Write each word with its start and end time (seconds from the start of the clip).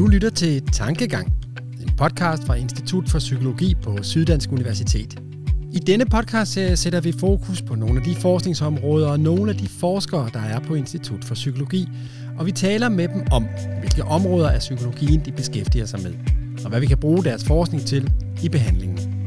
Du 0.00 0.06
lytter 0.06 0.30
til 0.30 0.62
Tankegang, 0.72 1.32
en 1.82 1.90
podcast 1.96 2.46
fra 2.46 2.54
Institut 2.54 3.08
for 3.08 3.18
Psykologi 3.18 3.74
på 3.82 3.98
Syddansk 4.02 4.52
Universitet. 4.52 5.20
I 5.72 5.78
denne 5.78 6.04
podcast 6.06 6.52
sætter 6.74 7.00
vi 7.00 7.12
fokus 7.12 7.62
på 7.62 7.74
nogle 7.74 8.00
af 8.00 8.04
de 8.04 8.14
forskningsområder 8.14 9.08
og 9.08 9.20
nogle 9.20 9.50
af 9.50 9.56
de 9.56 9.68
forskere, 9.68 10.30
der 10.32 10.40
er 10.40 10.60
på 10.60 10.74
Institut 10.74 11.24
for 11.24 11.34
Psykologi, 11.34 11.88
og 12.38 12.46
vi 12.46 12.52
taler 12.52 12.88
med 12.88 13.08
dem 13.08 13.26
om, 13.30 13.46
hvilke 13.80 14.04
områder 14.04 14.50
af 14.50 14.58
psykologien 14.58 15.22
de 15.24 15.32
beskæftiger 15.32 15.86
sig 15.86 16.02
med, 16.02 16.14
og 16.64 16.70
hvad 16.70 16.80
vi 16.80 16.86
kan 16.86 16.98
bruge 16.98 17.24
deres 17.24 17.44
forskning 17.44 17.86
til 17.86 18.12
i 18.42 18.48
behandlingen. 18.48 19.26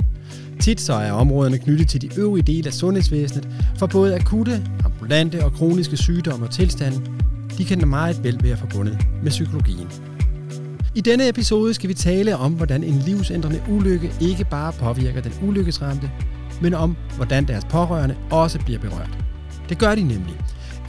Tit 0.60 0.82
så 0.82 0.94
er 0.94 1.12
områderne 1.12 1.58
knyttet 1.58 1.90
til 1.90 2.02
de 2.02 2.10
øvrige 2.18 2.44
dele 2.44 2.68
af 2.68 2.74
sundhedsvæsenet, 2.74 3.48
for 3.78 3.88
både 3.88 4.16
akutte, 4.16 4.68
ambulante 4.86 5.46
og 5.46 5.54
kroniske 5.54 5.98
sygdomme 5.98 6.46
og 6.46 6.52
tilstande, 6.52 7.02
de 7.58 7.66
kan 7.66 7.88
meget 7.88 8.24
vel 8.24 8.40
være 8.44 8.58
forbundet 8.58 8.98
med 9.24 9.32
psykologien. 9.32 10.13
I 10.96 11.02
denne 11.02 11.30
episode 11.30 11.74
skal 11.74 11.90
vi 11.90 11.94
tale 11.94 12.38
om, 12.38 12.54
hvordan 12.54 12.84
en 12.84 13.00
livsændrende 13.00 13.62
ulykke 13.70 14.14
ikke 14.22 14.46
bare 14.46 14.74
påvirker 14.74 15.22
den 15.22 15.34
ulykkesramte, 15.42 16.12
men 16.62 16.74
om, 16.74 16.98
hvordan 17.16 17.48
deres 17.48 17.66
pårørende 17.66 18.16
også 18.32 18.60
bliver 18.60 18.80
berørt. 18.80 19.18
Det 19.70 19.78
gør 19.78 19.96
de 19.96 20.02
nemlig. 20.02 20.40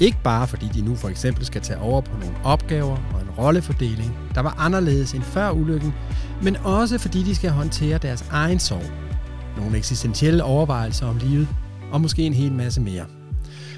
Ikke 0.01 0.19
bare 0.25 0.47
fordi 0.47 0.67
de 0.75 0.81
nu 0.81 0.95
for 0.95 1.09
eksempel 1.09 1.47
skal 1.47 1.61
tage 1.61 1.81
over 1.81 2.01
på 2.01 2.19
nogle 2.21 2.37
opgaver 2.45 2.97
og 3.15 3.21
en 3.21 3.31
rollefordeling, 3.39 4.19
der 4.35 4.41
var 4.41 4.55
anderledes 4.59 5.13
end 5.13 5.23
før 5.23 5.51
ulykken, 5.51 5.95
men 6.43 6.57
også 6.57 6.99
fordi 6.99 7.23
de 7.23 7.35
skal 7.35 7.51
håndtere 7.51 7.99
deres 7.99 8.25
egen 8.31 8.59
sorg, 8.59 8.91
nogle 9.57 9.77
eksistentielle 9.77 10.45
overvejelser 10.45 11.07
om 11.07 11.17
livet 11.17 11.49
og 11.93 12.01
måske 12.01 12.23
en 12.23 12.35
hel 12.35 12.53
masse 12.53 12.81
mere. 12.81 13.05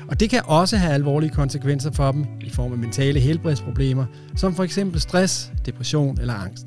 Og 0.09 0.20
det 0.20 0.30
kan 0.30 0.42
også 0.45 0.77
have 0.77 0.92
alvorlige 0.92 1.30
konsekvenser 1.30 1.91
for 1.91 2.12
dem 2.12 2.27
i 2.41 2.51
form 2.51 2.73
af 2.73 2.78
mentale 2.78 3.20
helbredsproblemer, 3.20 4.07
som 4.37 4.54
for 4.54 4.65
eksempel 4.65 5.01
stress, 5.01 5.52
depression 5.66 6.21
eller 6.21 6.35
angst. 6.35 6.66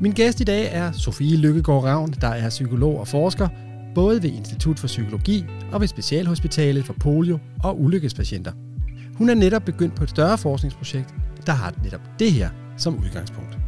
Min 0.00 0.12
gæst 0.12 0.40
i 0.40 0.44
dag 0.44 0.68
er 0.72 0.92
Sofie 0.92 1.36
Lykkegaard 1.36 1.84
Ravn, 1.84 2.14
der 2.20 2.28
er 2.28 2.48
psykolog 2.48 3.00
og 3.00 3.08
forsker, 3.08 3.48
både 3.94 4.22
ved 4.22 4.30
Institut 4.30 4.78
for 4.78 4.86
Psykologi 4.86 5.44
og 5.72 5.80
ved 5.80 5.88
Specialhospitalet 5.88 6.84
for 6.84 6.92
polio 7.00 7.38
og 7.62 7.80
ulykkespatienter. 7.80 8.52
Hun 9.14 9.28
er 9.28 9.34
netop 9.34 9.62
begyndt 9.62 9.94
på 9.94 10.04
et 10.04 10.10
større 10.10 10.38
forskningsprojekt, 10.38 11.14
der 11.46 11.52
har 11.52 11.74
netop 11.84 12.00
det 12.18 12.32
her 12.32 12.50
som 12.76 12.98
udgangspunkt. 12.98 13.58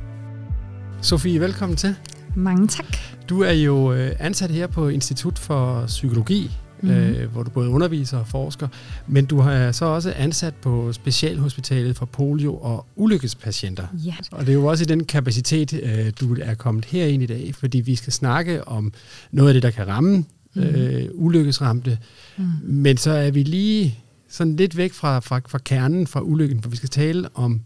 Sofie, 1.00 1.41
velkommen 1.41 1.77
til. 1.77 1.97
Mange 2.34 2.69
tak. 2.69 2.97
Du 3.28 3.42
er 3.42 3.53
jo 3.53 3.92
øh, 3.92 4.12
ansat 4.19 4.50
her 4.50 4.66
på 4.66 4.88
Institut 4.88 5.38
for 5.38 5.86
Psykologi 5.86 6.50
mm-hmm. 6.83 6.97
øh, 6.97 7.33
hvor 7.33 7.42
du 7.42 7.50
både 7.50 7.69
underviser 7.69 8.19
og 8.19 8.27
forsker, 8.27 8.69
men 9.06 9.25
du 9.25 9.41
har 9.41 9.72
så 9.72 9.84
også 9.84 10.12
ansat 10.16 10.55
på 10.55 10.92
Specialhospitalet 10.92 11.97
for 11.97 12.06
polio 12.06 12.56
og 12.56 12.86
ulykkespatienter. 12.97 13.86
Ja. 14.05 14.14
Og 14.30 14.41
det 14.41 14.48
er 14.48 14.55
jo 14.55 14.66
også 14.66 14.84
i 14.84 14.86
den 14.86 15.05
kapacitet, 15.05 15.72
øh, 15.83 16.12
du 16.20 16.36
er 16.42 16.55
kommet 16.55 16.84
herind 16.84 17.22
i 17.22 17.27
dag, 17.27 17.55
fordi 17.55 17.80
vi 17.80 17.97
skal 17.97 18.12
snakke 18.12 18.69
om 18.69 18.92
noget 19.30 19.48
af 19.48 19.55
det, 19.55 19.62
der 19.62 19.70
kan 19.70 19.88
ramme 19.88 20.25
mm. 20.55 20.62
øh, 20.62 21.08
ulykkesramte, 21.12 21.98
mm. 22.36 22.44
men 22.62 22.97
så 22.97 23.10
er 23.10 23.30
vi 23.30 23.42
lige 23.42 23.98
sådan 24.28 24.56
lidt 24.56 24.77
væk 24.77 24.92
fra, 24.92 25.19
fra, 25.19 25.41
fra 25.48 25.58
kernen 25.58 26.06
fra 26.06 26.20
ulykken, 26.20 26.62
for 26.62 26.70
vi 26.70 26.77
skal 26.77 26.88
tale 26.88 27.28
om, 27.34 27.60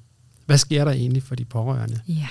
hvad 0.47 0.59
sker 0.59 0.85
der 0.85 0.93
egentlig 0.93 1.23
for 1.23 1.35
de 1.35 1.45
pårørende? 1.45 2.01
Ja. 2.09 2.29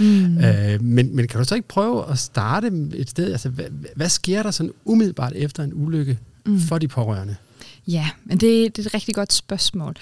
Mm. 0.00 0.38
Øh, 0.38 0.82
men, 0.82 1.16
men 1.16 1.28
kan 1.28 1.38
du 1.38 1.44
så 1.44 1.54
ikke 1.54 1.68
prøve 1.68 2.10
at 2.10 2.18
starte 2.18 2.72
et 2.94 3.10
sted? 3.10 3.32
Altså, 3.32 3.48
hvad, 3.48 3.64
hvad 3.96 4.08
sker 4.08 4.42
der 4.42 4.50
sådan 4.50 4.72
umiddelbart 4.84 5.32
efter 5.36 5.62
en 5.62 5.72
ulykke 5.74 6.18
mm. 6.46 6.60
for 6.60 6.78
de 6.78 6.88
pårørende? 6.88 7.36
Ja, 7.88 8.10
men 8.24 8.38
det, 8.38 8.76
det 8.76 8.82
er 8.82 8.86
et 8.86 8.94
rigtig 8.94 9.14
godt 9.14 9.32
spørgsmål. 9.32 9.94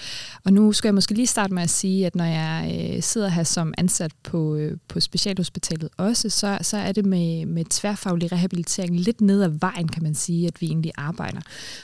Og 0.43 0.53
nu 0.53 0.71
skal 0.71 0.87
jeg 0.87 0.95
måske 0.95 1.13
lige 1.13 1.27
starte 1.27 1.53
med 1.53 1.63
at 1.63 1.69
sige, 1.69 2.05
at 2.05 2.15
når 2.15 2.25
jeg 2.25 2.91
øh, 2.95 3.03
sidder 3.03 3.27
her 3.27 3.43
som 3.43 3.73
ansat 3.77 4.11
på, 4.23 4.55
øh, 4.55 4.77
på 4.87 4.99
Specialhospitalet 4.99 5.89
også, 5.97 6.29
så, 6.29 6.57
så 6.61 6.77
er 6.77 6.91
det 6.91 7.05
med, 7.05 7.45
med 7.45 7.65
tværfaglig 7.69 8.31
rehabilitering 8.31 8.99
lidt 8.99 9.21
ned 9.21 9.43
ad 9.43 9.51
vejen, 9.59 9.87
kan 9.87 10.03
man 10.03 10.15
sige, 10.15 10.47
at 10.47 10.61
vi 10.61 10.65
egentlig 10.65 10.91
arbejder. 10.97 11.39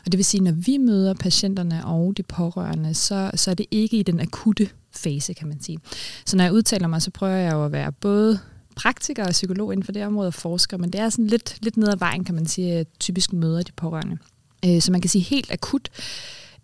Og 0.05 0.11
det 0.11 0.17
vil 0.17 0.25
sige, 0.25 0.43
når 0.43 0.51
vi 0.51 0.77
møder 0.77 1.13
patienterne 1.13 1.85
og 1.85 2.13
de 2.17 2.23
pårørende, 2.23 2.93
så, 2.93 3.31
så 3.35 3.51
er 3.51 3.55
det 3.55 3.65
ikke 3.71 3.97
i 3.97 4.03
den 4.03 4.19
akutte 4.19 4.69
fase, 4.93 5.33
kan 5.33 5.47
man 5.47 5.61
sige. 5.61 5.79
Så 6.25 6.37
når 6.37 6.43
jeg 6.43 6.53
udtaler 6.53 6.87
mig, 6.87 7.01
så 7.01 7.11
prøver 7.11 7.35
jeg 7.35 7.53
jo 7.53 7.65
at 7.65 7.71
være 7.71 7.91
både 7.91 8.39
praktiker 8.75 9.25
og 9.25 9.31
psykolog 9.31 9.73
inden 9.73 9.83
for 9.83 9.91
det 9.91 10.05
område 10.05 10.27
og 10.27 10.33
forsker, 10.33 10.77
men 10.77 10.93
det 10.93 11.01
er 11.01 11.09
sådan 11.09 11.27
lidt, 11.27 11.57
lidt 11.61 11.77
ned 11.77 11.87
ad 11.87 11.97
vejen, 11.97 12.23
kan 12.23 12.35
man 12.35 12.45
sige, 12.45 12.73
at 12.73 12.87
typisk 12.99 13.33
møder 13.33 13.63
de 13.63 13.71
pårørende. 13.71 14.17
Øh, 14.65 14.81
så 14.81 14.91
man 14.91 15.01
kan 15.01 15.09
sige 15.09 15.21
helt 15.21 15.51
akut, 15.51 15.89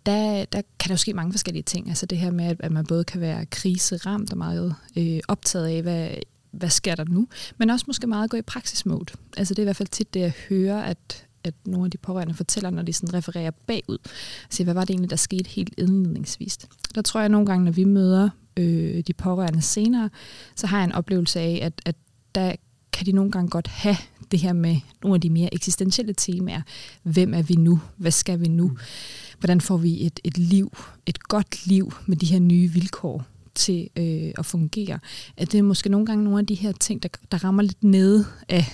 der, 0.06 0.44
der 0.44 0.62
kan 0.78 0.88
der 0.88 0.94
jo 0.94 0.96
ske 0.96 1.14
mange 1.14 1.32
forskellige 1.32 1.62
ting. 1.62 1.88
Altså 1.88 2.06
det 2.06 2.18
her 2.18 2.30
med, 2.30 2.56
at 2.60 2.72
man 2.72 2.86
både 2.86 3.04
kan 3.04 3.20
være 3.20 3.46
kriseramt 3.46 4.32
og 4.32 4.38
meget 4.38 4.74
øh, 4.96 5.20
optaget 5.28 5.66
af, 5.66 5.82
hvad, 5.82 6.10
hvad 6.50 6.70
sker 6.70 6.94
der 6.94 7.04
nu, 7.04 7.28
men 7.58 7.70
også 7.70 7.84
måske 7.88 8.06
meget 8.06 8.30
gå 8.30 8.36
i 8.36 8.42
praksismode. 8.42 9.12
Altså 9.36 9.54
det 9.54 9.58
er 9.58 9.62
i 9.62 9.64
hvert 9.64 9.76
fald 9.76 9.88
tit 9.88 10.14
det, 10.14 10.20
jeg 10.20 10.32
hører, 10.48 10.82
at, 10.82 11.26
at 11.48 11.54
nogle 11.66 11.84
af 11.84 11.90
de 11.90 11.98
pårørende 11.98 12.34
fortæller, 12.34 12.70
når 12.70 12.82
de 12.82 12.92
sådan 12.92 13.14
refererer 13.14 13.50
bagud. 13.50 13.98
Altså, 14.44 14.64
hvad 14.64 14.74
var 14.74 14.80
det 14.80 14.90
egentlig, 14.90 15.10
der 15.10 15.16
skete 15.16 15.50
helt 15.50 15.74
indledningsvis? 15.78 16.58
Der 16.94 17.02
tror 17.02 17.20
jeg 17.20 17.28
nogle 17.28 17.46
gange, 17.46 17.64
når 17.64 17.72
vi 17.72 17.84
møder 17.84 18.28
øh, 18.56 19.02
de 19.06 19.12
pårørende 19.12 19.62
senere, 19.62 20.10
så 20.56 20.66
har 20.66 20.78
jeg 20.78 20.84
en 20.84 20.92
oplevelse 20.92 21.40
af, 21.40 21.58
at, 21.62 21.72
at 21.84 21.96
der 22.34 22.54
kan 22.92 23.06
de 23.06 23.12
nogle 23.12 23.30
gange 23.30 23.50
godt 23.50 23.66
have 23.66 23.96
det 24.30 24.38
her 24.40 24.52
med 24.52 24.76
nogle 25.02 25.14
af 25.14 25.20
de 25.20 25.30
mere 25.30 25.54
eksistentielle 25.54 26.14
temaer. 26.14 26.62
Hvem 27.02 27.34
er 27.34 27.42
vi 27.42 27.54
nu? 27.54 27.80
Hvad 27.96 28.10
skal 28.10 28.40
vi 28.40 28.48
nu? 28.48 28.76
Hvordan 29.38 29.60
får 29.60 29.76
vi 29.76 30.06
et, 30.06 30.20
et 30.24 30.38
liv, 30.38 30.76
et 31.06 31.22
godt 31.22 31.66
liv 31.66 31.92
med 32.06 32.16
de 32.16 32.26
her 32.26 32.38
nye 32.38 32.68
vilkår 32.68 33.24
til 33.54 33.88
øh, 33.96 34.32
at 34.38 34.46
fungere? 34.46 34.98
At 35.36 35.52
det 35.52 35.58
er 35.58 35.62
måske 35.62 35.88
nogle 35.88 36.06
gange 36.06 36.24
nogle 36.24 36.38
af 36.38 36.46
de 36.46 36.54
her 36.54 36.72
ting, 36.72 37.02
der, 37.02 37.08
der 37.32 37.44
rammer 37.44 37.62
lidt 37.62 37.84
nede 37.84 38.24
af, 38.48 38.64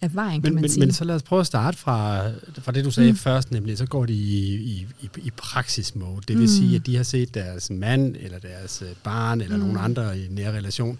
af 0.00 0.14
vejen, 0.14 0.42
kan 0.42 0.42
men, 0.42 0.54
man 0.54 0.62
men, 0.62 0.70
sige. 0.70 0.80
Men 0.80 0.92
så 0.92 1.04
lad 1.04 1.14
os 1.14 1.22
prøve 1.22 1.40
at 1.40 1.46
starte 1.46 1.78
fra, 1.78 2.28
fra 2.58 2.72
det, 2.72 2.84
du 2.84 2.90
sagde 2.90 3.10
mm. 3.10 3.16
først, 3.16 3.50
nemlig 3.50 3.78
så 3.78 3.86
går 3.86 4.06
de 4.06 4.12
i, 4.12 4.54
i, 4.54 4.86
i, 5.00 5.08
i 5.16 5.30
praksismode. 5.36 6.20
Det 6.28 6.36
vil 6.36 6.42
mm. 6.42 6.48
sige, 6.48 6.76
at 6.76 6.86
de 6.86 6.96
har 6.96 7.02
set 7.02 7.34
deres 7.34 7.70
mand, 7.70 8.16
eller 8.20 8.38
deres 8.38 8.82
øh, 8.82 8.88
barn, 9.04 9.40
eller 9.40 9.56
mm. 9.56 9.62
nogen 9.62 9.76
andre 9.80 10.18
i 10.18 10.26
nær 10.30 10.52
relation, 10.52 10.98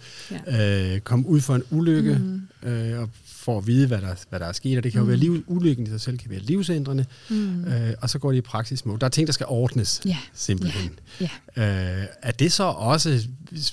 ja. 0.48 0.94
øh, 0.94 1.00
komme 1.00 1.28
ud 1.28 1.40
for 1.40 1.54
en 1.54 1.62
ulykke, 1.70 2.20
mm. 2.62 2.68
øh, 2.68 3.00
og 3.00 3.08
får 3.26 3.58
at 3.58 3.66
vide, 3.66 3.86
hvad 3.86 4.00
der, 4.00 4.14
hvad 4.28 4.40
der 4.40 4.46
er 4.46 4.52
sket, 4.52 4.76
og 4.78 4.84
det 4.84 4.92
kan 4.92 4.98
jo 4.98 5.04
mm. 5.04 5.08
være 5.08 5.18
liv, 5.18 5.44
ulykken 5.46 5.86
i 5.86 5.90
sig 5.90 6.00
selv, 6.00 6.18
kan 6.18 6.30
være 6.30 6.40
livsændrende, 6.40 7.04
mm. 7.30 7.64
øh, 7.64 7.92
og 8.00 8.10
så 8.10 8.18
går 8.18 8.32
de 8.32 8.38
i 8.38 8.40
praksis 8.40 8.86
mod. 8.86 8.98
Der 8.98 9.06
er 9.06 9.10
ting, 9.10 9.26
der 9.26 9.32
skal 9.32 9.46
ordnes, 9.48 10.00
ja. 10.06 10.16
simpelthen. 10.34 10.90
Ja. 11.20 11.28
Ja. 11.56 12.00
Øh, 12.00 12.06
er 12.22 12.32
det 12.32 12.52
så 12.52 12.64
også, 12.64 13.26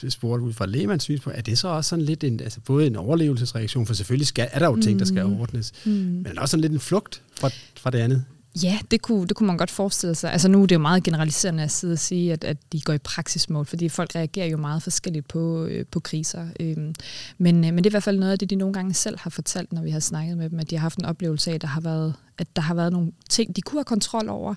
spurgt 0.10 0.44
ud 0.44 0.54
fra 0.54 0.66
lægemands 0.66 1.04
synspunkt, 1.04 1.38
er 1.38 1.42
det 1.42 1.58
så 1.58 1.68
også 1.68 1.90
sådan 1.90 2.06
lidt 2.06 2.24
en, 2.24 2.40
altså 2.40 2.60
både 2.66 2.88
en 2.88 2.96
overlevelsesreaktion, 2.96 3.86
for 3.86 3.94
selvfølgelig 3.94 4.28
skal, 4.28 4.48
er 4.52 4.60
der 4.60 4.66
jo 4.66 4.82
ting, 4.82 5.00
der 5.00 5.06
skal 5.06 5.15
mm. 5.24 5.40
ordnes, 5.40 5.74
mm. 5.86 5.92
men 5.92 6.40
også 6.40 6.52
sådan 6.52 6.62
lidt 6.62 6.74
en 6.74 6.80
flugt 6.80 7.22
fra, 7.40 7.50
fra 7.76 7.90
det 7.90 8.00
andet? 8.00 8.26
Ja, 8.64 8.80
det 8.92 9.02
kunne, 9.02 9.28
det 9.28 9.36
kunne 9.36 9.48
man 9.48 9.58
godt 9.58 9.72
forestille 9.72 10.16
sig. 10.16 10.32
Altså 10.32 10.48
nu 10.48 10.62
er 10.62 10.66
det 10.66 10.76
jo 10.76 10.80
meget 10.80 11.04
generaliserende 11.04 11.64
at 11.64 11.72
sidde 11.72 11.92
og 11.92 12.00
sige, 12.00 12.34
at, 12.34 12.44
at 12.44 12.58
de 12.72 12.82
går 12.82 12.94
i 12.94 12.98
praksismål, 12.98 13.66
fordi 13.66 13.90
folk 13.90 14.16
reagerer 14.16 14.48
jo 14.48 14.58
meget 14.58 14.84
forskelligt 14.84 15.28
på, 15.28 15.66
øh, 15.66 15.86
på 15.92 16.00
kriser. 16.00 16.48
Øhm, 16.60 16.94
men, 17.38 17.56
øh, 17.66 17.74
men 17.74 17.78
det 17.78 17.86
er 17.86 17.90
i 17.90 17.94
hvert 17.94 18.04
fald 18.04 18.20
noget 18.20 18.32
af 18.32 18.40
det, 18.40 18.50
de 18.50 18.56
nogle 18.56 18.74
gange 18.74 18.94
selv 18.94 19.20
har 19.20 19.30
fortalt, 19.30 19.74
når 19.74 19.82
vi 19.82 19.90
har 19.90 20.00
snakket 20.00 20.38
med 20.38 20.50
dem, 20.50 20.60
at 20.60 20.70
de 20.70 20.76
har 20.76 20.82
haft 20.82 20.98
en 20.98 21.06
oplevelse 21.06 21.52
af, 21.52 21.56
at 21.56 21.62
der 21.62 21.68
har 21.68 21.82
været, 21.82 22.14
at 22.38 22.56
der 22.56 22.62
har 22.62 22.74
været 22.74 22.92
nogle 22.94 23.12
ting, 23.30 23.56
de 23.56 23.62
kunne 23.62 23.80
have 23.80 23.86
kontrol 23.86 24.30
over, 24.30 24.56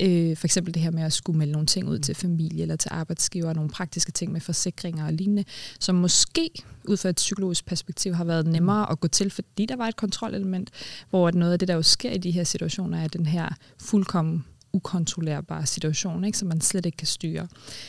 Øh, 0.00 0.36
for 0.36 0.46
eksempel 0.46 0.74
det 0.74 0.82
her 0.82 0.90
med 0.90 1.02
at 1.02 1.12
skulle 1.12 1.38
melde 1.38 1.52
nogle 1.52 1.66
ting 1.66 1.88
ud 1.88 1.98
til 1.98 2.14
familie 2.14 2.62
eller 2.62 2.76
til 2.76 2.88
arbejdsgiver, 2.92 3.52
nogle 3.52 3.70
praktiske 3.70 4.12
ting 4.12 4.32
med 4.32 4.40
forsikringer 4.40 5.06
og 5.06 5.12
lignende, 5.12 5.44
som 5.80 5.94
måske 5.94 6.50
ud 6.88 6.96
fra 6.96 7.08
et 7.08 7.16
psykologisk 7.16 7.66
perspektiv 7.66 8.14
har 8.14 8.24
været 8.24 8.46
nemmere 8.46 8.90
at 8.90 9.00
gå 9.00 9.08
til, 9.08 9.30
fordi 9.30 9.66
der 9.66 9.76
var 9.76 9.88
et 9.88 9.96
kontrolelement, 9.96 10.70
hvor 11.10 11.30
noget 11.30 11.52
af 11.52 11.58
det, 11.58 11.68
der 11.68 11.74
jo 11.74 11.82
sker 11.82 12.10
i 12.10 12.18
de 12.18 12.30
her 12.30 12.44
situationer, 12.44 13.02
er 13.02 13.08
den 13.08 13.26
her 13.26 13.48
fuldkommen 13.78 14.44
ukontrollerbare 14.72 15.66
situation, 15.66 16.24
ikke, 16.24 16.38
som 16.38 16.48
man 16.48 16.60
slet 16.60 16.86
ikke 16.86 16.96
kan 16.96 17.06
styre. 17.06 17.48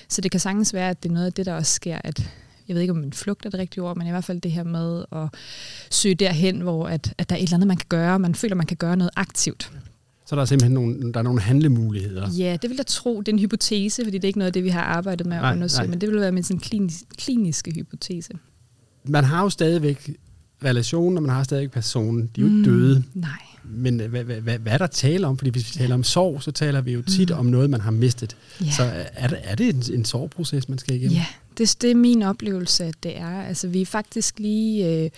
Så 0.09 0.21
det 0.21 0.31
kan 0.31 0.39
sagtens 0.39 0.73
være, 0.73 0.89
at 0.89 1.03
det 1.03 1.09
er 1.09 1.13
noget 1.13 1.25
af 1.25 1.33
det, 1.33 1.45
der 1.45 1.53
også 1.53 1.73
sker, 1.73 1.99
at 2.03 2.31
jeg 2.67 2.75
ved 2.75 2.81
ikke, 2.81 2.91
om 2.91 3.03
en 3.03 3.13
flugt 3.13 3.45
er 3.45 3.49
det 3.49 3.59
rigtige 3.59 3.83
ord, 3.83 3.97
men 3.97 4.07
i 4.07 4.09
hvert 4.09 4.23
fald 4.23 4.41
det 4.41 4.51
her 4.51 4.63
med 4.63 5.05
at 5.11 5.29
søge 5.91 6.15
derhen, 6.15 6.61
hvor 6.61 6.87
at, 6.87 7.13
at 7.17 7.29
der 7.29 7.35
er 7.35 7.39
et 7.39 7.43
eller 7.43 7.55
andet, 7.55 7.67
man 7.67 7.77
kan 7.77 7.85
gøre, 7.89 8.19
man 8.19 8.35
føler, 8.35 8.55
man 8.55 8.65
kan 8.65 8.77
gøre 8.77 8.97
noget 8.97 9.11
aktivt. 9.15 9.71
Så 10.25 10.35
der 10.35 10.41
er 10.41 10.45
simpelthen 10.45 10.73
nogle, 10.73 11.13
der 11.13 11.19
er 11.19 11.23
nogle 11.23 11.41
handlemuligheder. 11.41 12.29
Ja, 12.37 12.57
det 12.61 12.69
vil 12.69 12.77
jeg 12.77 12.87
tro. 12.87 13.19
Det 13.19 13.27
er 13.27 13.33
en 13.33 13.39
hypotese, 13.39 14.03
fordi 14.03 14.17
det 14.17 14.23
er 14.23 14.27
ikke 14.27 14.39
noget 14.39 14.47
af 14.47 14.53
det, 14.53 14.63
vi 14.63 14.69
har 14.69 14.81
arbejdet 14.81 15.27
med 15.27 15.35
at 15.35 15.41
nej, 15.41 15.53
undersøge, 15.53 15.81
nej. 15.81 15.89
men 15.89 16.01
det 16.01 16.09
vil 16.09 16.19
være 16.19 16.31
min 16.31 16.43
sådan 16.43 16.59
klinisk, 16.59 17.03
kliniske 17.17 17.73
hypotese. 17.73 18.33
Man 19.05 19.23
har 19.23 19.43
jo 19.43 19.49
stadigvæk 19.49 20.11
relationen, 20.63 21.17
og 21.17 21.23
man 21.23 21.35
har 21.35 21.43
stadigvæk 21.43 21.71
personen. 21.71 22.29
De 22.35 22.41
er 22.41 22.45
jo 22.45 22.45
ikke 22.45 22.57
mm, 22.57 22.63
døde. 22.63 23.03
Nej. 23.13 23.29
Men 23.63 23.99
hvad, 23.99 24.23
hvad, 24.23 24.35
hvad, 24.35 24.59
hvad 24.59 24.73
er 24.73 24.77
der 24.77 24.87
tale 24.87 25.27
om? 25.27 25.37
Fordi 25.37 25.49
hvis 25.49 25.67
vi 25.67 25.79
taler 25.79 25.95
om 25.95 26.03
sorg, 26.03 26.43
så 26.43 26.51
taler 26.51 26.81
vi 26.81 26.91
jo 26.91 27.01
tit 27.01 27.29
mm. 27.29 27.37
om 27.37 27.45
noget, 27.45 27.69
man 27.69 27.81
har 27.81 27.91
mistet. 27.91 28.37
Ja. 28.61 28.71
Så 28.71 28.83
er 29.13 29.27
det, 29.27 29.39
er 29.43 29.55
det 29.55 29.69
en, 29.69 29.83
en 29.93 30.05
sorgproces, 30.05 30.69
man 30.69 30.77
skal 30.77 30.95
igennem? 30.95 31.15
Ja, 31.15 31.25
det, 31.57 31.77
det 31.81 31.91
er 31.91 31.95
min 31.95 32.21
oplevelse, 32.21 32.85
at 32.85 32.95
det 33.03 33.17
er. 33.17 33.41
Altså, 33.41 33.67
vi 33.67 33.81
er 33.81 33.85
faktisk 33.85 34.39
lige, 34.39 35.03
øh, 35.03 35.09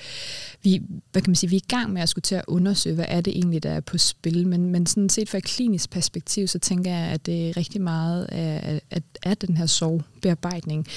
vi, 0.63 0.81
hvad 1.11 1.21
kan 1.21 1.29
man 1.31 1.35
sige, 1.35 1.49
vi 1.49 1.55
er 1.55 1.61
i 1.63 1.67
gang 1.67 1.93
med 1.93 2.01
at 2.01 2.09
skulle 2.09 2.23
til 2.23 2.35
at 2.35 2.43
undersøge, 2.47 2.95
hvad 2.95 3.05
er 3.07 3.21
det 3.21 3.35
egentlig, 3.35 3.63
der 3.63 3.71
er 3.71 3.79
på 3.79 3.97
spil. 3.97 4.47
Men, 4.47 4.69
men 4.69 4.85
sådan 4.85 5.09
set 5.09 5.29
fra 5.29 5.37
et 5.37 5.43
klinisk 5.43 5.89
perspektiv, 5.89 6.47
så 6.47 6.59
tænker 6.59 6.91
jeg, 6.91 7.07
at 7.07 7.25
det 7.25 7.49
er 7.49 7.57
rigtig 7.57 7.81
meget 7.81 8.25
af, 8.25 8.81
af, 8.91 9.01
af 9.23 9.37
den 9.37 9.57
her 9.57 9.65
sorgbearbejdning. 9.65 10.87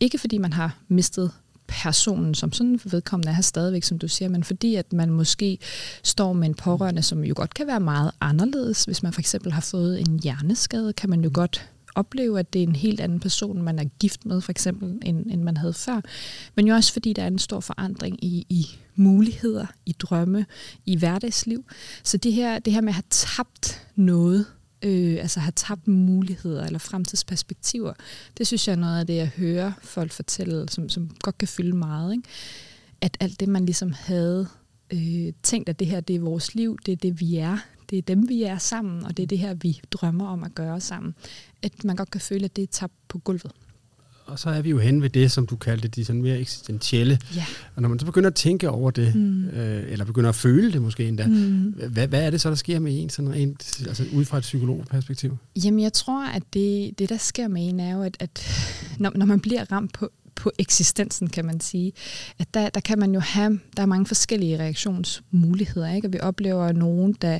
Ikke 0.00 0.18
fordi 0.18 0.38
man 0.38 0.52
har 0.52 0.78
mistet 0.88 1.30
personen 1.72 2.34
som 2.34 2.52
sådan 2.52 2.80
vedkommende 2.84 3.30
er 3.30 3.34
her 3.34 3.42
stadigvæk, 3.42 3.82
som 3.82 3.98
du 3.98 4.08
siger, 4.08 4.28
men 4.28 4.44
fordi 4.44 4.74
at 4.74 4.92
man 4.92 5.10
måske 5.10 5.58
står 6.02 6.32
med 6.32 6.48
en 6.48 6.54
pårørende, 6.54 7.02
som 7.02 7.24
jo 7.24 7.34
godt 7.36 7.54
kan 7.54 7.66
være 7.66 7.80
meget 7.80 8.10
anderledes. 8.20 8.84
Hvis 8.84 9.02
man 9.02 9.12
for 9.12 9.20
eksempel 9.20 9.52
har 9.52 9.60
fået 9.60 10.00
en 10.00 10.20
hjerneskade, 10.22 10.92
kan 10.92 11.10
man 11.10 11.24
jo 11.24 11.30
godt 11.34 11.68
opleve, 11.94 12.38
at 12.38 12.52
det 12.52 12.62
er 12.62 12.66
en 12.66 12.76
helt 12.76 13.00
anden 13.00 13.20
person, 13.20 13.62
man 13.62 13.78
er 13.78 13.84
gift 13.84 14.26
med, 14.26 14.40
for 14.40 14.50
eksempel, 14.50 14.98
end, 15.02 15.26
end 15.30 15.42
man 15.42 15.56
havde 15.56 15.72
før. 15.72 16.00
Men 16.54 16.66
jo 16.66 16.74
også 16.74 16.92
fordi, 16.92 17.12
der 17.12 17.22
er 17.22 17.26
en 17.26 17.38
stor 17.38 17.60
forandring 17.60 18.24
i, 18.24 18.46
i 18.48 18.66
muligheder, 18.94 19.66
i 19.86 19.92
drømme, 19.92 20.46
i 20.86 20.96
hverdagsliv. 20.96 21.64
Så 22.02 22.16
det 22.16 22.32
her, 22.32 22.58
det 22.58 22.72
her 22.72 22.80
med 22.80 22.88
at 22.88 22.94
have 22.94 23.04
tabt 23.10 23.88
noget, 23.96 24.46
øh, 24.82 25.16
altså 25.20 25.40
har 25.40 25.50
tabt 25.50 25.88
muligheder 25.88 26.66
eller 26.66 26.78
fremtidsperspektiver, 26.78 27.92
det 28.38 28.46
synes 28.46 28.68
jeg 28.68 28.74
er 28.74 28.80
noget 28.80 29.00
af 29.00 29.06
det, 29.06 29.16
jeg 29.16 29.28
hører 29.28 29.72
folk 29.82 30.12
fortælle, 30.12 30.68
som, 30.68 30.88
som 30.88 31.10
godt 31.22 31.38
kan 31.38 31.48
fylde 31.48 31.76
meget. 31.76 32.12
Ikke? 32.12 32.28
At 33.00 33.16
alt 33.20 33.40
det, 33.40 33.48
man 33.48 33.64
ligesom 33.64 33.92
havde 33.92 34.48
øh, 34.92 35.32
tænkt, 35.42 35.68
at 35.68 35.78
det 35.78 35.86
her 35.86 36.00
det 36.00 36.16
er 36.16 36.20
vores 36.20 36.54
liv, 36.54 36.78
det 36.86 36.92
er 36.92 36.96
det, 36.96 37.20
vi 37.20 37.36
er, 37.36 37.58
det 37.90 37.98
er 37.98 38.02
dem, 38.02 38.28
vi 38.28 38.42
er 38.42 38.58
sammen, 38.58 39.04
og 39.04 39.16
det 39.16 39.22
er 39.22 39.26
det 39.26 39.38
her, 39.38 39.54
vi 39.54 39.80
drømmer 39.90 40.26
om 40.26 40.44
at 40.44 40.54
gøre 40.54 40.80
sammen. 40.80 41.14
At 41.62 41.84
man 41.84 41.96
godt 41.96 42.10
kan 42.10 42.20
føle, 42.20 42.44
at 42.44 42.56
det 42.56 42.62
er 42.62 42.66
tabt 42.66 42.94
på 43.08 43.18
gulvet. 43.18 43.52
Og 44.26 44.38
så 44.38 44.50
er 44.50 44.62
vi 44.62 44.70
jo 44.70 44.78
hen 44.78 45.02
ved 45.02 45.10
det, 45.10 45.32
som 45.32 45.46
du 45.46 45.56
kaldte 45.56 45.88
de 45.88 46.04
sådan 46.04 46.22
mere 46.22 46.38
eksistentielle. 46.38 47.18
Ja. 47.36 47.44
Og 47.76 47.82
når 47.82 47.88
man 47.88 47.98
så 47.98 48.06
begynder 48.06 48.30
at 48.30 48.34
tænke 48.34 48.70
over 48.70 48.90
det, 48.90 49.14
mm. 49.14 49.48
øh, 49.48 49.92
eller 49.92 50.04
begynder 50.04 50.28
at 50.28 50.34
føle 50.34 50.72
det 50.72 50.82
måske 50.82 51.08
endda, 51.08 51.26
mm. 51.26 51.74
hvad, 51.88 52.08
hvad 52.08 52.22
er 52.22 52.30
det 52.30 52.40
så, 52.40 52.48
der 52.48 52.54
sker 52.54 52.78
med 52.78 53.02
en, 53.02 53.10
sådan 53.10 53.32
rent, 53.32 53.82
altså 53.86 54.04
ud 54.12 54.24
fra 54.24 54.38
et 54.38 54.42
psykologperspektiv? 54.42 55.36
Jamen 55.64 55.80
jeg 55.80 55.92
tror, 55.92 56.26
at 56.26 56.42
det, 56.54 56.98
det 56.98 57.08
der 57.08 57.16
sker 57.16 57.48
med 57.48 57.68
en, 57.68 57.80
er 57.80 57.96
jo, 57.96 58.02
at, 58.02 58.16
at 58.20 58.46
når, 58.98 59.12
når 59.14 59.26
man 59.26 59.40
bliver 59.40 59.72
ramt 59.72 59.92
på 59.92 60.10
på 60.34 60.50
eksistensen, 60.58 61.28
kan 61.28 61.44
man 61.44 61.60
sige. 61.60 61.92
At 62.38 62.54
der, 62.54 62.68
der 62.68 62.80
kan 62.80 62.98
man 62.98 63.14
jo 63.14 63.20
have, 63.20 63.60
der 63.76 63.82
er 63.82 63.86
mange 63.86 64.06
forskellige 64.06 64.58
reaktionsmuligheder, 64.58 65.94
ikke? 65.94 66.08
og 66.08 66.12
vi 66.12 66.20
oplever 66.20 66.72
nogen, 66.72 67.12
der, 67.12 67.38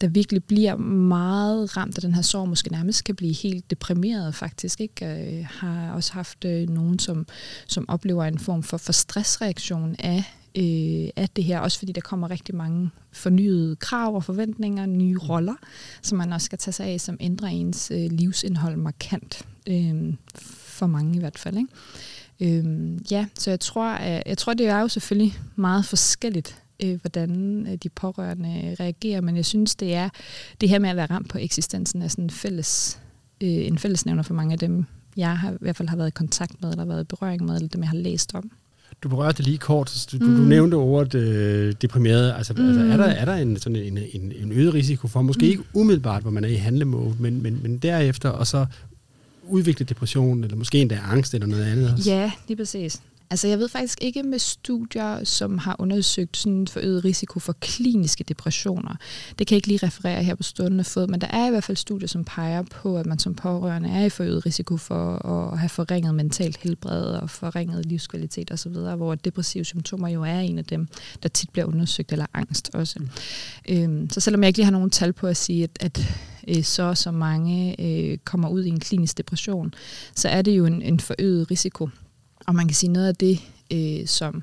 der 0.00 0.08
virkelig 0.08 0.44
bliver 0.44 0.76
meget 0.76 1.76
ramt 1.76 1.96
af 1.96 2.02
den 2.02 2.14
her 2.14 2.22
sorg, 2.22 2.48
måske 2.48 2.72
nærmest 2.72 3.04
kan 3.04 3.16
blive 3.16 3.34
helt 3.34 3.70
deprimeret 3.70 4.34
faktisk. 4.34 4.80
Ikke? 4.80 5.06
Jeg 5.06 5.32
øh, 5.32 5.46
har 5.50 5.92
også 5.92 6.12
haft 6.12 6.44
øh, 6.44 6.68
nogen, 6.68 6.98
som, 6.98 7.26
som 7.66 7.88
oplever 7.88 8.24
en 8.24 8.38
form 8.38 8.62
for, 8.62 8.76
for 8.76 8.92
stressreaktion 8.92 9.96
af 9.98 10.24
øh, 10.58 11.08
af 11.16 11.28
det 11.36 11.44
her, 11.44 11.60
også 11.60 11.78
fordi 11.78 11.92
der 11.92 12.00
kommer 12.00 12.30
rigtig 12.30 12.54
mange 12.54 12.90
fornyede 13.12 13.76
krav 13.76 14.14
og 14.14 14.24
forventninger, 14.24 14.86
nye 14.86 15.18
roller, 15.18 15.54
som 16.02 16.18
man 16.18 16.32
også 16.32 16.44
skal 16.44 16.58
tage 16.58 16.72
sig 16.72 16.86
af, 16.86 17.00
som 17.00 17.16
ændrer 17.20 17.48
ens 17.48 17.90
øh, 17.90 18.10
livsindhold 18.10 18.76
markant. 18.76 19.42
Øh, 19.66 20.14
for 20.76 20.86
mange 20.86 21.16
i 21.16 21.18
hvert 21.18 21.38
fald. 21.38 21.56
Ikke? 21.56 21.72
Øhm, 22.40 23.04
ja, 23.10 23.26
så 23.38 23.50
jeg 23.50 23.60
tror, 23.60 23.88
at, 23.88 24.22
jeg 24.26 24.38
tror, 24.38 24.54
det 24.54 24.66
er 24.66 24.80
jo 24.80 24.88
selvfølgelig 24.88 25.38
meget 25.56 25.84
forskelligt, 25.84 26.62
øh, 26.84 27.00
hvordan 27.00 27.66
øh, 27.66 27.74
de 27.74 27.88
pårørende 27.88 28.76
reagerer, 28.80 29.20
men 29.20 29.36
jeg 29.36 29.44
synes, 29.44 29.74
det 29.74 29.94
er 29.94 30.08
det 30.60 30.68
her 30.68 30.78
med 30.78 30.90
at 30.90 30.96
være 30.96 31.06
ramt 31.06 31.28
på 31.28 31.38
eksistensen 31.38 32.02
er 32.02 32.08
sådan 32.08 32.24
en 32.24 32.30
fælles, 32.30 33.00
øh, 33.40 33.48
en 33.48 33.78
fællesnævner 33.78 34.22
for 34.22 34.34
mange 34.34 34.52
af 34.52 34.58
dem, 34.58 34.84
jeg 35.16 35.38
har, 35.38 35.52
i 35.52 35.56
hvert 35.60 35.76
fald 35.76 35.88
har 35.88 35.96
været 35.96 36.08
i 36.08 36.10
kontakt 36.10 36.62
med, 36.62 36.70
eller 36.70 36.84
været 36.84 37.00
i 37.00 37.04
berøring 37.04 37.44
med, 37.44 37.54
eller 37.56 37.68
dem, 37.68 37.80
jeg 37.82 37.88
har 37.88 37.96
læst 37.96 38.34
om. 38.34 38.50
Du 39.02 39.08
berørte 39.08 39.36
det 39.36 39.44
lige 39.44 39.58
kort. 39.58 40.06
Du, 40.12 40.16
mm. 40.24 40.36
du 40.36 40.42
nævnte 40.42 40.74
ordet 40.74 41.14
øh, 41.14 41.74
deprimeret. 41.82 42.34
Altså, 42.36 42.52
mm. 42.52 42.68
altså, 42.68 42.84
er 42.84 42.96
der, 42.96 43.04
er 43.04 43.24
der 43.24 43.34
en, 43.34 43.56
sådan 43.56 43.76
en, 43.76 43.98
en, 44.12 44.32
en 44.42 44.52
øget 44.52 44.74
risiko 44.74 45.08
for, 45.08 45.22
måske 45.22 45.44
mm. 45.44 45.50
ikke 45.50 45.62
umiddelbart, 45.74 46.22
hvor 46.22 46.30
man 46.30 46.44
er 46.44 46.48
i 46.48 46.54
handlemode, 46.54 47.14
men, 47.20 47.42
men, 47.42 47.60
men 47.62 47.78
derefter, 47.78 48.28
og 48.28 48.46
så 48.46 48.66
udvikle 49.48 49.86
depression, 49.86 50.44
eller 50.44 50.56
måske 50.56 50.78
endda 50.78 51.00
angst 51.10 51.34
eller 51.34 51.46
noget 51.46 51.64
andet 51.64 51.92
også? 51.92 52.10
Ja, 52.10 52.32
lige 52.48 52.56
præcis. 52.56 53.00
Altså 53.30 53.48
jeg 53.48 53.58
ved 53.58 53.68
faktisk 53.68 53.98
ikke 54.02 54.22
med 54.22 54.38
studier, 54.38 55.24
som 55.24 55.58
har 55.58 55.76
undersøgt 55.78 56.36
sådan 56.36 56.66
forøget 56.68 57.04
risiko 57.04 57.40
for 57.40 57.52
kliniske 57.52 58.24
depressioner. 58.24 58.96
Det 59.38 59.46
kan 59.46 59.54
jeg 59.54 59.56
ikke 59.56 59.68
lige 59.68 59.86
referere 59.86 60.22
her 60.22 60.34
på 60.34 60.42
stående 60.42 60.84
fod, 60.84 61.06
men 61.06 61.20
der 61.20 61.26
er 61.26 61.46
i 61.46 61.50
hvert 61.50 61.64
fald 61.64 61.76
studier, 61.76 62.08
som 62.08 62.24
peger 62.24 62.62
på, 62.62 62.98
at 62.98 63.06
man 63.06 63.18
som 63.18 63.34
pårørende 63.34 63.88
er 63.88 64.04
i 64.04 64.08
forøget 64.08 64.46
risiko 64.46 64.76
for 64.76 65.26
at 65.26 65.58
have 65.58 65.68
forringet 65.68 66.14
mentalt 66.14 66.56
helbred 66.56 67.04
og 67.04 67.30
forringet 67.30 67.86
livskvalitet 67.86 68.50
osv., 68.50 68.72
hvor 68.72 69.14
depressive 69.14 69.64
symptomer 69.64 70.08
jo 70.08 70.22
er 70.22 70.40
en 70.40 70.58
af 70.58 70.64
dem, 70.64 70.88
der 71.22 71.28
tit 71.28 71.50
bliver 71.50 71.66
undersøgt, 71.66 72.12
eller 72.12 72.26
angst 72.34 72.70
også. 72.74 72.98
Mm. 72.98 73.08
Øhm, 73.68 74.10
så 74.10 74.20
selvom 74.20 74.42
jeg 74.42 74.48
ikke 74.48 74.58
lige 74.58 74.64
har 74.64 74.72
nogen 74.72 74.90
tal 74.90 75.12
på 75.12 75.26
at 75.26 75.36
sige, 75.36 75.64
at, 75.64 75.70
at 75.80 76.14
øh, 76.48 76.64
så 76.64 76.94
så 76.94 77.10
mange 77.10 77.80
øh, 77.80 78.18
kommer 78.18 78.48
ud 78.48 78.64
i 78.64 78.68
en 78.68 78.80
klinisk 78.80 79.18
depression, 79.18 79.74
så 80.14 80.28
er 80.28 80.42
det 80.42 80.52
jo 80.52 80.66
en, 80.66 80.82
en 80.82 81.00
forøget 81.00 81.50
risiko. 81.50 81.88
Og 82.46 82.54
man 82.54 82.68
kan 82.68 82.74
sige 82.74 82.92
noget 82.92 83.08
af 83.08 83.16
det, 83.16 83.40
øh, 83.72 84.06
som 84.06 84.42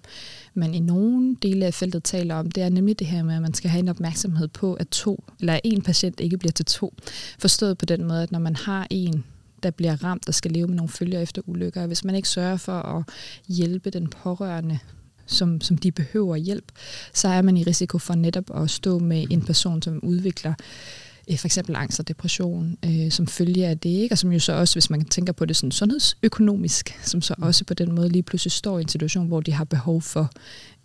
man 0.53 0.73
i 0.73 0.79
nogle 0.79 1.35
dele 1.41 1.65
af 1.65 1.73
feltet 1.73 2.03
taler 2.03 2.35
om, 2.35 2.51
det 2.51 2.63
er 2.63 2.69
nemlig 2.69 3.00
det 3.00 3.07
her 3.07 3.23
med, 3.23 3.35
at 3.35 3.41
man 3.41 3.53
skal 3.53 3.69
have 3.69 3.79
en 3.79 3.89
opmærksomhed 3.89 4.47
på, 4.47 4.73
at 4.73 4.88
to 4.88 5.23
eller 5.39 5.59
en 5.63 5.81
patient 5.81 6.19
ikke 6.19 6.38
bliver 6.38 6.51
til 6.51 6.65
to. 6.65 6.94
Forstået 7.39 7.77
på 7.77 7.85
den 7.85 8.03
måde, 8.07 8.23
at 8.23 8.31
når 8.31 8.39
man 8.39 8.55
har 8.55 8.88
en, 8.89 9.23
der 9.63 9.71
bliver 9.71 10.03
ramt 10.03 10.27
og 10.27 10.33
skal 10.33 10.51
leve 10.51 10.67
med 10.67 10.75
nogle 10.75 10.89
følger 10.89 11.19
efter 11.19 11.41
ulykker, 11.45 11.88
hvis 11.88 12.03
man 12.03 12.15
ikke 12.15 12.29
sørger 12.29 12.57
for 12.57 12.81
at 12.81 13.03
hjælpe 13.47 13.89
den 13.89 14.07
pårørende 14.07 14.79
som, 15.25 15.61
som 15.61 15.77
de 15.77 15.91
behøver 15.91 16.35
hjælp, 16.35 16.71
så 17.13 17.27
er 17.27 17.41
man 17.41 17.57
i 17.57 17.63
risiko 17.63 17.97
for 17.97 18.15
netop 18.15 18.61
at 18.61 18.69
stå 18.69 19.00
med 19.00 19.25
en 19.29 19.41
person, 19.41 19.81
som 19.81 20.00
udvikler 20.03 20.51
øh, 20.51 21.02
for 21.30 21.48
eksempel 21.48 21.75
angst 21.75 22.00
og 22.00 22.08
depression, 22.08 22.78
øh, 22.86 23.12
som 23.12 23.28
følge 23.28 23.68
af 23.68 23.80
det, 23.80 23.90
ikke? 23.90 24.14
og 24.14 24.18
som 24.18 24.31
jo 24.31 24.40
så 24.40 24.54
også, 24.54 24.75
hvis 24.75 24.90
man 24.90 25.06
tænker 25.06 25.34
på 25.34 25.46
det 25.46 25.56
sådan 25.56 25.72
sundhedsøkonomisk, 25.72 27.00
som 27.04 27.22
så 27.22 27.36
mm. 27.38 27.44
også 27.44 27.66
på 27.66 27.74
den 27.74 27.96
måde 27.96 28.10
lige 28.10 28.24
pludselig 28.24 28.52
står 28.52 28.80
i 28.80 28.81
en 28.81 28.88
situation, 28.88 29.28
hvor 29.28 29.42
de 29.42 29.52
har 29.52 29.64
behov 29.64 30.02
for 30.02 30.31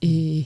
øh, 0.05 0.45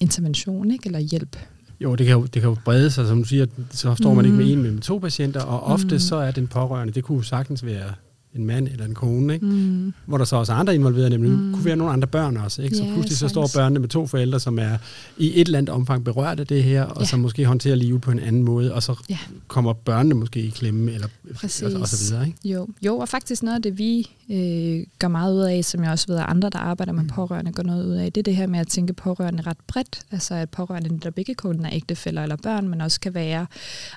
intervention 0.00 0.70
ikke? 0.70 0.86
eller 0.86 0.98
hjælp. 0.98 1.36
Jo, 1.80 1.94
det 1.94 2.06
kan 2.06 2.16
jo, 2.16 2.22
det 2.22 2.42
kan 2.42 2.50
jo 2.50 2.56
brede 2.64 2.90
sig, 2.90 3.06
som 3.06 3.22
du 3.22 3.28
siger, 3.28 3.46
så 3.70 3.94
står 3.94 4.14
man 4.14 4.24
mm. 4.24 4.30
ikke 4.30 4.44
med 4.44 4.52
en, 4.52 4.62
men 4.62 4.74
med 4.74 4.82
to 4.82 4.98
patienter, 4.98 5.40
og 5.40 5.62
ofte 5.62 5.94
mm. 5.94 5.98
så 5.98 6.16
er 6.16 6.30
den 6.30 6.46
pårørende, 6.46 6.92
det 6.92 7.04
kunne 7.04 7.24
sagtens 7.24 7.64
være 7.64 7.92
en 8.34 8.46
mand 8.46 8.68
eller 8.68 8.84
en 8.84 8.94
kone, 8.94 9.34
ikke? 9.34 9.46
Mm. 9.46 9.92
hvor 10.06 10.18
der 10.18 10.24
så 10.24 10.36
også 10.36 10.52
er 10.52 10.56
andre 10.56 10.74
involveret, 10.74 11.10
nemlig 11.10 11.30
mm. 11.30 11.52
kunne 11.52 11.64
være 11.64 11.76
nogle 11.76 11.92
andre 11.92 12.08
børn 12.08 12.36
også. 12.36 12.62
Ikke? 12.62 12.76
Så 12.76 12.84
ja, 12.84 12.92
pludselig 12.92 13.18
så 13.18 13.28
står 13.28 13.50
børnene 13.54 13.80
med 13.80 13.88
to 13.88 14.06
forældre, 14.06 14.40
som 14.40 14.58
er 14.58 14.78
i 15.18 15.40
et 15.40 15.46
eller 15.46 15.58
andet 15.58 15.74
omfang 15.74 16.04
berørt 16.04 16.40
af 16.40 16.46
det 16.46 16.64
her, 16.64 16.82
og 16.82 17.00
ja. 17.00 17.06
som 17.06 17.20
måske 17.20 17.44
håndterer 17.44 17.74
livet 17.74 18.00
på 18.00 18.10
en 18.10 18.18
anden 18.18 18.42
måde, 18.42 18.74
og 18.74 18.82
så 18.82 18.94
ja. 19.10 19.18
kommer 19.48 19.72
børnene 19.72 20.14
måske 20.14 20.40
i 20.40 20.48
klemme, 20.48 20.92
eller 20.92 21.08
og, 21.28 21.80
og 21.80 21.88
så 21.88 22.04
videre. 22.04 22.26
Ikke? 22.26 22.38
Jo. 22.44 22.66
jo, 22.82 22.98
og 22.98 23.08
faktisk 23.08 23.42
noget 23.42 23.56
af 23.56 23.62
det, 23.62 23.78
vi 23.78 24.10
øh, 24.30 24.86
gør 24.98 25.08
meget 25.08 25.34
ud 25.34 25.40
af, 25.40 25.64
som 25.64 25.82
jeg 25.82 25.90
også 25.90 26.06
ved, 26.08 26.16
at 26.16 26.24
andre, 26.28 26.50
der 26.50 26.58
arbejder 26.58 26.92
med 26.92 27.02
mm. 27.02 27.08
pårørende, 27.08 27.52
gør 27.52 27.62
noget 27.62 27.86
ud 27.86 27.92
af, 27.92 28.12
det 28.12 28.20
er 28.20 28.22
det 28.22 28.36
her 28.36 28.46
med 28.46 28.58
at 28.58 28.68
tænke 28.68 28.92
pårørende 28.92 29.42
ret 29.42 29.56
bredt. 29.66 30.00
Altså 30.10 30.34
at 30.34 30.50
pårørende 30.50 30.98
der 31.02 31.10
ikke 31.16 31.34
kun 31.34 31.64
er 31.64 31.70
ægtefælder 31.72 32.22
eller 32.22 32.36
børn, 32.36 32.68
men 32.68 32.80
også 32.80 33.00
kan 33.00 33.14
være 33.14 33.46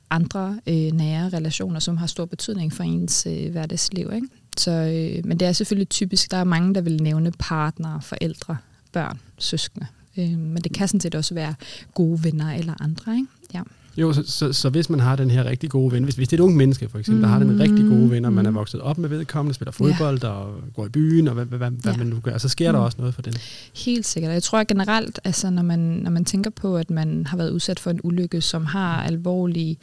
andre 0.09 0.59
øh, 0.67 0.73
nære 0.75 1.29
relationer, 1.29 1.79
som 1.79 1.97
har 1.97 2.07
stor 2.07 2.25
betydning 2.25 2.73
for 2.73 2.83
ens 2.83 3.27
øh, 3.29 3.51
hverdagsliv. 3.51 4.11
Ikke? 4.15 4.26
Så, 4.57 4.71
øh, 4.71 5.25
men 5.25 5.39
det 5.39 5.47
er 5.47 5.51
selvfølgelig 5.51 5.89
typisk, 5.89 6.31
der 6.31 6.37
er 6.37 6.43
mange, 6.43 6.75
der 6.75 6.81
vil 6.81 7.03
nævne 7.03 7.31
partnere, 7.39 8.01
forældre, 8.01 8.57
børn, 8.91 9.19
søskende. 9.37 9.87
Øh, 10.17 10.37
men 10.39 10.57
det 10.57 10.73
kan 10.73 10.87
sådan 10.87 10.99
set 10.99 11.15
også 11.15 11.33
være 11.33 11.55
gode 11.93 12.23
venner 12.23 12.53
eller 12.53 12.81
andre. 12.81 13.15
Ikke? 13.15 13.27
Ja. 13.53 13.61
Jo, 13.97 14.13
så, 14.13 14.23
så, 14.25 14.53
så 14.53 14.69
hvis 14.69 14.89
man 14.89 14.99
har 14.99 15.15
den 15.15 15.31
her 15.31 15.43
rigtig 15.43 15.69
gode 15.69 15.91
ven, 15.91 16.03
hvis, 16.03 16.15
hvis 16.15 16.27
det 16.27 16.39
er 16.39 16.43
et 16.43 16.45
ung 16.45 16.57
menneske 16.57 16.89
for 16.89 16.99
eksempel, 16.99 17.17
mm. 17.17 17.21
der 17.21 17.29
har 17.29 17.39
den 17.39 17.59
rigtig 17.59 17.85
gode 17.85 18.11
venner, 18.11 18.29
man 18.29 18.45
er 18.45 18.49
mm. 18.49 18.55
vokset 18.55 18.81
op 18.81 18.97
med 18.97 19.09
vedkommende, 19.09 19.53
spiller 19.53 19.71
fodbold 19.71 20.23
ja. 20.23 20.29
og 20.29 20.55
går 20.75 20.85
i 20.85 20.89
byen, 20.89 21.27
og 21.27 21.33
hvad, 21.33 21.45
hvad, 21.45 21.57
hvad 21.57 21.71
ja. 21.85 21.97
man 21.97 22.07
nu 22.07 22.19
gør, 22.19 22.37
så 22.37 22.49
sker 22.49 22.71
mm. 22.71 22.75
der 22.75 22.83
også 22.83 22.97
noget 22.99 23.15
for 23.15 23.21
den. 23.21 23.33
Helt 23.75 24.05
sikkert. 24.05 24.33
Jeg 24.33 24.43
tror 24.43 24.59
at 24.59 24.67
generelt, 24.67 25.19
altså, 25.23 25.49
når, 25.49 25.61
man, 25.61 25.79
når 25.79 26.11
man 26.11 26.25
tænker 26.25 26.49
på, 26.49 26.77
at 26.77 26.89
man 26.89 27.25
har 27.25 27.37
været 27.37 27.49
udsat 27.49 27.79
for 27.79 27.91
en 27.91 27.99
ulykke, 28.03 28.41
som 28.41 28.65
har 28.65 29.03
alvorlige 29.03 29.77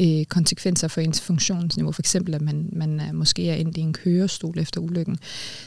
øh, 0.00 0.24
konsekvenser 0.24 0.88
for 0.88 1.00
ens 1.00 1.20
funktionsniveau, 1.20 1.92
for 1.92 2.02
eksempel 2.02 2.34
at 2.34 2.42
man, 2.42 2.68
man 2.72 3.00
er, 3.00 3.12
måske 3.12 3.50
er 3.50 3.54
endt 3.54 3.76
i 3.76 3.80
en 3.80 3.92
kørestol 3.92 4.58
efter 4.58 4.80
ulykken, 4.80 5.18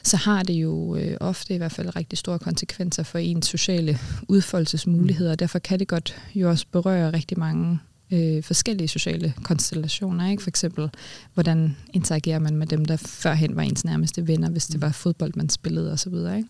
så 0.03 0.17
har 0.17 0.43
det 0.43 0.53
jo 0.53 0.95
øh, 0.95 1.17
ofte 1.19 1.53
i 1.53 1.57
hvert 1.57 1.71
fald 1.71 1.95
rigtig 1.95 2.19
store 2.19 2.39
konsekvenser 2.39 3.03
for 3.03 3.17
ens 3.17 3.47
sociale 3.47 3.97
udfoldelsesmuligheder, 4.27 5.31
mm. 5.31 5.37
derfor 5.37 5.59
kan 5.59 5.79
det 5.79 5.87
godt 5.87 6.15
jo 6.35 6.49
også 6.49 6.65
berøre 6.71 7.13
rigtig 7.13 7.39
mange 7.39 7.79
øh, 8.11 8.43
forskellige 8.43 8.87
sociale 8.87 9.33
konstellationer. 9.43 10.29
Ikke? 10.29 10.43
For 10.43 10.49
eksempel, 10.49 10.89
hvordan 11.33 11.77
interagerer 11.93 12.39
man 12.39 12.55
med 12.55 12.67
dem, 12.67 12.85
der 12.85 12.97
førhen 12.97 13.55
var 13.55 13.61
ens 13.61 13.85
nærmeste 13.85 14.27
venner, 14.27 14.49
hvis 14.49 14.65
det 14.65 14.75
mm. 14.75 14.81
var 14.81 14.91
fodbold, 14.91 15.31
man 15.35 15.49
spillede 15.49 15.91
osv. 15.91 16.13
Ikke? 16.13 16.47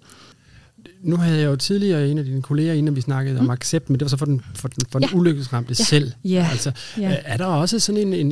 nu 1.03 1.15
havde 1.15 1.39
jeg 1.39 1.45
jo 1.45 1.55
tidligere 1.55 2.09
en 2.09 2.17
af 2.17 2.25
dine 2.25 2.41
kolleger, 2.41 2.73
inden 2.73 2.95
vi 2.95 3.01
snakkede 3.01 3.35
mm. 3.35 3.41
om 3.41 3.49
accept, 3.49 3.89
men 3.89 3.99
det 3.99 4.05
var 4.05 4.09
så 4.09 4.17
for 4.17 4.25
den, 4.25 4.41
for 4.55 4.67
den, 4.67 4.83
for 4.91 4.99
den 4.99 5.09
ja. 5.11 5.17
ulykkesramte 5.17 5.75
ja. 5.79 5.83
selv. 5.83 6.11
Ja. 6.25 6.47
Altså, 6.51 6.71
ja. 6.97 7.15
Er 7.25 7.37
der 7.37 7.45
også 7.45 7.79
sådan 7.79 8.13
en... 8.13 8.31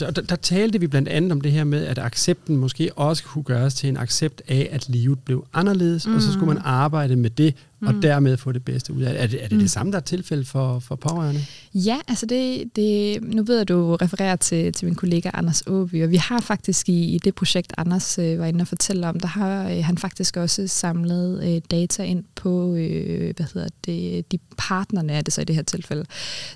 der, 0.00 0.10
der, 0.10 0.22
der 0.22 0.36
talte 0.36 0.80
vi 0.80 0.86
blandt 0.86 1.08
andet 1.08 1.32
om 1.32 1.40
det 1.40 1.52
her 1.52 1.64
med, 1.64 1.84
at 1.84 1.98
accepten 1.98 2.56
måske 2.56 2.90
også 2.96 3.24
kunne 3.24 3.44
gøres 3.44 3.74
til 3.74 3.88
en 3.88 3.96
accept 3.96 4.42
af, 4.48 4.68
at 4.72 4.88
livet 4.88 5.18
blev 5.18 5.46
anderledes, 5.54 6.06
mm. 6.06 6.14
og 6.14 6.22
så 6.22 6.32
skulle 6.32 6.46
man 6.46 6.56
mm. 6.56 6.62
arbejde 6.64 7.16
med 7.16 7.30
det, 7.30 7.54
og 7.86 7.94
mm. 7.94 8.00
dermed 8.00 8.36
få 8.36 8.52
det 8.52 8.64
bedste 8.64 8.92
ud 8.92 9.02
af 9.02 9.12
det. 9.12 9.22
Er 9.22 9.26
det, 9.26 9.44
er 9.44 9.48
det, 9.48 9.56
mm. 9.56 9.62
det 9.62 9.70
samme, 9.70 9.92
der 9.92 9.98
er 9.98 10.02
tilfælde 10.02 10.44
for, 10.44 10.78
for 10.78 10.96
pårørende? 10.96 11.40
Ja, 11.74 11.96
altså 12.08 12.26
det, 12.26 12.76
det, 12.76 13.22
nu 13.22 13.42
ved 13.42 13.60
at 13.60 13.68
du 13.68 13.96
refererer 13.96 14.36
til, 14.36 14.72
til 14.72 14.86
min 14.86 14.94
kollega 14.94 15.30
Anders 15.34 15.62
Åby, 15.66 16.04
og 16.04 16.10
vi 16.10 16.16
har 16.16 16.40
faktisk 16.40 16.88
i, 16.88 17.14
i 17.14 17.18
det 17.18 17.34
projekt, 17.34 17.72
Anders 17.78 18.18
øh, 18.18 18.38
var 18.38 18.46
inde 18.46 18.62
og 18.62 18.68
fortælle 18.68 19.08
om, 19.08 19.20
der 19.20 19.28
har 19.28 19.70
øh, 19.70 19.84
han 19.84 19.98
faktisk 19.98 20.36
også 20.36 20.66
samlet 20.66 21.54
øh, 21.54 21.60
data 21.70 22.02
ind 22.02 22.24
på, 22.34 22.74
øh, 22.74 23.34
hvad 23.36 23.46
hedder 23.54 23.68
det, 23.84 24.32
de 24.32 24.38
partnerne 24.56 25.12
er 25.12 25.20
det 25.20 25.32
så 25.32 25.40
i 25.40 25.44
det 25.44 25.56
her 25.56 25.62
tilfælde. 25.62 26.04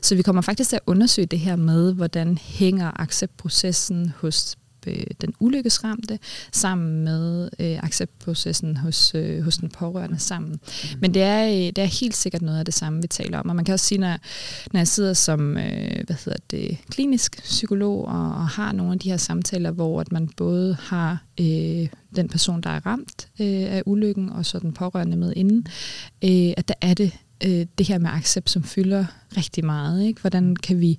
Så 0.02 0.14
vi 0.14 0.22
kommer 0.22 0.42
faktisk 0.42 0.68
til 0.68 0.76
at 0.76 0.82
undersøge 0.86 1.26
det 1.26 1.38
her 1.38 1.56
med, 1.56 1.94
hvordan 1.94 2.38
hænger 2.38 3.00
acceptprocessen 3.00 4.12
hos 4.16 4.56
øh, 4.86 5.04
den 5.20 5.34
ulykkesramte, 5.40 6.18
sammen 6.52 7.04
med 7.04 7.50
øh, 7.58 7.78
acceptprocessen 7.82 8.76
hos, 8.76 9.14
øh, 9.14 9.42
hos 9.42 9.56
den 9.56 9.68
pårørende 9.68 10.18
sammen. 10.18 10.50
Mm. 10.50 10.98
Men 11.00 11.14
det 11.14 11.22
er, 11.22 11.46
øh, 11.46 11.52
det 11.52 11.78
er 11.78 12.00
helt 12.00 12.16
sikkert 12.16 12.42
noget 12.42 12.58
af 12.58 12.64
det 12.64 12.74
samme, 12.74 13.02
vi 13.02 13.08
taler 13.08 13.38
om. 13.38 13.48
Og 13.48 13.56
man 13.56 13.64
kan 13.64 13.72
også 13.72 13.86
sige, 13.86 13.98
når, 13.98 14.16
når 14.72 14.80
jeg 14.80 14.88
sidder 14.88 15.12
som 15.12 15.56
øh, 15.56 16.04
hvad 16.06 16.16
hedder 16.24 16.38
det, 16.50 16.78
klinisk 16.90 17.42
psykolog 17.42 18.04
og, 18.04 18.26
og 18.26 18.48
har 18.48 18.72
nogle 18.72 18.92
af 18.92 18.98
de 18.98 19.10
her 19.10 19.16
samtaler, 19.16 19.70
hvor 19.70 20.00
at 20.00 20.12
man 20.12 20.28
både 20.36 20.76
har 20.80 21.24
øh, 21.40 21.88
den 22.16 22.28
person, 22.28 22.60
der 22.60 22.70
er 22.70 22.86
ramt 22.86 23.28
øh, 23.40 23.46
af 23.46 23.82
ulykken, 23.86 24.30
og 24.30 24.46
så 24.46 24.58
den 24.58 24.72
pårørende 24.72 25.16
med 25.16 25.32
inden, 25.36 25.66
øh, 26.24 26.52
at 26.56 26.68
der 26.68 26.74
er 26.80 26.94
det 26.94 27.12
øh, 27.44 27.66
det 27.78 27.88
her 27.88 27.98
med 27.98 28.10
accept, 28.10 28.50
som 28.50 28.62
fylder 28.62 29.04
rigtig 29.36 29.64
meget. 29.64 30.06
Ikke? 30.06 30.20
Hvordan 30.20 30.56
kan 30.56 30.80
vi 30.80 30.98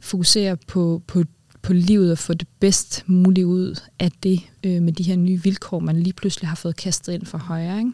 fokusere 0.00 0.56
på, 0.56 1.02
på 1.06 1.24
på 1.62 1.72
livet 1.72 2.12
og 2.12 2.18
få 2.18 2.34
det 2.34 2.48
bedst 2.60 3.04
muligt 3.06 3.44
ud 3.44 3.80
af 3.98 4.12
det 4.22 4.40
øh, 4.64 4.82
med 4.82 4.92
de 4.92 5.02
her 5.02 5.16
nye 5.16 5.42
vilkår, 5.42 5.78
man 5.78 6.02
lige 6.02 6.12
pludselig 6.12 6.48
har 6.48 6.56
fået 6.56 6.76
kastet 6.76 7.12
ind 7.12 7.26
for 7.26 7.38
højre. 7.38 7.78
Ikke? 7.78 7.92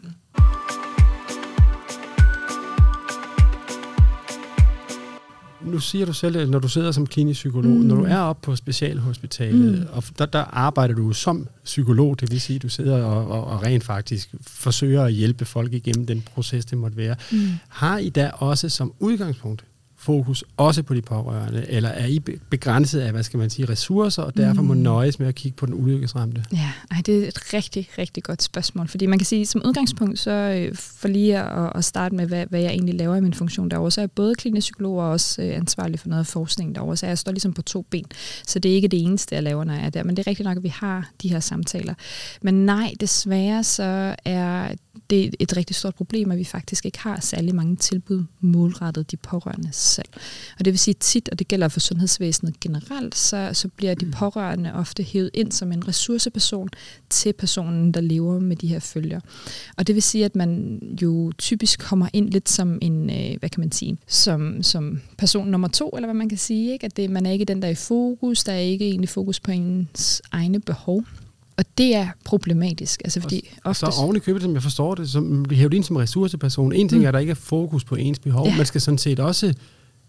Nu 5.61 5.79
siger 5.79 6.05
du 6.05 6.13
selv, 6.13 6.37
at 6.37 6.49
når 6.49 6.59
du 6.59 6.67
sidder 6.67 6.91
som 6.91 7.07
klinisk 7.07 7.37
psykolog, 7.37 7.71
mm. 7.71 7.85
når 7.85 7.95
du 7.95 8.03
er 8.03 8.17
oppe 8.17 8.45
på 8.45 8.55
specialhospitalet, 8.55 9.79
mm. 9.79 9.87
og 9.91 10.03
der, 10.17 10.25
der 10.25 10.39
arbejder 10.39 10.95
du 10.95 11.13
som 11.13 11.47
psykolog, 11.63 12.19
det 12.19 12.31
vil 12.31 12.41
sige, 12.41 12.55
at 12.55 12.61
du 12.61 12.69
sidder 12.69 13.03
og, 13.03 13.27
og, 13.27 13.47
og 13.47 13.63
rent 13.63 13.83
faktisk 13.83 14.35
forsøger 14.41 15.03
at 15.03 15.13
hjælpe 15.13 15.45
folk 15.45 15.73
igennem 15.73 16.05
den 16.05 16.21
proces, 16.21 16.65
det 16.65 16.77
måtte 16.77 16.97
være. 16.97 17.15
Mm. 17.31 17.47
Har 17.67 17.97
I 17.97 18.09
da 18.09 18.29
også 18.29 18.69
som 18.69 18.93
udgangspunkt 18.99 19.65
fokus 20.01 20.43
også 20.57 20.83
på 20.83 20.93
de 20.93 21.01
pårørende, 21.01 21.65
eller 21.69 21.89
er 21.89 22.05
I 22.05 22.19
begrænset 22.49 22.99
af, 22.99 23.11
hvad 23.11 23.23
skal 23.23 23.37
man 23.37 23.49
sige, 23.49 23.69
ressourcer, 23.69 24.23
og 24.23 24.37
derfor 24.37 24.61
må 24.61 24.73
mm. 24.73 24.79
nøjes 24.79 25.19
med 25.19 25.27
at 25.27 25.35
kigge 25.35 25.55
på 25.55 25.65
den 25.65 25.73
ulykkesramte? 25.73 26.43
Ja, 26.53 26.71
ej, 26.91 27.01
det 27.05 27.23
er 27.23 27.27
et 27.27 27.53
rigtig, 27.53 27.89
rigtig 27.97 28.23
godt 28.23 28.43
spørgsmål, 28.43 28.87
fordi 28.87 29.05
man 29.05 29.19
kan 29.19 29.25
sige, 29.25 29.45
som 29.45 29.61
udgangspunkt, 29.65 30.19
så 30.19 30.31
øh, 30.31 30.75
for 30.75 31.07
lige 31.07 31.39
at, 31.39 31.71
at 31.75 31.85
starte 31.85 32.15
med, 32.15 32.27
hvad, 32.27 32.45
hvad 32.45 32.61
jeg 32.61 32.71
egentlig 32.71 32.95
laver 32.95 33.15
i 33.15 33.21
min 33.21 33.33
funktion 33.33 33.69
derovre, 33.69 33.91
så 33.91 34.01
er 34.01 34.03
jeg 34.03 34.11
både 34.11 34.35
klinisk 34.35 34.65
psykolog 34.65 34.97
og 34.97 35.09
også 35.09 35.41
øh, 35.41 35.55
ansvarlig 35.55 35.99
for 35.99 36.09
noget 36.09 36.19
af 36.19 36.27
forskning 36.27 36.75
derovre, 36.75 36.97
så 36.97 37.07
jeg 37.07 37.17
står 37.17 37.31
ligesom 37.31 37.53
på 37.53 37.61
to 37.61 37.81
ben, 37.89 38.05
så 38.47 38.59
det 38.59 38.71
er 38.71 38.75
ikke 38.75 38.87
det 38.87 39.03
eneste, 39.03 39.35
jeg 39.35 39.43
laver, 39.43 39.63
når 39.63 39.73
jeg 39.73 39.85
er 39.85 39.89
der, 39.89 40.03
men 40.03 40.17
det 40.17 40.23
er 40.23 40.29
rigtigt 40.29 40.47
nok, 40.47 40.57
at 40.57 40.63
vi 40.63 40.73
har 40.75 41.09
de 41.21 41.29
her 41.29 41.39
samtaler. 41.39 41.93
Men 42.41 42.65
nej, 42.65 42.93
desværre 42.99 43.63
så 43.63 44.15
er 44.25 44.75
det 45.09 45.35
et 45.39 45.57
rigtig 45.57 45.75
stort 45.75 45.95
problem, 45.95 46.31
at 46.31 46.37
vi 46.37 46.43
faktisk 46.43 46.85
ikke 46.85 46.99
har 46.99 47.19
særlig 47.19 47.55
mange 47.55 47.75
tilbud 47.75 48.23
målrettet 48.39 49.11
de 49.11 49.17
pårørende 49.17 49.69
selv. 49.89 50.07
Og 50.59 50.65
det 50.65 50.73
vil 50.73 50.79
sige 50.79 50.95
tit, 50.99 51.29
og 51.29 51.39
det 51.39 51.47
gælder 51.47 51.67
for 51.67 51.79
sundhedsvæsenet 51.79 52.59
generelt, 52.59 53.15
så, 53.15 53.49
så 53.53 53.67
bliver 53.67 53.93
de 53.93 54.05
mm. 54.05 54.11
pårørende 54.11 54.73
ofte 54.73 55.03
hævet 55.03 55.29
ind 55.33 55.51
som 55.51 55.71
en 55.71 55.87
ressourceperson 55.87 56.69
til 57.09 57.33
personen, 57.33 57.91
der 57.91 58.01
lever 58.01 58.39
med 58.39 58.55
de 58.55 58.67
her 58.67 58.79
følger. 58.79 59.19
Og 59.77 59.87
det 59.87 59.95
vil 59.95 60.03
sige, 60.03 60.25
at 60.25 60.35
man 60.35 60.79
jo 61.01 61.31
typisk 61.37 61.79
kommer 61.79 62.07
ind 62.13 62.29
lidt 62.29 62.49
som 62.49 62.77
en, 62.81 63.09
øh, 63.09 63.39
hvad 63.39 63.49
kan 63.49 63.59
man 63.59 63.71
sige, 63.71 63.97
som, 64.07 64.63
som 64.63 65.01
person 65.17 65.47
nummer 65.47 65.67
to, 65.67 65.89
eller 65.89 66.07
hvad 66.07 66.15
man 66.15 66.29
kan 66.29 66.37
sige, 66.37 66.71
ikke? 66.71 66.85
at 66.85 66.97
det, 66.97 67.09
man 67.09 67.25
er 67.25 67.31
ikke 67.31 67.45
den, 67.45 67.61
der 67.61 67.67
er 67.67 67.71
i 67.71 67.75
fokus, 67.75 68.43
der 68.43 68.53
er 68.53 68.57
ikke 68.57 68.85
egentlig 68.85 69.09
fokus 69.09 69.39
på 69.39 69.51
ens 69.51 70.21
egne 70.31 70.59
behov. 70.59 71.03
Og 71.59 71.65
det 71.77 71.95
er 71.95 72.07
problematisk. 72.23 73.01
Altså, 73.03 73.21
fordi 73.21 73.49
og, 73.63 73.69
oftest... 73.69 73.93
så 73.93 74.01
oven 74.01 74.15
i 74.15 74.19
købet, 74.19 74.41
som 74.41 74.53
jeg 74.53 74.63
forstår 74.63 74.95
det, 74.95 75.09
som 75.09 75.43
bliver 75.43 75.57
hævet 75.57 75.73
ind 75.73 75.83
som 75.83 75.95
ressourceperson. 75.95 76.73
En 76.73 76.89
ting 76.89 76.99
mm. 76.99 77.03
er, 77.03 77.07
at 77.07 77.13
der 77.13 77.19
ikke 77.19 77.31
er 77.31 77.35
fokus 77.35 77.83
på 77.83 77.95
ens 77.95 78.19
behov. 78.19 78.47
Ja. 78.47 78.57
Man 78.57 78.65
skal 78.65 78.81
sådan 78.81 78.97
set 78.97 79.19
også 79.19 79.53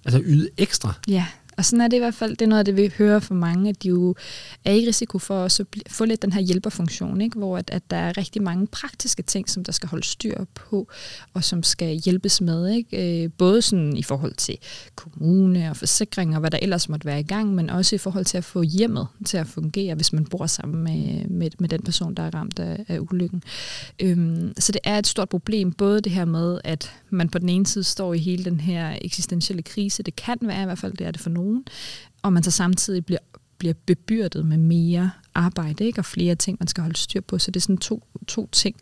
altså, 0.05 0.21
yde 0.25 0.51
ekstra. 0.59 0.93
Ja, 1.09 1.27
og 1.61 1.65
sådan 1.65 1.81
er 1.81 1.89
det 1.89 1.97
i 1.97 2.01
hvert 2.01 2.15
fald, 2.15 2.31
det 2.31 2.43
er 2.43 2.49
noget 2.49 2.59
af 2.59 2.65
det, 2.65 2.77
vi 2.77 2.93
hører 2.99 3.19
fra 3.19 3.35
mange, 3.35 3.69
at 3.69 3.83
de 3.83 3.89
jo 3.89 4.15
er 4.65 4.73
i 4.73 4.87
risiko 4.87 5.19
for 5.19 5.45
at 5.45 5.61
få 5.89 6.05
lidt 6.05 6.23
den 6.23 6.33
her 6.33 6.41
hjælperfunktion, 6.41 7.21
ikke? 7.21 7.39
hvor 7.39 7.59
at, 7.59 7.71
at 7.71 7.91
der 7.91 7.97
er 7.97 8.17
rigtig 8.17 8.43
mange 8.43 8.67
praktiske 8.67 9.23
ting, 9.23 9.51
som 9.51 9.65
der 9.65 9.73
skal 9.73 9.89
holde 9.89 10.07
styr 10.07 10.45
på, 10.55 10.89
og 11.35 11.45
som 11.45 11.63
skal 11.63 12.01
hjælpes 12.05 12.41
med. 12.41 12.69
Ikke? 12.69 13.23
Øh, 13.25 13.31
både 13.39 13.63
sådan 13.63 13.97
i 13.97 14.03
forhold 14.03 14.35
til 14.35 14.57
kommune 14.95 15.71
og 15.71 15.77
forsikring 15.77 16.35
og 16.35 16.41
hvad 16.41 16.51
der 16.51 16.59
ellers 16.63 16.89
måtte 16.89 17.07
være 17.07 17.21
i 17.21 17.23
gang, 17.23 17.55
men 17.55 17.71
også 17.71 17.95
i 17.95 17.99
forhold 17.99 18.25
til 18.25 18.39
at 18.39 18.45
få 18.45 18.63
hjemmet 18.63 19.07
til 19.25 19.37
at 19.37 19.47
fungere, 19.47 19.95
hvis 19.95 20.13
man 20.13 20.25
bor 20.25 20.47
sammen 20.47 20.85
med, 20.85 21.25
med, 21.29 21.51
med 21.59 21.69
den 21.69 21.83
person, 21.83 22.15
der 22.15 22.23
er 22.23 22.35
ramt 22.35 22.59
af, 22.59 22.85
af 22.89 22.99
ulykken. 22.99 23.43
Øhm, 24.03 24.53
så 24.59 24.73
det 24.73 24.81
er 24.85 24.99
et 24.99 25.07
stort 25.07 25.29
problem, 25.29 25.73
både 25.73 26.01
det 26.01 26.13
her 26.13 26.25
med, 26.25 26.61
at 26.65 26.93
man 27.11 27.29
på 27.29 27.39
den 27.39 27.49
ene 27.49 27.67
side 27.67 27.85
står 27.85 28.15
i 28.15 28.19
hele 28.19 28.45
den 28.45 28.61
her 28.61 28.99
eksistentielle 29.03 29.63
krise, 29.63 30.03
det 30.03 30.17
kan 30.17 30.39
være 30.43 30.63
i 30.63 30.65
hvert 30.65 30.79
fald, 30.79 30.93
det 30.93 31.07
er 31.07 31.11
det 31.11 31.21
for 31.21 31.31
nogen, 31.31 31.50
og 32.23 32.33
man 32.33 32.43
så 32.43 32.51
samtidig 32.51 33.07
bliver, 33.07 33.19
bliver 33.59 33.75
bebyrdet 33.87 34.47
med 34.47 34.57
mere 34.57 35.11
arbejde, 35.35 35.85
ikke? 35.85 36.01
og 36.01 36.05
flere 36.05 36.35
ting, 36.35 36.57
man 36.61 36.69
skal 36.69 36.83
holde 36.83 36.97
styr 36.97 37.21
på. 37.21 37.39
Så 37.39 37.51
det 37.51 37.61
er 37.61 37.63
sådan 37.63 37.79
to, 37.79 38.05
to 38.27 38.49
ting, 38.53 38.77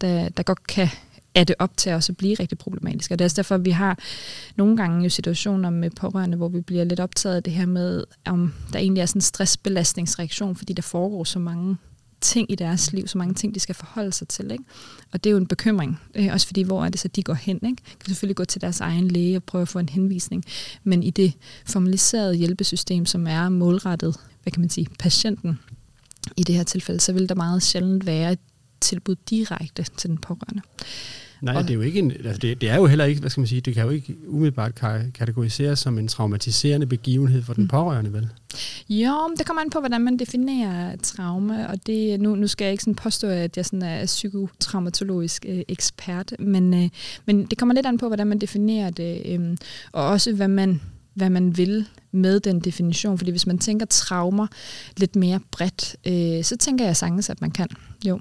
der, 0.00 0.28
der 0.28 0.42
godt 0.42 0.66
kan 0.66 0.88
er 1.34 1.44
det 1.44 1.56
op 1.58 1.76
til 1.76 1.92
os 1.92 2.08
at 2.08 2.16
blive 2.16 2.34
rigtig 2.34 2.58
problematisk. 2.58 3.10
Og 3.10 3.18
det 3.18 3.24
er 3.24 3.26
også 3.26 3.36
derfor, 3.36 3.54
at 3.54 3.64
vi 3.64 3.70
har 3.70 3.98
nogle 4.56 4.76
gange 4.76 5.02
jo 5.02 5.10
situationer 5.10 5.70
med 5.70 5.90
pårørende, 5.90 6.36
hvor 6.36 6.48
vi 6.48 6.60
bliver 6.60 6.84
lidt 6.84 7.00
optaget 7.00 7.36
af 7.36 7.42
det 7.42 7.52
her 7.52 7.66
med, 7.66 8.04
om 8.26 8.54
der 8.72 8.78
egentlig 8.78 9.00
er 9.00 9.06
sådan 9.06 9.18
en 9.18 9.22
stressbelastningsreaktion, 9.22 10.56
fordi 10.56 10.72
der 10.72 10.82
foregår 10.82 11.24
så 11.24 11.38
mange 11.38 11.76
ting 12.20 12.52
i 12.52 12.54
deres 12.54 12.92
liv, 12.92 13.06
så 13.06 13.18
mange 13.18 13.34
ting, 13.34 13.54
de 13.54 13.60
skal 13.60 13.74
forholde 13.74 14.12
sig 14.12 14.28
til. 14.28 14.50
Ikke? 14.50 14.64
Og 15.12 15.24
det 15.24 15.30
er 15.30 15.32
jo 15.32 15.36
en 15.36 15.46
bekymring, 15.46 16.00
øh, 16.14 16.28
også 16.32 16.46
fordi, 16.46 16.62
hvor 16.62 16.84
er 16.84 16.88
det 16.88 17.00
så, 17.00 17.08
de 17.08 17.22
går 17.22 17.34
hen? 17.34 17.56
Ikke? 17.56 17.82
De 17.86 17.96
kan 18.00 18.08
selvfølgelig 18.08 18.36
gå 18.36 18.44
til 18.44 18.60
deres 18.60 18.80
egen 18.80 19.08
læge 19.08 19.36
og 19.36 19.44
prøve 19.44 19.62
at 19.62 19.68
få 19.68 19.78
en 19.78 19.88
henvisning, 19.88 20.44
men 20.84 21.02
i 21.02 21.10
det 21.10 21.32
formaliserede 21.66 22.34
hjælpesystem, 22.34 23.06
som 23.06 23.26
er 23.26 23.48
målrettet, 23.48 24.16
hvad 24.42 24.52
kan 24.52 24.60
man 24.60 24.70
sige, 24.70 24.86
patienten, 24.98 25.58
i 26.36 26.42
det 26.42 26.54
her 26.54 26.62
tilfælde, 26.62 27.00
så 27.00 27.12
vil 27.12 27.28
der 27.28 27.34
meget 27.34 27.62
sjældent 27.62 28.06
være 28.06 28.32
et 28.32 28.38
tilbud 28.80 29.16
direkte 29.30 29.86
til 29.96 30.10
den 30.10 30.18
pårørende. 30.18 30.62
Nej, 31.40 31.56
og, 31.56 31.62
det 31.62 31.70
er 31.70 31.74
jo 31.74 31.80
ikke 31.80 31.98
en, 31.98 32.10
altså 32.10 32.38
det, 32.38 32.60
det 32.60 32.70
er 32.70 32.76
jo 32.76 32.86
heller 32.86 33.04
ikke, 33.04 33.20
hvad 33.20 33.30
skal 33.30 33.40
man 33.40 33.46
sige, 33.46 33.60
det 33.60 33.74
kan 33.74 33.84
jo 33.84 33.90
ikke 33.90 34.16
umiddelbart 34.28 34.74
kategoriseres 35.14 35.78
som 35.78 35.98
en 35.98 36.08
traumatiserende 36.08 36.86
begivenhed 36.86 37.42
for 37.42 37.54
den 37.54 37.62
mm. 37.62 37.68
pårørende, 37.68 38.12
vel? 38.12 38.28
Jo, 38.88 39.34
det 39.38 39.46
kommer 39.46 39.62
an 39.62 39.70
på, 39.70 39.78
hvordan 39.78 40.00
man 40.00 40.16
definerer 40.16 40.96
traume, 40.96 41.68
og 41.68 41.86
det, 41.86 42.20
nu, 42.20 42.34
nu 42.34 42.46
skal 42.46 42.64
jeg 42.64 42.72
ikke 42.72 42.82
sådan 42.82 42.94
påstå, 42.94 43.28
at 43.28 43.56
jeg 43.56 43.66
sådan 43.66 43.82
er 43.82 44.06
psykotraumatologisk 44.06 45.46
øh, 45.48 45.62
ekspert, 45.68 46.34
men, 46.38 46.74
øh, 46.74 46.88
men 47.26 47.46
det 47.46 47.58
kommer 47.58 47.74
lidt 47.74 47.86
an 47.86 47.98
på, 47.98 48.06
hvordan 48.06 48.26
man 48.26 48.38
definerer 48.38 48.90
det, 48.90 49.22
øh, 49.24 49.56
og 49.92 50.06
også 50.06 50.32
hvad 50.32 50.48
man, 50.48 50.80
hvad 51.14 51.30
man 51.30 51.56
vil 51.56 51.86
med 52.12 52.40
den 52.40 52.60
definition, 52.60 53.18
fordi 53.18 53.30
hvis 53.30 53.46
man 53.46 53.58
tænker 53.58 53.86
traumer 53.86 54.46
lidt 54.96 55.16
mere 55.16 55.40
bredt, 55.50 55.96
øh, 56.06 56.44
så 56.44 56.56
tænker 56.56 56.84
jeg 56.84 56.96
sagtens, 56.96 57.30
at 57.30 57.40
man 57.40 57.50
kan, 57.50 57.68
jo. 58.06 58.20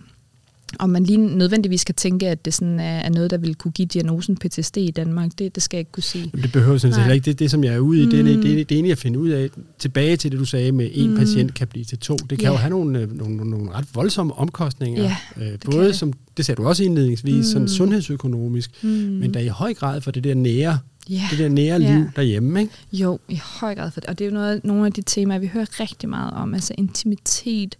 Om 0.79 0.89
man 0.89 1.03
lige 1.03 1.17
nødvendigvis 1.17 1.81
skal 1.81 1.95
tænke, 1.95 2.27
at 2.27 2.45
det 2.45 2.53
sådan 2.53 2.79
er, 2.79 3.09
noget, 3.09 3.31
der 3.31 3.37
vil 3.37 3.55
kunne 3.55 3.71
give 3.71 3.85
diagnosen 3.85 4.37
PTSD 4.37 4.77
i 4.77 4.91
Danmark, 4.91 5.31
det, 5.37 5.55
det 5.55 5.63
skal 5.63 5.77
jeg 5.77 5.79
ikke 5.79 5.91
kunne 5.91 6.03
sige. 6.03 6.31
Det 6.43 6.51
behøver 6.51 6.77
sådan 6.77 6.93
set 6.93 7.01
heller 7.01 7.13
ikke. 7.13 7.25
Det, 7.25 7.39
det, 7.39 7.51
som 7.51 7.63
jeg 7.63 7.73
er 7.73 7.79
ude 7.79 8.01
i, 8.01 8.05
mm. 8.05 8.11
det, 8.11 8.25
det, 8.25 8.35
det, 8.35 8.43
det 8.43 8.71
er 8.71 8.75
egentlig 8.75 8.91
at 8.91 8.97
finde 8.97 9.19
ud 9.19 9.29
af, 9.29 9.49
tilbage 9.79 10.17
til 10.17 10.31
det, 10.31 10.39
du 10.39 10.45
sagde 10.45 10.71
med, 10.71 10.89
en 10.93 11.09
mm. 11.09 11.17
patient 11.17 11.53
kan 11.53 11.67
blive 11.67 11.85
til 11.85 11.97
to. 11.97 12.15
Det 12.15 12.39
kan 12.39 12.45
yeah. 12.45 12.53
jo 12.53 12.57
have 12.57 12.69
nogle, 12.69 12.99
øh, 12.99 13.17
nogle, 13.17 13.37
nogle, 13.37 13.51
nogle 13.51 13.71
ret 13.71 13.85
voldsomme 13.93 14.33
omkostninger. 14.33 15.03
Yeah, 15.37 15.51
øh, 15.53 15.59
både 15.65 15.93
som, 15.93 16.13
det 16.37 16.45
sagde 16.45 16.61
du 16.61 16.67
også 16.67 16.83
indledningsvis, 16.83 17.35
mm. 17.35 17.43
sådan 17.43 17.67
sundhedsøkonomisk, 17.67 18.71
mm. 18.83 18.89
men 18.89 19.33
der 19.33 19.39
er 19.39 19.43
i 19.43 19.47
høj 19.47 19.73
grad 19.73 20.01
for 20.01 20.11
det 20.11 20.23
der 20.23 20.33
nære 20.33 20.79
Yeah. 21.11 21.29
Det 21.31 21.39
der 21.39 21.49
nære 21.49 21.81
yeah. 21.81 21.95
liv 21.95 22.09
derhjemme, 22.15 22.61
ikke? 22.61 22.73
Jo, 22.93 23.19
i 23.29 23.41
høj 23.59 23.75
grad 23.75 23.91
for 23.91 23.99
det. 23.99 24.09
Og 24.09 24.19
det 24.19 24.25
er 24.25 24.29
jo 24.29 24.33
noget, 24.33 24.63
nogle 24.63 24.85
af 24.85 24.93
de 24.93 25.01
temaer, 25.01 25.39
vi 25.39 25.47
hører 25.47 25.79
rigtig 25.79 26.09
meget 26.09 26.33
om. 26.33 26.53
Altså 26.53 26.73
intimitet, 26.77 27.77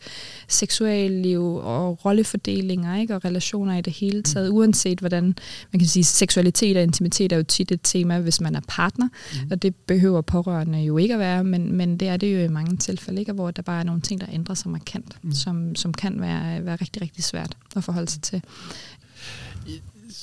seksualliv 0.47 1.55
og 1.55 2.05
rollefordelinger, 2.05 2.95
ikke? 2.95 3.15
Og 3.15 3.25
relationer 3.25 3.77
i 3.77 3.81
det 3.81 3.93
hele 3.93 4.23
taget. 4.23 4.49
Mm. 4.49 4.57
Uanset 4.57 4.99
hvordan, 4.99 5.23
man 5.71 5.79
kan 5.79 5.87
sige, 5.87 6.03
seksualitet 6.03 6.77
og 6.77 6.83
intimitet 6.83 7.31
er 7.31 7.37
jo 7.37 7.43
tit 7.43 7.71
et 7.71 7.79
tema, 7.83 8.19
hvis 8.19 8.41
man 8.41 8.55
er 8.55 8.61
partner. 8.67 9.07
Mm. 9.33 9.51
Og 9.51 9.61
det 9.61 9.75
behøver 9.75 10.21
pårørende 10.21 10.79
jo 10.79 10.97
ikke 10.97 11.13
at 11.13 11.19
være, 11.19 11.43
men, 11.43 11.73
men 11.73 11.97
det 11.97 12.07
er 12.07 12.17
det 12.17 12.33
jo 12.33 12.39
i 12.39 12.47
mange 12.47 12.77
tilfælde, 12.77 13.19
ikke? 13.19 13.31
Hvor 13.31 13.51
der 13.51 13.61
bare 13.61 13.79
er 13.79 13.83
nogle 13.83 14.01
ting, 14.01 14.21
der 14.21 14.27
ændrer 14.33 14.55
sig 14.55 14.71
markant, 14.71 15.17
mm. 15.21 15.31
som, 15.31 15.75
som 15.75 15.93
kan 15.93 16.21
være, 16.21 16.65
være 16.65 16.75
rigtig, 16.75 17.01
rigtig 17.01 17.23
svært 17.23 17.57
at 17.75 17.83
forholde 17.83 18.09
sig 18.09 18.21
til 18.21 18.41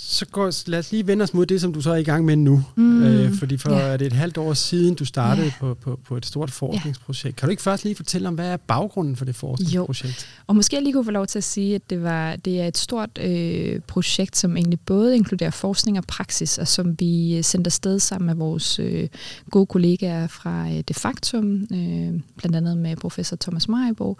så 0.08 0.26
går, 0.26 0.70
lad 0.70 0.78
os 0.78 0.92
lige 0.92 1.06
vende 1.06 1.22
os 1.22 1.34
mod 1.34 1.46
det, 1.46 1.60
som 1.60 1.72
du 1.72 1.80
så 1.80 1.90
er 1.90 1.96
i 1.96 2.02
gang 2.02 2.24
med 2.24 2.36
nu. 2.36 2.64
Mm. 2.76 3.02
Øh, 3.02 3.34
fordi 3.34 3.56
for 3.56 3.72
ja. 3.72 3.78
er 3.78 3.96
det 3.96 4.06
et 4.06 4.12
halvt 4.12 4.38
år 4.38 4.54
siden, 4.54 4.94
du 4.94 5.04
startede 5.04 5.46
ja. 5.46 5.52
på, 5.60 5.74
på, 5.74 6.00
på 6.04 6.16
et 6.16 6.26
stort 6.26 6.50
forskningsprojekt. 6.50 7.24
Ja. 7.24 7.40
Kan 7.40 7.46
du 7.46 7.50
ikke 7.50 7.62
først 7.62 7.84
lige 7.84 7.94
fortælle 7.94 8.28
om, 8.28 8.34
hvad 8.34 8.46
er 8.46 8.56
baggrunden 8.56 9.16
for 9.16 9.24
det 9.24 9.34
forskningsprojekt? 9.34 10.22
Jo, 10.22 10.44
og 10.46 10.56
måske 10.56 10.76
jeg 10.76 10.82
lige 10.82 10.92
kunne 10.92 11.04
få 11.04 11.10
lov 11.10 11.26
til 11.26 11.38
at 11.38 11.44
sige, 11.44 11.74
at 11.74 11.90
det, 11.90 12.02
var, 12.02 12.36
det 12.36 12.60
er 12.60 12.66
et 12.66 12.78
stort 12.78 13.18
øh, 13.20 13.80
projekt, 13.80 14.36
som 14.36 14.56
egentlig 14.56 14.80
både 14.80 15.16
inkluderer 15.16 15.50
forskning 15.50 15.98
og 15.98 16.04
praksis, 16.04 16.58
og 16.58 16.68
som 16.68 17.00
vi 17.00 17.42
sendte 17.42 17.68
afsted 17.68 17.98
sammen 17.98 18.26
med 18.26 18.34
vores 18.34 18.78
øh, 18.78 19.08
gode 19.50 19.66
kollegaer 19.66 20.26
fra 20.26 20.68
øh, 20.68 20.82
Det 20.88 20.96
Faktum, 20.96 21.54
øh, 21.54 22.20
blandt 22.36 22.56
andet 22.56 22.78
med 22.78 22.96
professor 22.96 23.36
Thomas 23.36 23.68
Majbo, 23.68 24.16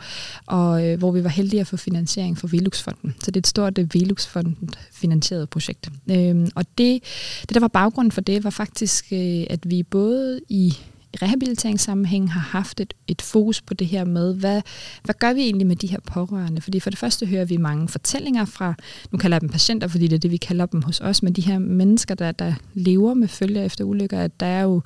og 0.46 0.86
øh, 0.86 0.98
hvor 0.98 1.12
vi 1.12 1.24
var 1.24 1.30
heldige 1.30 1.60
at 1.60 1.66
få 1.66 1.76
finansiering 1.76 2.38
fra 2.38 2.48
Velux-fonden. 2.50 3.14
Så 3.20 3.30
det 3.30 3.36
er 3.36 3.40
et 3.40 3.46
stort 3.46 3.78
øh, 3.78 3.94
Velux-fonden 3.94 4.56
finansieret 4.92 5.48
projekt. 5.82 5.90
Øhm, 6.10 6.48
og 6.54 6.64
det, 6.78 7.02
det, 7.40 7.54
der 7.54 7.60
var 7.60 7.68
baggrunden 7.68 8.12
for 8.12 8.20
det, 8.20 8.44
var 8.44 8.50
faktisk, 8.50 9.12
øh, 9.12 9.44
at 9.50 9.70
vi 9.70 9.82
både 9.82 10.40
i 10.48 10.74
rehabiliteringssammenhæng 11.22 12.32
har 12.32 12.40
haft 12.40 12.80
et, 12.80 12.94
et 13.08 13.22
fokus 13.22 13.60
på 13.62 13.74
det 13.74 13.86
her 13.86 14.04
med, 14.04 14.34
hvad, 14.34 14.62
hvad 15.04 15.14
gør 15.18 15.32
vi 15.32 15.40
egentlig 15.40 15.66
med 15.66 15.76
de 15.76 15.86
her 15.86 15.98
pårørende? 16.06 16.60
Fordi 16.60 16.80
for 16.80 16.90
det 16.90 16.98
første 16.98 17.26
hører 17.26 17.44
vi 17.44 17.56
mange 17.56 17.88
fortællinger 17.88 18.44
fra, 18.44 18.74
nu 19.12 19.18
kalder 19.18 19.34
jeg 19.34 19.40
dem 19.40 19.48
patienter, 19.48 19.88
fordi 19.88 20.06
det 20.06 20.14
er 20.16 20.18
det, 20.18 20.30
vi 20.30 20.36
kalder 20.36 20.66
dem 20.66 20.82
hos 20.82 21.00
os, 21.00 21.22
men 21.22 21.32
de 21.32 21.40
her 21.40 21.58
mennesker, 21.58 22.14
der, 22.14 22.32
der 22.32 22.54
lever 22.74 23.14
med 23.14 23.28
følger 23.28 23.64
efter 23.64 23.84
ulykker, 23.84 24.20
at 24.20 24.40
der 24.40 24.46
er 24.46 24.62
jo 24.62 24.82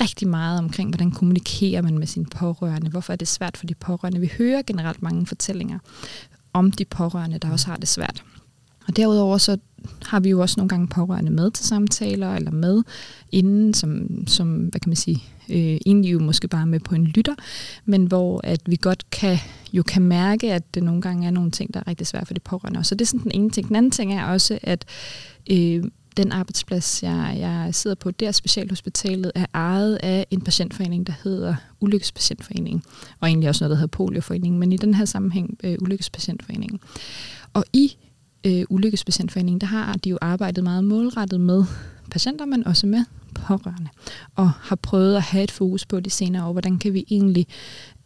rigtig 0.00 0.28
meget 0.28 0.58
omkring, 0.58 0.90
hvordan 0.90 1.10
kommunikerer 1.10 1.82
man 1.82 1.98
med 1.98 2.06
sine 2.06 2.26
pårørende? 2.26 2.90
Hvorfor 2.90 3.12
er 3.12 3.16
det 3.16 3.28
svært 3.28 3.56
for 3.56 3.66
de 3.66 3.74
pårørende? 3.74 4.20
Vi 4.20 4.32
hører 4.38 4.62
generelt 4.62 5.02
mange 5.02 5.26
fortællinger 5.26 5.78
om 6.52 6.70
de 6.70 6.84
pårørende, 6.84 7.38
der 7.38 7.50
også 7.50 7.66
har 7.66 7.76
det 7.76 7.88
svært. 7.88 8.22
Og 8.88 8.96
derudover 8.96 9.38
så 9.38 9.58
har 10.06 10.20
vi 10.20 10.30
jo 10.30 10.40
også 10.40 10.54
nogle 10.58 10.68
gange 10.68 10.88
pårørende 10.88 11.30
med 11.30 11.50
til 11.50 11.66
samtaler, 11.66 12.34
eller 12.34 12.50
med 12.50 12.82
inden, 13.32 13.74
som, 13.74 14.08
som 14.26 14.56
hvad 14.56 14.80
kan 14.80 14.90
man 14.90 14.96
sige, 14.96 15.22
øh, 15.48 15.78
egentlig 15.86 16.12
jo 16.12 16.18
måske 16.18 16.48
bare 16.48 16.66
med 16.66 16.80
på 16.80 16.94
en 16.94 17.04
lytter, 17.04 17.34
men 17.84 18.06
hvor 18.06 18.40
at 18.44 18.60
vi 18.66 18.76
godt 18.80 19.10
kan, 19.10 19.38
jo 19.72 19.82
kan 19.82 20.02
mærke, 20.02 20.52
at 20.52 20.74
det 20.74 20.82
nogle 20.82 21.02
gange 21.02 21.26
er 21.26 21.30
nogle 21.30 21.50
ting, 21.50 21.74
der 21.74 21.80
er 21.80 21.88
rigtig 21.88 22.06
svære 22.06 22.26
for 22.26 22.34
det 22.34 22.42
pårørende. 22.42 22.84
Så 22.84 22.94
det 22.94 23.00
er 23.00 23.06
sådan 23.06 23.22
den 23.22 23.32
ene 23.34 23.50
ting. 23.50 23.68
Den 23.68 23.76
anden 23.76 23.90
ting 23.90 24.14
er 24.14 24.24
også, 24.24 24.58
at 24.62 24.84
øh, 25.50 25.84
den 26.16 26.32
arbejdsplads, 26.32 27.02
jeg, 27.02 27.36
jeg 27.38 27.74
sidder 27.74 27.94
på, 27.94 28.10
der 28.10 28.32
Specialhospitalet, 28.32 29.32
er 29.34 29.46
ejet 29.54 29.98
af 30.02 30.26
en 30.30 30.40
patientforening, 30.40 31.06
der 31.06 31.12
hedder 31.24 31.54
Ulykkespatientforeningen, 31.80 32.82
og 33.20 33.28
egentlig 33.28 33.48
også 33.48 33.64
noget, 33.64 33.70
der 33.70 33.76
hedder 33.76 33.96
Polioforeningen, 33.96 34.60
men 34.60 34.72
i 34.72 34.76
den 34.76 34.94
her 34.94 35.04
sammenhæng 35.04 35.58
øh, 35.64 35.76
Ulykkespatientforeningen. 35.80 36.80
Og 37.52 37.64
i 37.72 37.96
øh, 38.46 38.64
Ulykkespatientforeningen, 38.70 39.60
der 39.60 39.66
har 39.66 39.92
de 39.92 40.10
jo 40.10 40.18
arbejdet 40.20 40.64
meget 40.64 40.84
målrettet 40.84 41.40
med 41.40 41.64
patienter, 42.10 42.44
men 42.44 42.66
også 42.66 42.86
med 42.86 43.04
pårørende. 43.34 43.88
Og 44.34 44.50
har 44.50 44.76
prøvet 44.76 45.16
at 45.16 45.22
have 45.22 45.44
et 45.44 45.50
fokus 45.50 45.86
på 45.86 46.00
de 46.00 46.10
senere 46.10 46.46
år, 46.46 46.52
hvordan 46.52 46.78
kan 46.78 46.94
vi 46.94 47.04
egentlig 47.10 47.46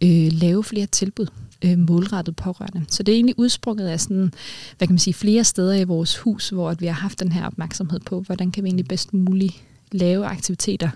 øh, 0.02 0.32
lave 0.32 0.64
flere 0.64 0.86
tilbud 0.86 1.26
øh, 1.64 1.78
målrettet 1.78 2.36
pårørende. 2.36 2.84
Så 2.88 3.02
det 3.02 3.12
er 3.12 3.16
egentlig 3.16 3.38
udsprunget 3.38 3.88
af 3.88 4.00
sådan, 4.00 4.32
hvad 4.78 4.88
kan 4.88 4.94
man 4.94 4.98
sige, 4.98 5.14
flere 5.14 5.44
steder 5.44 5.74
i 5.74 5.84
vores 5.84 6.18
hus, 6.18 6.48
hvor 6.48 6.70
at 6.70 6.80
vi 6.80 6.86
har 6.86 6.92
haft 6.92 7.20
den 7.20 7.32
her 7.32 7.46
opmærksomhed 7.46 8.00
på, 8.00 8.20
hvordan 8.20 8.50
kan 8.50 8.64
vi 8.64 8.68
egentlig 8.68 8.88
bedst 8.88 9.14
muligt 9.14 9.54
lave 9.92 10.26
aktiviteter 10.26 10.90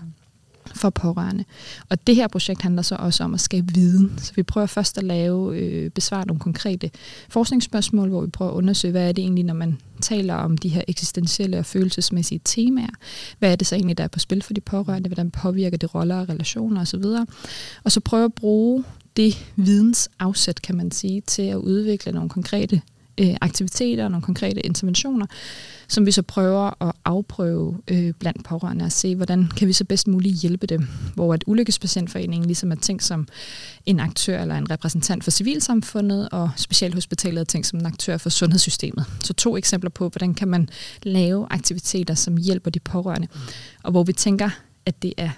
for 0.75 0.89
pårørende. 0.89 1.43
Og 1.89 2.07
det 2.07 2.15
her 2.15 2.27
projekt 2.27 2.61
handler 2.61 2.81
så 2.81 2.95
også 2.95 3.23
om 3.23 3.33
at 3.33 3.39
skabe 3.39 3.73
viden. 3.73 4.13
Så 4.17 4.33
vi 4.35 4.43
prøver 4.43 4.67
først 4.67 4.97
at 4.97 5.03
lave, 5.03 5.57
øh, 5.57 5.89
besvare 5.89 6.25
nogle 6.27 6.39
konkrete 6.39 6.91
forskningsspørgsmål, 7.29 8.09
hvor 8.09 8.21
vi 8.21 8.27
prøver 8.27 8.51
at 8.51 8.55
undersøge, 8.55 8.91
hvad 8.91 9.07
er 9.07 9.11
det 9.11 9.21
egentlig, 9.21 9.43
når 9.43 9.53
man 9.53 9.79
taler 10.01 10.35
om 10.35 10.57
de 10.57 10.69
her 10.69 10.81
eksistentielle 10.87 11.59
og 11.59 11.65
følelsesmæssige 11.65 12.41
temaer. 12.45 12.93
Hvad 13.39 13.51
er 13.51 13.55
det 13.55 13.67
så 13.67 13.75
egentlig, 13.75 13.97
der 13.97 14.03
er 14.03 14.07
på 14.07 14.19
spil 14.19 14.41
for 14.41 14.53
de 14.53 14.61
pårørende? 14.61 15.09
Hvordan 15.09 15.31
påvirker 15.31 15.77
det 15.77 15.95
roller 15.95 16.19
og 16.19 16.29
relationer 16.29 16.81
osv.? 16.81 17.03
Og 17.83 17.91
så 17.91 17.99
prøve 17.99 18.25
at 18.25 18.33
bruge 18.33 18.83
det 19.17 19.45
vidensafsæt, 19.55 20.61
kan 20.61 20.75
man 20.75 20.91
sige, 20.91 21.21
til 21.21 21.41
at 21.41 21.55
udvikle 21.55 22.11
nogle 22.11 22.29
konkrete 22.29 22.81
øh, 23.21 23.35
aktiviteter 23.41 24.03
og 24.03 24.11
nogle 24.11 24.23
konkrete 24.23 24.65
interventioner, 24.65 25.25
som 25.87 26.05
vi 26.05 26.11
så 26.11 26.21
prøver 26.21 26.83
at 26.83 26.95
afprøve 27.05 27.81
øh, 27.87 28.13
blandt 28.19 28.43
pårørende 28.43 28.85
og 28.85 28.91
se, 28.91 29.15
hvordan 29.15 29.47
kan 29.57 29.67
vi 29.67 29.73
så 29.73 29.85
bedst 29.85 30.07
muligt 30.07 30.41
hjælpe 30.41 30.67
dem. 30.67 30.87
Hvor 31.15 31.33
at 31.33 31.43
Ulykkespatientforeningen 31.47 32.47
ligesom 32.47 32.71
er 32.71 32.75
tænkt 32.75 33.03
som 33.03 33.27
en 33.85 33.99
aktør 33.99 34.41
eller 34.41 34.55
en 34.55 34.71
repræsentant 34.71 35.23
for 35.23 35.31
civilsamfundet, 35.31 36.29
og 36.29 36.49
Specialhospitalet 36.55 37.41
er 37.41 37.45
tænkt 37.45 37.67
som 37.67 37.79
en 37.79 37.85
aktør 37.85 38.17
for 38.17 38.29
sundhedssystemet. 38.29 39.05
Så 39.23 39.33
to 39.33 39.57
eksempler 39.57 39.89
på, 39.89 40.09
hvordan 40.09 40.33
kan 40.33 40.47
man 40.47 40.69
lave 41.03 41.47
aktiviteter, 41.49 42.13
som 42.13 42.37
hjælper 42.37 42.71
de 42.71 42.79
pårørende, 42.79 43.27
og 43.83 43.91
hvor 43.91 44.03
vi 44.03 44.13
tænker, 44.13 44.49
at 44.85 45.01
det 45.01 45.13
er 45.17 45.29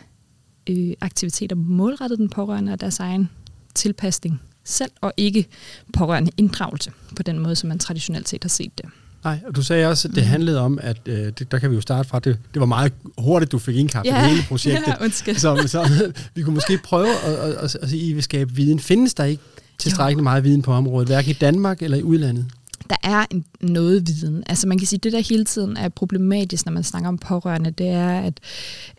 øh, 0.69 0.93
aktiviteter 1.01 1.55
målrettet 1.55 2.19
den 2.19 2.29
pårørende 2.29 2.73
og 2.73 2.81
deres 2.81 2.99
egen 2.99 3.29
tilpasning 3.75 4.41
selv, 4.65 4.91
og 5.02 5.13
ikke 5.17 5.47
pårørende 5.93 6.32
inddragelse 6.38 6.91
på 7.15 7.23
den 7.23 7.39
måde, 7.39 7.56
som 7.56 7.69
man 7.69 7.80
traditionelt 7.80 8.30
set 8.30 8.43
har 8.43 8.49
set 8.49 8.78
det. 8.78 8.86
Nej, 9.23 9.39
og 9.47 9.56
du 9.56 9.62
sagde 9.62 9.88
også, 9.88 10.08
at 10.08 10.15
det 10.15 10.23
mm. 10.23 10.30
handlede 10.30 10.60
om, 10.60 10.80
at 10.82 10.97
øh, 11.06 11.32
det, 11.39 11.52
der 11.52 11.60
kan 11.60 11.69
vi 11.69 11.76
jo 11.76 11.82
starte 11.82 12.10
fra, 12.10 12.19
det, 12.19 12.39
det 12.54 12.60
var 12.60 12.65
meget 12.65 12.93
hurtigt, 13.17 13.52
du 13.52 13.60
fik 13.60 13.76
indkapslet 13.76 14.15
ja, 14.15 14.28
hele 14.28 14.43
projektet. 14.47 14.88
Ja, 15.28 15.34
så, 15.34 15.63
så 15.67 16.13
vi 16.36 16.41
kunne 16.41 16.56
måske 16.56 16.78
prøve 16.84 17.10
at, 17.26 17.34
at, 17.34 17.49
at, 17.49 17.56
at, 17.56 17.76
at 17.76 17.91
I 17.91 18.13
vil 18.13 18.23
skabe 18.23 18.54
viden. 18.54 18.80
Findes 18.80 19.13
der 19.13 19.23
ikke 19.23 19.43
tilstrækkeligt 19.78 20.19
jo. 20.19 20.23
meget 20.23 20.43
viden 20.43 20.62
på 20.62 20.71
området, 20.73 21.08
hverken 21.08 21.32
i 21.32 21.34
Danmark 21.34 21.82
eller 21.82 21.97
i 21.97 22.04
udlandet? 22.04 22.45
der 22.89 22.95
er 23.04 23.26
en, 23.32 23.45
noget 23.62 24.08
viden. 24.08 24.43
Altså 24.47 24.67
man 24.67 24.78
kan 24.78 24.88
sige, 24.88 24.97
at 24.97 25.04
det 25.04 25.13
der 25.13 25.19
hele 25.30 25.45
tiden 25.45 25.78
er 25.78 25.89
problematisk, 25.89 26.65
når 26.65 26.73
man 26.73 26.84
snakker 26.84 27.10
om 27.10 27.17
pårørende, 27.17 27.71
det 27.71 27.89
er, 27.89 28.19
at, 28.21 28.39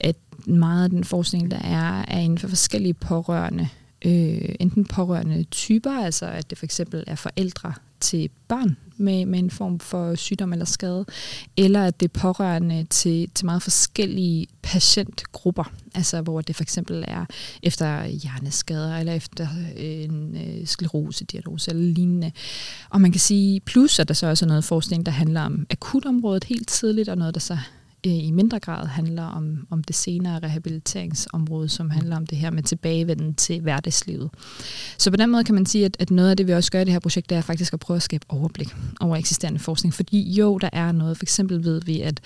at 0.01 0.17
meget 0.47 0.85
af 0.85 0.91
den 0.91 1.05
forskning, 1.05 1.51
der 1.51 1.59
er, 1.59 2.05
er 2.09 2.19
inden 2.19 2.39
for 2.39 2.49
forskellige 2.49 2.95
pårørende 2.95 3.69
øh, 4.05 4.55
enten 4.61 4.85
pårørende 4.85 5.45
typer, 5.45 6.05
altså 6.05 6.27
at 6.27 6.51
det 6.51 6.59
for 6.59 6.67
eksempel 6.67 7.05
er 7.07 7.15
forældre 7.15 7.75
til 8.01 8.31
børn 8.49 8.77
med, 8.97 9.27
med 9.27 9.39
en 9.39 9.51
form 9.51 9.81
for 9.81 10.15
sygdom 10.15 10.53
eller 10.53 10.65
skade, 10.65 11.05
eller 11.57 11.85
at 11.85 12.01
det 12.01 12.09
er 12.15 12.21
pårørende 12.21 12.87
til, 12.91 13.31
til 13.35 13.47
meget 13.47 13.63
forskellige 13.63 14.47
patientgrupper, 14.63 15.73
altså 15.95 16.23
hvor 16.23 16.41
det 16.41 16.57
for 16.57 16.63
eksempel 16.63 17.05
er 17.09 17.25
efter 17.63 18.07
hjerneskader 18.07 18.97
eller 18.97 19.13
efter 19.13 19.49
øh, 19.77 19.85
en 19.85 20.37
øh, 20.37 20.67
sklerosediagnose 20.67 21.71
eller 21.71 21.93
lignende. 21.93 22.33
Og 22.91 23.01
man 23.01 23.13
kan 23.13 23.21
sige, 23.21 23.61
plus 23.61 23.99
at 23.99 24.09
der 24.09 24.15
så 24.15 24.27
også 24.27 24.45
er 24.45 24.49
noget 24.49 24.65
forskning, 24.65 25.07
der 25.07 25.13
handler 25.13 25.41
om 25.41 25.67
akutområdet 25.71 26.45
helt 26.45 26.69
tidligt, 26.69 27.09
og 27.09 27.19
noget, 27.19 27.35
der 27.35 27.41
så 27.41 27.59
Øh, 28.07 28.13
i 28.13 28.31
mindre 28.31 28.59
grad 28.59 28.87
handler 28.87 29.23
om, 29.23 29.67
om 29.71 29.85
det 29.85 29.97
senere 29.97 30.39
rehabiliteringsområde, 30.39 31.69
som 31.69 31.91
handler 31.91 32.17
om 32.17 32.27
det 32.27 32.39
her 32.39 32.51
med 32.51 32.63
tilbagevenden 32.63 33.35
til 33.35 33.61
hverdagslivet. 33.61 34.31
Så 34.99 35.11
på 35.11 35.17
den 35.17 35.31
måde 35.31 35.45
kan 35.45 35.55
man 35.55 35.67
sige, 35.67 35.85
at, 35.85 35.97
at 36.01 36.11
noget 36.11 36.31
af 36.31 36.37
det, 36.37 36.47
vi 36.47 36.53
også 36.53 36.71
gør 36.71 36.81
i 36.81 36.85
det 36.85 36.93
her 36.93 37.01
projekt, 37.01 37.31
det 37.31 37.39
er 37.39 37.43
faktisk 37.43 37.73
at 37.73 37.81
prøve 37.81 37.97
at 37.97 38.03
skabe 38.03 38.27
overblik 38.29 38.69
over 39.01 39.17
eksisterende 39.17 39.61
forskning. 39.61 39.95
Fordi 39.95 40.33
jo, 40.33 40.59
der 40.59 40.71
er 40.73 40.93
noget. 40.93 41.17
For 41.17 41.25
eksempel 41.25 41.65
ved 41.65 41.81
vi, 41.81 42.01
at 42.01 42.21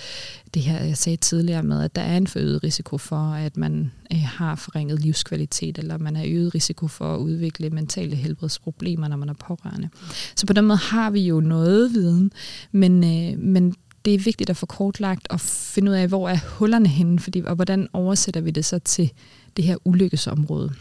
det 0.55 0.63
her, 0.63 0.85
jeg 0.85 0.97
sagde 0.97 1.17
tidligere 1.17 1.63
med, 1.63 1.83
at 1.83 1.97
der 1.97 2.03
er 2.03 2.17
en 2.17 2.27
forøget 2.27 2.65
risiko 2.65 2.99
for, 2.99 3.33
at 3.33 3.57
man 3.57 3.93
øh, 4.13 4.23
har 4.23 4.55
forringet 4.55 5.01
livskvalitet, 5.01 5.79
eller 5.79 5.99
man 5.99 6.17
er 6.17 6.25
øget 6.27 6.55
risiko 6.55 6.89
for 6.89 7.15
at 7.15 7.19
udvikle 7.19 7.71
mentale 7.71 8.17
helbredsproblemer, 8.17 9.09
når 9.09 9.17
man 9.17 9.29
er 9.29 9.35
pårørende. 9.35 9.89
Så 10.37 10.47
på 10.47 10.53
den 10.53 10.65
måde 10.65 10.79
har 10.79 11.11
vi 11.11 11.21
jo 11.21 11.41
noget 11.41 11.95
viden, 11.95 12.33
men, 12.73 13.05
øh, 13.05 13.39
men 13.39 13.75
det 14.05 14.15
er 14.15 14.19
vigtigt 14.19 14.51
at 14.51 14.57
få 14.57 14.67
kortlagt 14.67 15.29
og 15.29 15.41
finde 15.41 15.91
ud 15.91 15.97
af, 15.97 16.09
hvor 16.09 16.29
er 16.29 16.39
hullerne 16.59 16.89
henne, 16.89 17.19
fordi, 17.19 17.41
og 17.41 17.55
hvordan 17.55 17.89
oversætter 17.93 18.41
vi 18.41 18.51
det 18.51 18.65
så 18.65 18.79
til 18.79 19.13
det 19.57 19.65
her 19.65 19.77
ulykkesområde, 19.85 20.75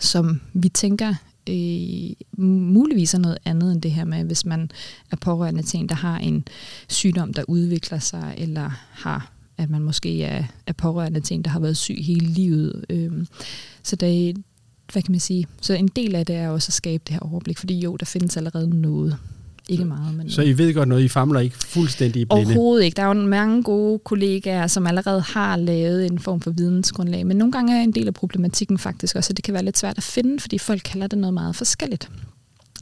som 0.00 0.40
vi 0.52 0.68
tænker 0.68 1.14
øh, 1.48 2.44
muligvis 2.44 3.14
er 3.14 3.18
noget 3.18 3.38
andet 3.44 3.72
end 3.72 3.82
det 3.82 3.90
her 3.90 4.04
med, 4.04 4.24
hvis 4.24 4.46
man 4.46 4.70
er 5.10 5.16
pårørende 5.16 5.62
til 5.62 5.80
en, 5.80 5.88
der 5.88 5.94
har 5.94 6.18
en 6.18 6.44
sygdom, 6.88 7.34
der 7.34 7.44
udvikler 7.48 7.98
sig, 7.98 8.34
eller 8.38 8.70
har 8.90 9.32
at 9.60 9.70
man 9.70 9.82
måske 9.82 10.22
er, 10.22 10.44
er 10.66 10.72
pårørende 10.72 11.20
til 11.20 11.34
en, 11.34 11.42
der 11.42 11.50
har 11.50 11.60
været 11.60 11.76
syg 11.76 11.96
hele 12.00 12.26
livet. 12.26 12.84
Øh, 12.90 13.26
så 13.82 13.96
det, 13.96 14.36
hvad 14.92 15.02
kan 15.02 15.12
man 15.12 15.20
sige? 15.20 15.46
Så 15.60 15.74
en 15.74 15.88
del 15.88 16.14
af 16.14 16.26
det 16.26 16.36
er 16.36 16.48
også 16.48 16.68
at 16.68 16.72
skabe 16.72 17.02
det 17.06 17.12
her 17.14 17.20
overblik, 17.20 17.58
fordi 17.58 17.80
jo, 17.80 17.96
der 17.96 18.06
findes 18.06 18.36
allerede 18.36 18.80
noget. 18.80 19.18
Ikke 19.68 19.84
meget. 19.84 20.14
Men 20.14 20.30
så 20.30 20.42
I 20.42 20.58
ved 20.58 20.74
godt 20.74 20.88
noget, 20.88 21.02
I 21.02 21.08
famler 21.08 21.40
ikke 21.40 21.56
fuldstændig 21.56 22.22
i 22.22 22.24
blinde? 22.24 22.46
Overhovedet 22.46 22.84
ikke. 22.84 22.96
Der 22.96 23.02
er 23.02 23.06
jo 23.06 23.14
mange 23.14 23.62
gode 23.62 23.98
kollegaer, 23.98 24.66
som 24.66 24.86
allerede 24.86 25.20
har 25.20 25.56
lavet 25.56 26.06
en 26.06 26.18
form 26.18 26.40
for 26.40 26.50
vidensgrundlag, 26.50 27.26
men 27.26 27.36
nogle 27.36 27.52
gange 27.52 27.78
er 27.78 27.82
en 27.82 27.92
del 27.92 28.06
af 28.06 28.14
problematikken 28.14 28.78
faktisk 28.78 29.16
også, 29.16 29.32
at 29.32 29.36
det 29.36 29.44
kan 29.44 29.54
være 29.54 29.64
lidt 29.64 29.78
svært 29.78 29.96
at 29.96 30.02
finde, 30.02 30.40
fordi 30.40 30.58
folk 30.58 30.82
kalder 30.84 31.06
det 31.06 31.18
noget 31.18 31.34
meget 31.34 31.56
forskelligt. 31.56 32.10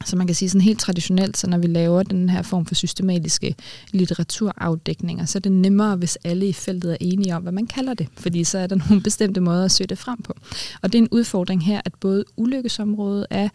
Så 0.04 0.16
man 0.16 0.26
kan 0.26 0.36
sige 0.36 0.48
sådan 0.48 0.60
helt 0.60 0.80
traditionelt, 0.80 1.36
så 1.36 1.46
når 1.50 1.58
vi 1.58 1.66
laver 1.66 2.02
den 2.02 2.28
her 2.28 2.42
form 2.42 2.66
for 2.66 2.74
systematiske 2.74 3.54
litteraturafdækninger, 3.92 5.24
så 5.24 5.38
er 5.38 5.40
det 5.40 5.52
nemmere, 5.52 5.96
hvis 5.96 6.18
alle 6.24 6.48
i 6.48 6.52
feltet 6.52 6.92
er 6.92 6.96
enige 7.00 7.36
om, 7.36 7.42
hvad 7.42 7.52
man 7.52 7.66
kalder 7.66 7.94
det, 7.94 8.08
fordi 8.16 8.44
så 8.44 8.58
er 8.58 8.66
der 8.66 8.76
nogle 8.88 9.02
bestemte 9.02 9.40
måder 9.40 9.64
at 9.64 9.70
søge 9.70 9.88
det 9.88 9.98
frem 9.98 10.22
på. 10.22 10.34
Og 10.82 10.92
det 10.92 10.98
er 10.98 11.02
en 11.02 11.08
udfordring 11.10 11.64
her, 11.64 11.80
at 11.84 11.92
både 12.00 12.24
ulykkesområdet 12.36 13.26
er 13.30 13.48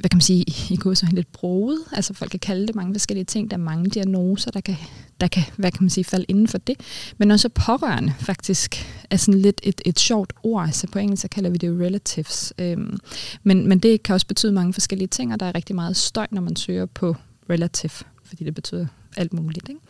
hvad 0.00 0.10
kan 0.10 0.16
man 0.16 0.20
sige, 0.20 0.44
i 0.70 0.76
går 0.76 0.94
så 0.94 1.06
lidt 1.12 1.32
broet. 1.32 1.78
Altså 1.92 2.14
folk 2.14 2.30
kan 2.30 2.40
kalde 2.40 2.66
det 2.66 2.74
mange 2.74 2.94
forskellige 2.94 3.24
ting. 3.24 3.50
Der 3.50 3.56
er 3.56 3.60
mange 3.60 3.90
diagnoser, 3.90 4.50
der 4.50 4.60
kan, 4.60 4.76
der 5.20 5.28
kan 5.28 5.42
hvad 5.56 5.70
kan 5.70 5.82
man 5.82 5.90
sige, 5.90 6.04
falde 6.04 6.24
inden 6.28 6.48
for 6.48 6.58
det. 6.58 6.76
Men 7.18 7.30
også 7.30 7.48
pårørende 7.48 8.14
faktisk 8.18 8.86
er 9.10 9.16
sådan 9.16 9.40
lidt 9.40 9.60
et, 9.64 9.80
et 9.84 9.98
sjovt 9.98 10.32
ord. 10.42 10.68
Så 10.72 10.86
på 10.86 10.98
engelsk 10.98 11.22
så 11.22 11.28
kalder 11.28 11.50
vi 11.50 11.56
det 11.56 11.80
relatives. 11.80 12.52
Øhm, 12.58 12.98
men, 13.42 13.68
men 13.68 13.78
det 13.78 14.02
kan 14.02 14.14
også 14.14 14.26
betyde 14.26 14.52
mange 14.52 14.72
forskellige 14.72 15.08
ting, 15.08 15.32
og 15.32 15.40
der 15.40 15.46
er 15.46 15.54
rigtig 15.54 15.76
meget 15.76 15.96
støj, 15.96 16.26
når 16.30 16.42
man 16.42 16.56
søger 16.56 16.86
på 16.86 17.16
relative, 17.50 18.06
fordi 18.24 18.44
det 18.44 18.54
betyder 18.54 18.86
alt 19.16 19.32
muligt. 19.32 19.68
Ikke? 19.68 19.80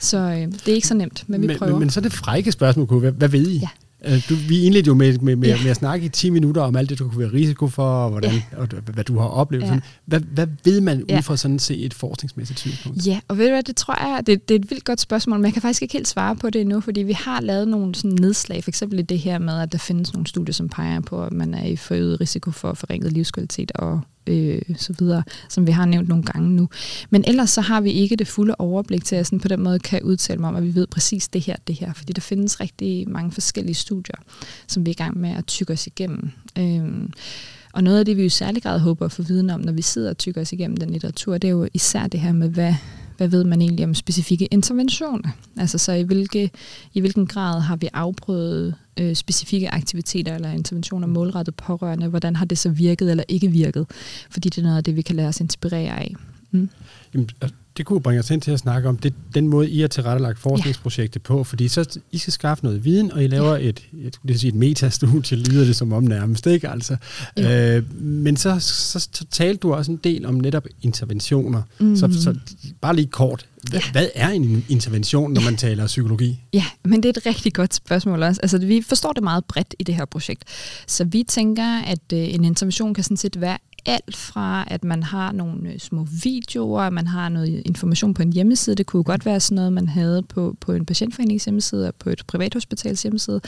Så 0.00 0.18
øh, 0.18 0.52
det 0.52 0.68
er 0.68 0.74
ikke 0.74 0.88
så 0.88 0.94
nemt, 0.94 1.24
men 1.26 1.42
vi 1.42 1.46
men, 1.46 1.58
prøver. 1.58 1.72
Men, 1.72 1.80
men 1.80 1.90
så 1.90 2.00
er 2.00 2.02
det 2.02 2.12
frække 2.12 2.52
spørgsmål, 2.52 3.00
hvad, 3.00 3.12
hvad 3.12 3.28
ved 3.28 3.48
I? 3.48 3.58
Ja. 3.58 3.68
Øh, 4.04 4.22
Du, 4.28 4.34
vi 4.34 4.60
indledte 4.62 4.88
jo 4.88 4.94
med, 4.94 5.18
med, 5.18 5.36
med, 5.36 5.48
Ja. 5.48 5.56
med 5.62 5.70
at 5.70 5.76
snakke 5.76 6.06
i 6.06 6.08
10 6.08 6.30
minutter 6.30 6.62
om 6.62 6.76
alt 6.76 6.90
det, 6.90 6.98
du 6.98 7.08
kunne 7.08 7.18
være 7.20 7.32
risiko 7.32 7.68
for, 7.68 7.82
og, 8.04 8.10
hvordan, 8.10 8.30
Ja. 8.52 8.58
og 8.58 8.68
hvad 8.92 9.04
du 9.04 9.18
har 9.18 9.26
oplevet. 9.28 9.62
Ja. 9.62 9.68
Sådan. 9.68 9.82
Hvad, 10.06 10.20
hvad 10.20 10.46
ved 10.64 10.80
man 10.80 11.04
Ja. 11.08 11.18
ud 11.18 11.22
fra 11.22 11.36
sådan 11.36 11.58
set 11.58 11.84
et 11.86 11.94
forskningsmæssigt 11.94 12.58
synspunkt? 12.60 13.06
Ja, 13.06 13.20
og 13.28 13.38
ved 13.38 13.44
du 13.46 13.50
hvad, 13.52 13.62
det 13.62 13.76
tror 13.76 13.94
jeg, 14.14 14.26
det, 14.26 14.48
det 14.48 14.54
er 14.54 14.58
et 14.58 14.70
vildt 14.70 14.84
godt 14.84 15.00
spørgsmål, 15.00 15.38
men 15.38 15.44
jeg 15.44 15.52
kan 15.52 15.62
faktisk 15.62 15.82
ikke 15.82 15.92
helt 15.92 16.08
svare 16.08 16.36
på 16.36 16.50
det 16.50 16.60
endnu, 16.60 16.80
fordi 16.80 17.02
vi 17.02 17.12
har 17.12 17.40
lavet 17.40 17.68
nogle 17.68 17.94
sådan 17.94 18.18
nedslag, 18.20 18.64
for 18.64 18.70
eksempel 18.70 18.98
i 18.98 19.02
det 19.02 19.18
her 19.18 19.38
med, 19.38 19.60
at 19.60 19.72
der 19.72 19.78
findes 19.78 20.12
nogle 20.12 20.26
studier, 20.26 20.52
som 20.52 20.68
peger 20.68 21.00
på, 21.00 21.24
at 21.24 21.32
man 21.32 21.54
er 21.54 21.64
i 21.64 21.76
forøget 21.76 22.20
risiko 22.20 22.50
for 22.50 22.74
forringet 22.74 23.12
livskvalitet 23.12 23.72
og 23.74 24.00
øh, 24.26 24.62
så 24.76 24.94
videre, 24.98 25.22
som 25.48 25.66
vi 25.66 25.72
har 25.72 25.86
nævnt 25.86 26.08
nogle 26.08 26.24
gange 26.24 26.50
nu. 26.50 26.68
Men 27.10 27.24
ellers 27.26 27.50
så 27.50 27.60
har 27.60 27.80
vi 27.80 27.90
ikke 27.90 28.16
det 28.16 28.28
fulde 28.28 28.54
overblik 28.58 29.04
til, 29.04 29.14
at 29.14 29.18
jeg 29.18 29.26
sådan 29.26 29.40
på 29.40 29.48
den 29.48 29.62
måde 29.62 29.78
kan 29.78 30.02
udtale 30.02 30.40
mig 30.40 30.48
om, 30.48 30.56
at 30.56 30.62
vi 30.62 30.74
ved 30.74 30.86
præcis 30.86 31.28
det 31.28 31.40
her, 31.40 31.56
det 31.66 31.74
her, 31.74 31.92
fordi 31.92 32.12
der 32.12 32.20
findes 32.20 32.60
rigtig 32.60 33.08
mange 33.08 33.32
forskellige 33.32 33.74
studier, 33.74 34.16
som 34.66 34.86
vi 34.86 34.90
er 34.90 34.94
i 34.94 35.02
gang 35.04 35.18
med 35.18 35.30
at 35.30 35.46
tykke 35.46 35.72
os 35.72 35.86
igennem. 35.86 36.30
Øh, 36.58 37.08
og 37.72 37.84
noget 37.84 37.98
af 37.98 38.04
det, 38.04 38.16
vi 38.16 38.22
jo 38.22 38.26
i 38.26 38.28
særlig 38.28 38.62
grad 38.62 38.78
håber 38.78 39.04
at 39.04 39.12
få 39.12 39.22
viden 39.22 39.50
om, 39.50 39.60
når 39.60 39.72
vi 39.72 39.82
sidder 39.82 40.10
og 40.10 40.18
tykker 40.18 40.40
os 40.40 40.52
igennem 40.52 40.76
den 40.76 40.90
litteratur, 40.90 41.38
det 41.38 41.48
er 41.48 41.52
jo 41.52 41.68
især 41.74 42.06
det 42.06 42.20
her 42.20 42.32
med, 42.32 42.48
hvad, 42.48 42.74
hvad 43.16 43.28
ved 43.28 43.44
man 43.44 43.62
egentlig 43.62 43.84
om 43.84 43.94
specifikke 43.94 44.46
interventioner? 44.46 45.30
Altså 45.56 45.78
så 45.78 45.92
i, 45.92 46.02
hvilke, 46.02 46.50
i 46.94 47.00
hvilken 47.00 47.26
grad 47.26 47.60
har 47.60 47.76
vi 47.76 47.88
afprøvet 47.92 48.74
øh, 49.00 49.14
specifikke 49.14 49.74
aktiviteter 49.74 50.34
eller 50.34 50.50
interventioner 50.50 51.06
målrettet 51.06 51.54
pårørende? 51.54 52.08
Hvordan 52.08 52.36
har 52.36 52.44
det 52.44 52.58
så 52.58 52.70
virket 52.70 53.10
eller 53.10 53.24
ikke 53.28 53.48
virket? 53.48 53.86
Fordi 54.30 54.48
det 54.48 54.58
er 54.58 54.62
noget 54.62 54.76
af 54.76 54.84
det, 54.84 54.96
vi 54.96 55.02
kan 55.02 55.16
lade 55.16 55.28
os 55.28 55.40
inspirere 55.40 55.98
af. 55.98 56.14
Mm. 56.50 56.68
Jamen, 57.14 57.28
det 57.76 57.86
kunne 57.86 58.00
bringe 58.00 58.20
os 58.20 58.28
hen 58.28 58.40
til 58.40 58.50
at 58.50 58.58
snakke 58.58 58.88
om 58.88 58.96
det, 58.96 59.14
den 59.34 59.48
måde, 59.48 59.70
I 59.70 59.80
har 59.80 59.88
tilrettelagt 59.88 60.38
forskningsprojektet 60.38 61.22
på, 61.22 61.44
fordi 61.44 61.68
så 61.68 61.98
I 62.12 62.18
skal 62.18 62.32
skaffe 62.32 62.64
noget 62.64 62.84
viden, 62.84 63.12
og 63.12 63.24
I 63.24 63.26
laver 63.26 63.56
et, 63.56 63.82
et, 64.02 64.18
det 64.28 64.40
sige 64.40 64.48
et 64.48 64.54
metastudie, 64.54 65.36
lyder 65.50 65.64
det 65.64 65.76
som 65.76 65.92
om 65.92 66.02
nærmest, 66.04 66.46
ikke? 66.46 66.68
Altså, 66.68 66.96
Jo. 67.38 67.42
øh, 67.48 68.00
men 68.02 68.36
så, 68.36 68.58
så, 68.60 69.08
så 69.12 69.24
talte 69.30 69.58
du 69.58 69.74
også 69.74 69.90
en 69.92 70.00
del 70.04 70.26
om 70.26 70.34
netop 70.34 70.66
interventioner. 70.82 71.62
Mhm. 71.80 71.96
Så, 71.96 72.08
så 72.22 72.34
bare 72.80 72.96
lige 72.96 73.06
kort, 73.08 73.46
hvad, 73.70 73.80
Ja. 73.80 73.90
hvad 73.92 74.08
er 74.14 74.28
en 74.28 74.64
intervention, 74.68 75.32
når 75.32 75.40
man 75.40 75.56
taler 75.56 75.86
psykologi? 75.86 76.40
Ja, 76.52 76.64
men 76.84 77.02
det 77.02 77.04
er 77.16 77.20
et 77.20 77.26
rigtig 77.26 77.52
godt 77.54 77.74
spørgsmål 77.74 78.22
også. 78.22 78.40
Altså, 78.42 78.58
vi 78.58 78.82
forstår 78.88 79.12
det 79.12 79.22
meget 79.22 79.44
bredt 79.44 79.74
i 79.78 79.82
det 79.84 79.94
her 79.94 80.04
projekt. 80.04 80.44
Så 80.86 81.04
vi 81.04 81.24
tænker, 81.28 81.80
at 81.82 82.12
øh, 82.12 82.18
en 82.34 82.44
intervention 82.44 82.94
kan 82.94 83.04
sådan 83.04 83.16
set 83.16 83.40
være 83.40 83.58
alt 83.86 84.16
fra, 84.16 84.64
at 84.66 84.84
man 84.84 85.02
har 85.02 85.32
nogle 85.32 85.72
øh, 85.72 85.78
små 85.78 86.06
videoer, 86.22 86.90
man 86.90 87.06
har 87.06 87.28
noget 87.28 87.62
information 87.64 88.14
på 88.14 88.22
en 88.22 88.32
hjemmeside. 88.32 88.76
Det 88.76 88.86
kunne 88.86 88.98
jo 88.98 89.04
godt 89.06 89.26
være 89.26 89.40
sådan 89.40 89.56
noget, 89.56 89.72
man 89.72 89.88
havde 89.88 90.22
på, 90.22 90.56
på 90.60 90.72
en 90.72 90.84
patientforenings 90.84 91.44
hjemmeside 91.44 91.88
og 91.88 91.94
på 91.94 92.10
et 92.10 92.22
privathospitals 92.26 93.02
hjemmeside. 93.02 93.40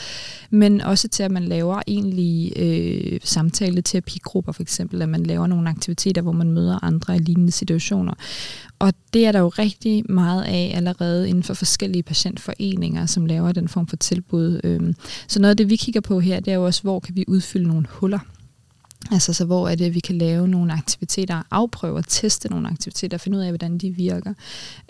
Men 0.49 0.81
også 0.81 1.07
til, 1.07 1.23
at 1.23 1.31
man 1.31 1.43
laver 1.43 1.81
egentlig 1.87 2.53
øh, 2.55 3.19
samtale-terapigrupper, 3.23 4.51
for 4.51 4.61
eksempel. 4.61 5.01
At 5.01 5.09
man 5.09 5.23
laver 5.23 5.47
nogle 5.47 5.69
aktiviteter, 5.69 6.21
hvor 6.21 6.31
man 6.31 6.51
møder 6.51 6.83
andre 6.83 7.15
i 7.15 7.19
lignende 7.19 7.51
situationer. 7.51 8.13
Og 8.79 8.93
det 9.13 9.25
er 9.25 9.31
der 9.31 9.39
jo 9.39 9.47
rigtig 9.47 10.03
meget 10.09 10.43
af 10.43 10.71
allerede 10.75 11.29
inden 11.29 11.43
for 11.43 11.53
forskellige 11.53 12.03
patientforeninger, 12.03 13.05
som 13.05 13.25
laver 13.25 13.51
den 13.51 13.67
form 13.67 13.87
for 13.87 13.95
tilbud. 13.95 14.59
Øhm, 14.63 14.95
så 15.27 15.39
noget 15.39 15.49
af 15.49 15.57
det, 15.57 15.69
vi 15.69 15.75
kigger 15.75 16.01
på 16.01 16.19
her, 16.19 16.39
det 16.39 16.51
er 16.51 16.55
jo 16.55 16.65
også, 16.65 16.81
hvor 16.81 16.99
kan 16.99 17.15
vi 17.15 17.25
udfylde 17.27 17.67
nogle 17.67 17.85
huller. 17.89 18.19
Altså 19.11 19.33
så 19.33 19.45
hvor 19.45 19.69
er 19.69 19.75
det, 19.75 19.85
at 19.85 19.93
vi 19.93 19.99
kan 19.99 20.17
lave 20.17 20.47
nogle 20.47 20.73
aktiviteter, 20.73 21.43
afprøve 21.51 21.97
og 21.97 22.07
teste 22.07 22.49
nogle 22.49 22.67
aktiviteter, 22.67 23.17
og 23.17 23.21
finde 23.21 23.37
ud 23.37 23.43
af, 23.43 23.49
hvordan 23.49 23.77
de 23.77 23.91
virker 23.91 24.33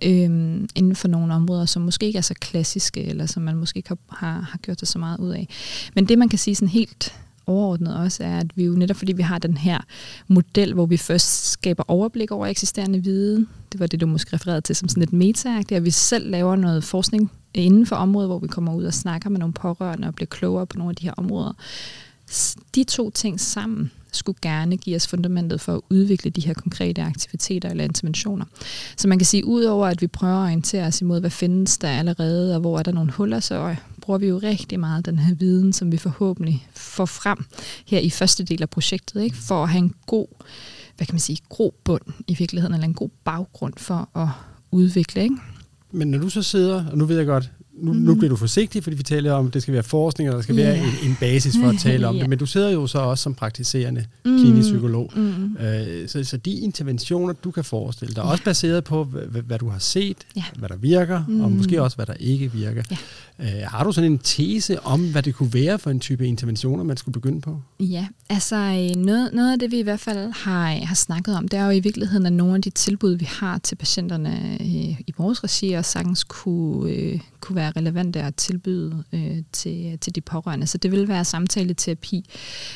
øhm, 0.03 0.69
inden 0.75 0.95
for 0.95 1.07
nogle 1.07 1.33
områder, 1.33 1.65
som 1.65 1.81
måske 1.81 2.05
ikke 2.05 2.17
er 2.17 2.21
så 2.21 2.33
klassiske, 2.33 3.03
eller 3.03 3.25
som 3.25 3.43
man 3.43 3.55
måske 3.55 3.77
ikke 3.77 3.89
har, 3.89 3.97
har, 4.09 4.41
har 4.41 4.57
gjort 4.57 4.79
det 4.79 4.87
så 4.87 4.99
meget 4.99 5.19
ud 5.19 5.29
af. 5.29 5.47
Men 5.95 6.05
det, 6.05 6.17
man 6.17 6.29
kan 6.29 6.39
sige 6.39 6.55
sådan 6.55 6.67
helt 6.67 7.13
overordnet 7.49 7.97
også, 7.97 8.23
er, 8.23 8.39
at 8.39 8.57
vi 8.57 8.63
jo 8.63 8.71
netop 8.71 8.97
fordi 8.97 9.13
vi 9.13 9.21
har 9.21 9.39
den 9.39 9.57
her 9.57 9.79
model, 10.27 10.73
hvor 10.73 10.85
vi 10.85 10.97
først 10.97 11.51
skaber 11.51 11.83
overblik 11.87 12.31
over 12.31 12.47
eksisterende 12.47 13.03
viden, 13.03 13.47
det 13.71 13.79
var 13.79 13.87
det, 13.87 14.01
du 14.01 14.07
måske 14.07 14.33
refererede 14.33 14.61
til 14.61 14.75
som 14.75 14.89
sådan 14.89 15.03
et 15.03 15.13
meta 15.13 15.63
at 15.71 15.85
vi 15.85 15.91
selv 15.91 16.29
laver 16.29 16.55
noget 16.55 16.83
forskning 16.83 17.31
inden 17.53 17.85
for 17.85 17.95
området, 17.95 18.29
hvor 18.29 18.39
vi 18.39 18.47
kommer 18.47 18.75
ud 18.75 18.83
og 18.83 18.93
snakker 18.93 19.29
med 19.29 19.39
nogle 19.39 19.53
pårørende 19.53 20.07
og 20.07 20.15
bliver 20.15 20.27
klogere 20.27 20.67
på 20.67 20.77
nogle 20.77 20.89
af 20.89 20.95
de 20.95 21.05
her 21.05 21.13
områder. 21.17 21.53
De 22.75 22.83
to 22.83 23.09
ting 23.09 23.39
sammen 23.39 23.91
skulle 24.11 24.37
gerne 24.41 24.77
give 24.77 24.95
os 24.95 25.07
fundamentet 25.07 25.61
for 25.61 25.75
at 25.75 25.81
udvikle 25.89 26.31
de 26.31 26.41
her 26.41 26.53
konkrete 26.53 27.01
aktiviteter 27.01 27.69
eller 27.69 27.83
interventioner. 27.83 28.45
Så 28.97 29.07
man 29.07 29.19
kan 29.19 29.25
sige, 29.25 29.45
udover 29.45 29.87
at 29.87 30.01
vi 30.01 30.07
prøver 30.07 30.33
at 30.33 30.43
orientere 30.43 30.85
os 30.85 31.01
imod, 31.01 31.19
hvad 31.19 31.29
findes 31.29 31.77
der 31.77 31.89
allerede, 31.89 32.55
og 32.55 32.61
hvor 32.61 32.79
er 32.79 32.83
der 32.83 32.91
nogle 32.91 33.11
huller, 33.11 33.39
så 33.39 33.55
øh, 33.55 33.77
bruger 34.01 34.17
vi 34.17 34.27
jo 34.27 34.37
rigtig 34.37 34.79
meget 34.79 35.05
den 35.05 35.19
her 35.19 35.35
viden, 35.35 35.73
som 35.73 35.91
vi 35.91 35.97
forhåbentlig 35.97 36.67
får 36.73 37.05
frem 37.05 37.45
her 37.85 37.99
i 37.99 38.09
første 38.09 38.43
del 38.43 38.61
af 38.61 38.69
projektet, 38.69 39.21
ikke? 39.21 39.37
for 39.37 39.63
at 39.63 39.69
have 39.69 39.83
en 39.83 39.93
god, 40.07 40.27
hvad 40.97 41.07
kan 41.07 41.13
man 41.15 41.19
sige, 41.19 41.37
grobund 41.49 42.01
i 42.27 42.33
virkeligheden, 42.33 42.73
eller 42.73 42.87
en 42.87 42.93
god 42.93 43.09
baggrund 43.23 43.73
for 43.77 44.09
at 44.15 44.27
udvikle. 44.71 45.23
Ikke? 45.23 45.35
Men 45.91 46.11
når 46.11 46.17
du 46.17 46.29
så 46.29 46.41
sidder, 46.41 46.85
og 46.85 46.97
nu 46.97 47.05
ved 47.05 47.17
jeg 47.17 47.25
godt, 47.25 47.51
nu, 47.81 47.93
mm. 47.93 47.99
nu 47.99 48.15
bliver 48.15 48.29
du 48.29 48.35
forsigtig, 48.35 48.83
fordi 48.83 48.95
vi 48.97 49.03
taler 49.03 49.33
om, 49.33 49.47
at 49.47 49.53
det 49.53 49.61
skal 49.61 49.73
være 49.73 49.83
forskning, 49.83 50.29
og 50.29 50.35
der 50.35 50.41
skal 50.41 50.55
Ja. 50.55 50.63
være 50.63 50.77
en, 50.77 51.09
en 51.09 51.17
basis 51.19 51.55
for 51.61 51.69
at 51.69 51.75
tale 51.89 52.07
om 52.07 52.15
Ja. 52.15 52.21
det. 52.21 52.29
Men 52.29 52.39
du 52.39 52.45
sidder 52.45 52.69
jo 52.69 52.87
så 52.87 52.97
også 52.99 53.21
som 53.23 53.33
praktiserende 53.33 54.05
Mm. 54.25 54.37
klinisk 54.39 54.67
psykolog. 54.69 55.11
Mm. 55.15 55.57
Øh, 55.57 56.07
så, 56.09 56.23
så 56.23 56.37
de 56.37 56.51
interventioner, 56.51 57.33
du 57.33 57.51
kan 57.51 57.63
forestille 57.63 58.13
dig, 58.15 58.21
er 58.21 58.25
også 58.25 58.43
baseret 58.43 58.83
på, 58.83 59.03
hvad, 59.03 59.41
hvad 59.41 59.59
du 59.59 59.69
har 59.69 59.79
set, 59.79 60.17
Ja. 60.35 60.43
hvad 60.57 60.69
der 60.69 60.75
virker, 60.77 61.23
mm. 61.27 61.41
og 61.41 61.51
Mm. 61.51 61.57
måske 61.57 61.81
også, 61.81 61.95
hvad 61.95 62.05
der 62.05 62.13
ikke 62.19 62.51
virker. 62.51 62.83
Ja. 62.91 62.97
Øh, 63.41 63.67
har 63.67 63.83
du 63.83 63.91
sådan 63.91 64.11
en 64.11 64.17
tese 64.19 64.79
om, 64.83 65.11
hvad 65.11 65.23
det 65.23 65.35
kunne 65.35 65.53
være 65.53 65.79
for 65.79 65.89
en 65.89 65.99
type 65.99 66.27
interventioner, 66.27 66.83
man 66.83 66.97
skulle 66.97 67.13
begynde 67.13 67.41
på? 67.41 67.61
Ja, 67.79 68.07
altså 68.29 68.55
øh, 68.55 69.01
noget, 69.01 69.29
noget 69.33 69.51
af 69.53 69.59
det, 69.59 69.71
vi 69.71 69.79
i 69.79 69.83
hvert 69.83 69.99
fald 69.99 70.31
har, 70.33 70.67
har 70.85 70.95
snakket 70.95 71.35
om, 71.37 71.47
det 71.47 71.59
er 71.59 71.65
jo 71.65 71.71
i 71.71 71.79
virkeligheden, 71.79 72.25
at 72.25 72.33
nogle 72.33 72.55
af 72.55 72.61
de 72.61 72.69
tilbud, 72.69 73.11
vi 73.15 73.25
har 73.29 73.57
til 73.57 73.75
patienterne 73.75 74.57
øh, 74.61 74.65
i 75.07 75.13
vores 75.17 75.43
regi, 75.43 75.71
og 75.73 75.85
sagtens 75.85 76.23
kunne, 76.23 76.91
øh, 76.91 77.19
kunne 77.41 77.55
være 77.55 77.68
relevante 77.75 78.21
at 78.21 78.35
tilbyde 78.35 79.03
øh, 79.13 79.37
til, 79.51 79.97
til 79.99 80.15
de 80.15 80.21
pårørende. 80.21 80.67
Så 80.67 80.77
det 80.77 80.91
vil 80.91 81.07
være 81.07 81.25
samtaleterapi 81.25 82.29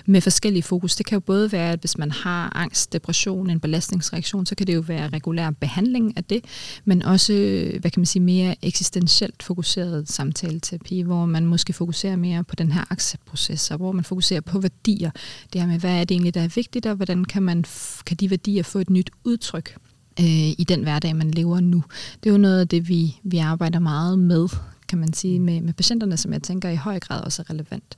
med 0.05 0.21
forskellige 0.21 0.63
fokus. 0.63 0.95
Det 0.95 1.05
kan 1.05 1.15
jo 1.15 1.19
både 1.19 1.51
være, 1.51 1.71
at 1.71 1.79
hvis 1.79 1.97
man 1.97 2.11
har 2.11 2.57
angst, 2.57 2.93
depression, 2.93 3.49
en 3.49 3.59
belastningsreaktion, 3.59 4.45
så 4.45 4.55
kan 4.55 4.67
det 4.67 4.75
jo 4.75 4.79
være 4.79 5.09
regulær 5.09 5.49
behandling 5.49 6.17
af 6.17 6.23
det, 6.23 6.45
men 6.85 7.01
også, 7.01 7.33
hvad 7.81 7.91
kan 7.91 7.99
man 7.99 8.05
sige, 8.05 8.23
mere 8.23 8.55
eksistentielt 8.61 9.43
fokuseret 9.43 10.09
samtaleterapi, 10.09 11.01
hvor 11.01 11.25
man 11.25 11.45
måske 11.45 11.73
fokuserer 11.73 12.15
mere 12.15 12.43
på 12.43 12.55
den 12.55 12.71
her 12.71 12.83
acceptproces, 12.89 13.71
og 13.71 13.77
hvor 13.77 13.91
man 13.91 14.03
fokuserer 14.03 14.41
på 14.41 14.59
værdier. 14.59 15.11
Det 15.53 15.61
her 15.61 15.67
med, 15.67 15.79
hvad 15.79 15.91
er 15.91 16.03
det 16.03 16.11
egentlig, 16.11 16.33
der 16.33 16.41
er 16.41 16.47
vigtigt, 16.55 16.85
og 16.85 16.95
hvordan 16.95 17.25
kan, 17.25 17.43
man 17.43 17.63
f- 17.67 18.01
kan 18.05 18.17
de 18.17 18.29
værdier 18.29 18.63
få 18.63 18.79
et 18.79 18.89
nyt 18.89 19.09
udtryk 19.23 19.75
øh, 20.19 20.49
i 20.49 20.65
den 20.67 20.83
hverdag, 20.83 21.15
man 21.15 21.31
lever 21.31 21.59
nu. 21.59 21.83
Det 22.23 22.29
er 22.29 22.33
jo 22.33 22.37
noget 22.37 22.59
af 22.59 22.67
det, 22.67 22.89
vi, 22.89 23.15
vi 23.23 23.37
arbejder 23.37 23.79
meget 23.79 24.19
med, 24.19 24.47
kan 24.93 24.99
man 24.99 25.13
sige, 25.13 25.39
med, 25.39 25.61
med 25.61 25.73
patienterne, 25.73 26.17
som 26.17 26.33
jeg 26.33 26.43
tænker 26.43 26.69
i 26.69 26.75
høj 26.75 26.99
grad 26.99 27.23
også 27.23 27.41
er 27.41 27.49
relevant. 27.49 27.97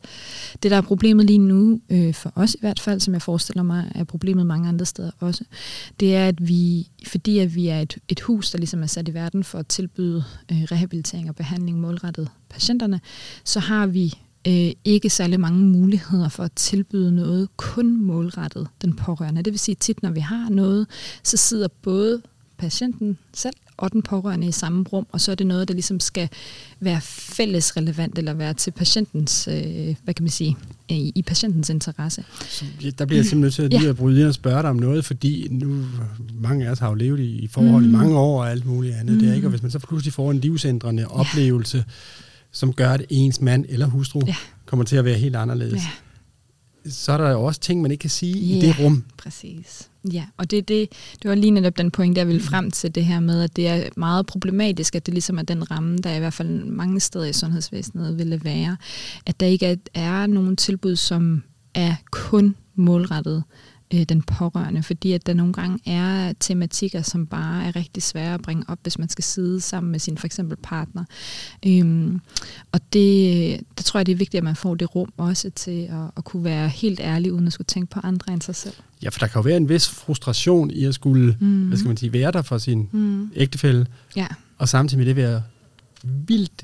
Det, 0.64 0.72
der 0.72 0.78
er 0.78 0.82
problemet 0.82 1.26
lige 1.26 1.40
nu, 1.40 1.82
øh, 1.90 2.14
for 2.14 2.32
os 2.36 2.54
i 2.54 2.58
hvert 2.60 2.80
fald, 2.80 3.00
som 3.00 3.14
jeg 3.14 3.22
forestiller 3.22 3.64
mig, 3.64 3.92
er 3.96 4.04
problemet 4.04 4.46
mange 4.46 4.70
andre 4.70 4.86
steder 4.86 5.12
også, 5.20 5.44
det 6.00 6.16
er, 6.16 6.28
at 6.28 6.48
vi, 6.48 6.90
fordi 7.08 7.40
at 7.40 7.56
vi 7.56 7.68
er 7.68 7.80
et, 7.80 7.98
et 8.10 8.20
hus, 8.20 8.52
der 8.52 8.58
ligesom 8.58 8.84
er 8.84 8.88
sat 8.88 9.08
i 9.08 9.14
verden 9.14 9.44
for 9.44 9.60
at 9.60 9.68
tilbyde 9.68 10.24
øh, 10.52 10.58
rehabilitering 10.72 11.30
og 11.30 11.36
behandling 11.36 11.80
målrettet 11.80 12.30
patienterne, 12.50 13.02
så 13.44 13.60
har 13.60 13.88
vi 13.88 14.14
øh, 14.48 14.72
ikke 14.84 15.10
særlig 15.10 15.40
mange 15.40 15.60
muligheder 15.60 16.30
for 16.30 16.44
at 16.44 16.52
tilbyde 16.52 17.12
noget 17.12 17.58
kun 17.58 18.02
målrettet 18.02 18.68
den 18.82 18.96
pårørende. 18.96 19.44
Det 19.44 19.54
vil 19.54 19.60
sige 19.60 19.76
tit, 19.76 20.04
når 20.04 20.12
vi 20.12 20.20
har 20.20 20.50
noget, 20.50 20.88
så 21.24 21.38
sidder 21.38 21.68
både 21.82 22.22
patienten 22.58 23.18
selv 23.34 23.56
og 23.78 23.92
den 23.94 24.02
pårørende 24.02 24.48
i 24.48 24.52
samme 24.52 24.84
rum, 24.94 25.06
og 25.12 25.22
så 25.22 25.32
er 25.32 25.36
det 25.36 25.48
noget, 25.48 25.68
der 25.68 25.74
ligesom 25.74 26.00
skal 26.00 26.30
være 26.80 27.02
fælles 27.02 27.78
relevant, 27.78 28.18
eller 28.18 28.34
være 28.34 28.54
til 28.54 28.72
patientens, 28.72 29.48
øh, 29.48 29.96
hvad 30.04 30.14
kan 30.14 30.24
man 30.24 30.30
sige, 30.30 30.58
øh, 30.92 30.98
i, 30.98 31.12
i 31.16 31.22
patientens 31.22 31.70
interesse. 31.70 32.24
Så, 32.50 32.66
ja, 32.84 32.90
der 32.90 33.06
bliver 33.06 33.18
jeg 33.20 33.26
simpelthen 33.26 33.42
nødt 33.42 33.54
til 33.54 33.62
at, 33.62 33.70
lige 33.72 33.84
Ja. 33.84 33.90
at 33.90 33.96
bryde 33.96 34.20
ind 34.20 34.28
og 34.28 34.34
spørge 34.34 34.62
dig 34.62 34.70
om 34.70 34.76
noget, 34.76 35.06
fordi 35.06 35.48
nu, 35.52 35.86
mange 36.34 36.68
af 36.68 36.72
os 36.72 36.80
har 36.80 36.88
jo 36.90 36.94
levet 36.94 37.20
i, 37.20 37.40
i 37.40 37.48
forhold 37.48 37.84
mm. 37.84 37.90
i 37.90 37.94
Mm. 37.94 37.98
mange 37.98 38.18
år 38.20 38.42
og 38.42 38.52
alt 38.52 38.66
muligt 38.66 38.96
andet. 38.96 39.14
Mm. 39.14 39.20
Det 39.20 39.28
er 39.28 39.32
Mm. 39.32 39.36
ikke, 39.36 39.48
og 39.48 39.50
hvis 39.50 39.62
man 39.62 39.72
så 39.72 39.80
pludselig 39.80 40.14
får 40.14 40.32
en 40.32 40.40
livsændrende 40.40 41.08
oplevelse, 41.08 41.84
som 42.52 42.74
gør, 42.74 42.90
at 42.92 43.06
ens 43.10 43.42
mand 43.42 43.66
eller 43.70 43.86
hustru 43.86 44.22
Ja. 44.28 44.36
kommer 44.66 44.84
til 44.86 44.96
at 44.96 45.06
være 45.06 45.18
helt 45.18 45.36
anderledes, 45.36 45.84
Ja, 46.86 46.90
så 46.90 47.12
er 47.12 47.18
der 47.18 47.30
jo 47.32 47.44
også 47.44 47.60
ting, 47.62 47.82
man 47.82 47.92
ikke 47.92 48.02
kan 48.02 48.10
sige 48.10 48.38
i 48.38 48.60
Ja. 48.60 48.66
det 48.68 48.80
rum. 48.80 49.04
præcis. 49.18 49.90
Ja, 50.14 50.26
og 50.38 50.52
det, 50.52 50.68
det, 50.68 50.90
det 51.24 51.30
var 51.30 51.36
lige 51.36 51.52
netop 51.52 51.78
den 51.78 51.92
point, 51.92 52.18
jeg 52.18 52.28
ville 52.28 52.42
frem 52.42 52.72
til 52.72 52.96
det 52.96 53.06
her 53.06 53.20
med, 53.20 53.42
at 53.44 53.56
det 53.56 53.68
er 53.68 53.90
meget 53.98 54.26
problematisk, 54.26 54.96
at 54.96 55.06
det 55.06 55.14
ligesom 55.14 55.38
er 55.38 55.44
den 55.44 55.72
ramme, 55.72 55.98
der 55.98 56.16
i 56.16 56.20
hvert 56.20 56.34
fald 56.34 56.66
mange 56.66 57.00
steder 57.00 57.26
i 57.26 57.34
sundhedsvæsenet 57.34 58.18
ville 58.18 58.44
være, 58.44 58.78
at 59.26 59.40
der 59.40 59.46
ikke 59.46 59.66
er, 59.66 59.76
er 59.94 60.28
nogen 60.28 60.56
tilbud, 60.56 60.96
som 60.96 61.44
er 61.74 61.96
kun 62.12 62.56
målrettet 62.76 63.44
øh, 63.94 64.04
den 64.04 64.22
pårørende, 64.22 64.84
fordi 64.84 65.12
at 65.12 65.26
der 65.26 65.34
nogle 65.34 65.54
gange 65.54 65.80
er 65.86 66.34
tematikker, 66.40 67.02
som 67.02 67.28
bare 67.28 67.66
er 67.66 67.76
rigtig 67.76 68.04
svære 68.04 68.34
at 68.34 68.42
bringe 68.42 68.64
op, 68.68 68.80
hvis 68.84 69.00
man 69.00 69.10
skal 69.10 69.24
sidde 69.24 69.62
sammen 69.62 69.92
med 69.92 70.00
sin 70.00 70.18
for 70.18 70.26
eksempel 70.26 70.58
partner. 70.64 71.04
Øhm, 71.66 72.22
og 72.72 72.80
det, 72.94 73.60
der 73.78 73.84
tror 73.84 74.00
jeg, 74.00 74.06
det 74.06 74.12
er 74.12 74.18
vigtigt, 74.18 74.40
at 74.40 74.44
man 74.44 74.56
får 74.56 74.76
det 74.76 74.96
rum 74.96 75.14
også 75.18 75.50
til 75.50 75.82
at, 75.82 76.12
at 76.18 76.24
kunne 76.24 76.44
være 76.44 76.70
helt 76.70 77.00
ærlig, 77.00 77.34
uden 77.34 77.48
at 77.48 77.54
skulle 77.54 77.66
tænke 77.66 77.90
på 77.90 78.00
andre 78.04 78.34
end 78.34 78.42
sig 78.42 78.56
selv. 78.56 78.76
Ja, 79.04 79.10
for 79.10 79.20
der 79.20 79.28
kan 79.28 79.40
jo 79.40 79.44
være 79.44 79.58
en 79.58 79.70
vis 79.70 79.90
frustration 79.90 80.72
i 80.72 80.86
at 80.86 80.94
skulle, 80.94 81.38
mm. 81.40 81.68
hvad 81.68 81.78
skal 81.78 81.88
man 81.88 81.98
sige, 81.98 82.14
være 82.14 82.32
der 82.32 82.42
for 82.42 82.58
sin 82.58 82.90
mm. 82.92 83.32
ægtefælle, 83.36 83.88
ja. 84.16 84.28
og 84.58 84.70
samtidig 84.70 84.98
med 85.00 85.06
det 85.06 85.16
være 85.16 85.42
vildt 86.04 86.64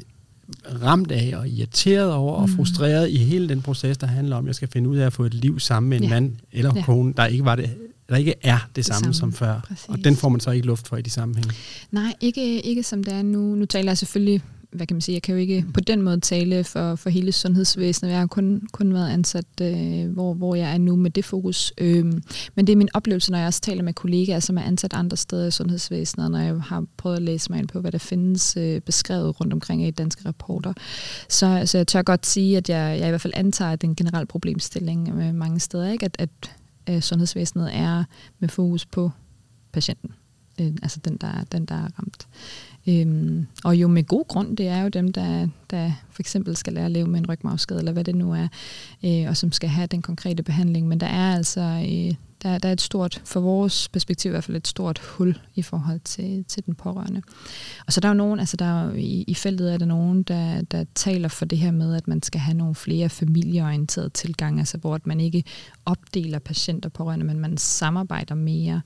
ramt 0.84 1.12
af 1.12 1.34
og 1.38 1.50
irriteret 1.50 2.14
over 2.14 2.38
mm. 2.38 2.44
og 2.44 2.50
frustreret 2.50 3.10
i 3.10 3.18
hele 3.18 3.50
den 3.50 3.62
proces, 3.62 3.98
der 3.98 4.08
handler 4.08 4.36
om, 4.36 4.46
at 4.46 4.48
jeg 4.48 4.56
skal 4.56 4.68
finde 4.68 4.90
ud 4.90 4.98
af 4.98 5.06
at 5.06 5.14
få 5.14 5.24
et 5.24 5.34
liv 5.34 5.60
sammen 5.60 5.90
med 5.90 5.98
en 5.98 6.04
ja. 6.04 6.10
mand 6.10 6.36
eller 6.52 6.72
ja. 6.76 6.84
kone, 6.84 7.14
der 7.18 7.26
ikke 7.26 7.46
var 7.46 7.56
det 7.56 7.70
der 8.12 8.18
ikke 8.18 8.34
er 8.44 8.58
det, 8.58 8.76
det 8.76 8.86
samme, 8.86 9.00
samme 9.00 9.14
som 9.14 9.34
før. 9.34 9.60
Præcis. 9.68 9.86
Og 9.90 10.04
den 10.04 10.16
får 10.16 10.30
man 10.30 10.40
så 10.40 10.52
ikke 10.52 10.68
luft 10.68 10.88
for 10.88 10.98
i 10.98 11.02
de 11.02 11.10
sammenhæng. 11.10 11.52
Nej, 11.92 12.14
ikke, 12.22 12.62
ikke 12.62 12.84
som 12.84 13.04
det 13.04 13.14
er 13.14 13.22
nu. 13.22 13.56
Nu 13.56 13.66
taler 13.66 13.92
jeg 13.92 13.98
selvfølgelig 13.98 14.42
hvad 14.72 14.88
kan 14.88 14.96
man 14.96 15.02
sige, 15.02 15.14
jeg 15.14 15.22
kan 15.22 15.36
jo 15.36 15.42
ikke 15.42 15.66
på 15.74 15.80
den 15.80 16.02
måde 16.02 16.20
tale 16.20 16.64
for, 16.64 16.96
for 16.96 17.10
hele 17.10 17.32
sundhedsvæsenet. 17.32 18.12
Jeg 18.12 18.20
har 18.20 18.28
kun, 18.28 18.68
kun 18.72 18.94
været 18.94 19.10
ansat, 19.10 19.46
øh, 19.62 20.12
hvor, 20.12 20.34
hvor 20.34 20.56
jeg 20.56 20.74
er 20.74 20.78
nu 20.78 20.96
med 20.96 21.12
det 21.12 21.26
fokus. 21.26 21.74
Øhm, 21.78 22.24
men 22.56 22.68
det 22.68 22.74
er 22.74 22.78
min 22.78 22.90
oplevelse, 22.94 23.32
når 23.32 23.38
jeg 23.38 23.48
også 23.48 23.62
taler 23.62 23.84
med 23.84 23.94
kollegaer, 23.94 24.40
som 24.40 24.58
er 24.58 24.62
ansat 24.62 24.94
andre 24.94 25.18
steder 25.18 25.48
i 25.48 25.52
sundhedsvæsenet, 25.52 26.26
og 26.26 26.32
når 26.32 26.40
jeg 26.40 26.56
har 26.56 26.86
prøvet 26.98 27.16
at 27.16 27.22
læse 27.22 27.52
mig 27.52 27.60
ind 27.60 27.68
på, 27.68 27.80
hvad 27.80 27.92
der 27.92 27.98
findes 27.98 28.58
øh, 28.58 28.82
beskrevet 28.82 29.42
rundt 29.42 29.54
omkring 29.54 29.88
i 29.88 29.92
danske 29.92 30.26
rapporter. 30.26 30.74
Så, 31.30 31.64
så 31.66 31.78
jeg 31.78 31.88
tør 31.88 32.02
godt 32.02 32.26
sige, 32.26 32.58
at 32.58 32.70
jeg, 32.70 32.98
jeg 33.00 33.08
i 33.08 33.10
hvert 33.10 33.22
fald 33.22 33.34
antager, 33.36 33.72
at 33.72 33.82
det 33.82 33.88
er 33.88 33.92
en 33.92 33.96
generel 33.96 34.26
problemstilling 34.26 35.16
med 35.16 35.34
mange 35.34 35.60
steder, 35.60 35.92
ikke? 35.92 36.06
At, 36.06 36.16
at, 36.20 36.30
at 36.86 37.04
sundhedsvæsenet 37.04 37.70
er 37.74 38.04
med 38.40 38.50
fokus 38.50 38.86
på 38.86 39.12
patienten. 39.72 40.10
Øh, 40.62 40.72
altså 40.82 41.00
den 41.06 41.18
der, 41.18 41.44
den, 41.52 41.66
der 41.66 41.76
er 41.76 41.88
ramt. 42.00 42.28
Øhm, 42.88 43.48
og 43.64 43.76
jo 43.76 43.88
med 43.88 44.04
god 44.04 44.28
grund, 44.28 44.58
det 44.58 44.68
er 44.68 44.82
jo 44.82 44.90
dem, 44.90 45.14
der, 45.14 45.48
der 45.70 45.92
for 46.10 46.22
eksempel 46.22 46.56
skal 46.56 46.74
lære 46.74 46.86
at 46.86 46.92
leve 46.92 47.08
med 47.08 47.20
en 47.20 47.30
rygmavsskade, 47.30 47.80
eller 47.80 47.92
hvad 47.92 48.04
det 48.04 48.16
nu 48.16 48.34
er, 48.34 48.48
øh, 49.06 49.30
og 49.30 49.38
som 49.38 49.52
skal 49.52 49.70
have 49.70 49.88
den 49.88 50.02
konkrete 50.02 50.44
behandling. 50.44 50.88
Men 50.88 51.00
der 51.00 51.08
er 51.08 51.36
altså 51.36 51.62
øh, 51.62 52.14
der, 52.44 52.58
der 52.58 52.70
er 52.70 52.74
et 52.74 52.82
stort, 52.82 53.22
for 53.26 53.40
vores 53.40 53.90
perspektiv 53.90 54.30
i 54.30 54.32
hvert 54.32 54.44
fald 54.44 54.58
et 54.58 54.68
stort 54.68 55.00
hul 55.00 55.38
i 55.56 55.62
forhold 55.62 56.00
til, 56.00 56.46
til 56.48 56.66
den 56.66 56.76
pårørende. 56.76 57.22
Og 57.88 57.94
så 57.94 58.00
der 58.00 58.08
er 58.08 58.12
jo 58.12 58.18
nogen, 58.18 58.40
altså 58.40 58.58
der 58.58 58.66
er 58.66 58.86
jo, 58.86 58.94
i, 58.94 59.24
i 59.28 59.34
feltet 59.34 59.74
er 59.74 59.78
der 59.78 59.86
nogen, 59.86 60.24
der, 60.24 60.62
der 60.62 60.86
taler 60.96 61.28
for 61.28 61.46
det 61.46 61.58
her 61.58 61.72
med, 61.72 61.96
at 61.96 62.08
man 62.08 62.24
skal 62.24 62.42
have 62.42 62.58
nogle 62.58 62.76
flere 62.76 63.10
familieorienterede 63.10 64.10
tilgange, 64.10 64.60
altså 64.60 64.78
hvor 64.78 64.96
at 64.96 65.08
man 65.08 65.20
ikke 65.20 65.44
opdeler 65.86 66.40
patienter 66.40 66.90
og 66.90 66.94
pårørende, 66.94 67.26
men 67.26 67.40
man 67.40 67.58
samarbejder 67.58 68.36
mere 68.36 68.82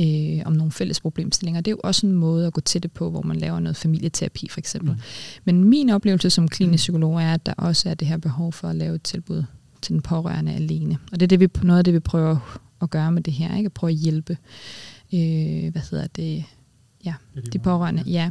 øh, 0.00 0.42
om 0.44 0.52
nogle 0.52 0.72
fælles 0.72 1.00
problemstillinger. 1.00 1.60
Det 1.60 1.70
er 1.70 1.76
jo 1.76 1.80
også 1.84 2.06
en 2.06 2.12
måde 2.12 2.46
at 2.46 2.52
gå 2.52 2.60
til 2.60 2.82
det 2.82 2.92
på, 2.92 3.10
hvor 3.10 3.22
man 3.22 3.36
laver 3.36 3.60
noget 3.60 3.76
familieterapi 3.76 4.48
for 4.48 4.58
eksempel. 4.58 4.92
Mm. 4.92 5.00
Men 5.44 5.64
min 5.64 5.90
oplevelse 5.90 6.30
som 6.30 6.48
klinisk 6.48 6.82
psykolog 6.82 7.22
er, 7.22 7.34
at 7.34 7.46
der 7.46 7.54
også 7.58 7.90
er 7.90 7.94
det 7.94 8.08
her 8.08 8.16
behov 8.16 8.52
for 8.52 8.68
at 8.68 8.76
lave 8.76 8.94
et 8.94 9.02
tilbud 9.02 9.44
til 9.84 9.92
den 9.92 10.02
pårørende 10.02 10.52
alene. 10.52 10.98
Og 11.12 11.20
det 11.20 11.22
er 11.22 11.28
det, 11.36 11.40
vi, 11.40 11.48
noget 11.62 11.78
af 11.78 11.84
det, 11.84 11.94
vi 11.94 12.00
prøver 12.00 12.60
at 12.82 12.90
gøre 12.90 13.12
med 13.12 13.22
det 13.22 13.32
her, 13.32 13.56
ikke? 13.56 13.66
at 13.66 13.72
prøve 13.72 13.90
at 13.90 13.96
hjælpe, 13.96 14.38
øh, 15.14 15.72
hvad 15.72 15.82
hedder 15.90 16.06
det, 16.06 16.44
ja, 17.04 17.14
de 17.52 17.58
pårørende. 17.58 18.02
Ja. 18.06 18.30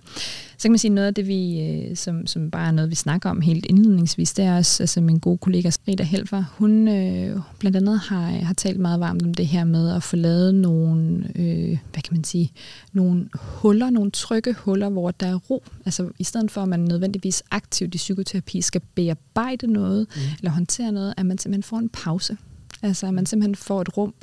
Så 0.58 0.68
kan 0.68 0.72
man 0.72 0.80
sige, 0.80 0.92
noget 0.92 1.08
af 1.08 1.14
det, 1.14 1.28
vi, 1.28 1.62
øh, 1.62 1.96
som, 1.96 2.28
som 2.28 2.52
bare 2.52 2.68
er 2.68 2.72
noget, 2.72 2.90
vi 2.90 2.96
snakker 2.96 3.30
om 3.30 3.42
helt 3.42 3.66
indledningsvis, 3.66 4.34
det 4.34 4.46
er 4.46 4.58
også, 4.58 4.84
altså 4.84 5.02
min 5.02 5.20
gode 5.20 5.38
kollega 5.38 5.72
Rita 5.88 6.04
Helfer, 6.04 6.44
hun 6.58 6.88
øh, 6.88 7.40
blandt 7.60 7.78
andet 7.78 8.00
har, 8.00 8.22
har 8.22 8.54
talt 8.54 8.80
meget 8.80 9.00
varmt 9.00 9.24
om 9.24 9.34
det 9.34 9.48
her 9.48 9.64
med 9.64 9.96
at 9.96 10.04
få 10.04 10.16
lavet 10.16 10.56
nogle, 10.56 11.28
øh, 11.36 11.78
hvad 11.92 12.02
kan 12.02 12.14
man 12.14 12.24
sige, 12.24 12.52
nogle 12.94 13.30
huller, 13.34 13.90
nogle 13.90 14.12
trygge 14.12 14.54
huller, 14.54 14.90
hvor 14.90 15.12
der 15.12 15.28
er 15.28 15.36
ro. 15.36 15.64
Altså 15.86 16.10
i 16.20 16.24
stedet 16.24 16.52
for, 16.52 16.62
at 16.62 16.70
man 16.70 16.80
nødvendigvis 16.80 17.44
aktivt 17.52 17.96
i 17.96 17.98
psykoterapi 17.98 18.62
skal 18.62 18.82
bearbejde 18.96 19.68
noget, 19.68 20.08
mm. 20.16 20.22
eller 20.40 20.52
håndtere 20.52 20.92
noget, 20.92 21.14
at 21.18 21.26
man 21.26 21.38
simpelthen 21.38 21.64
får 21.64 21.78
en 21.78 21.90
pause 21.90 22.38
Altså 22.84 23.08
at 23.08 23.14
man 23.14 23.26
simpelthen 23.26 23.56
får 23.56 23.82
et 23.82 23.98
rum, 23.98 24.14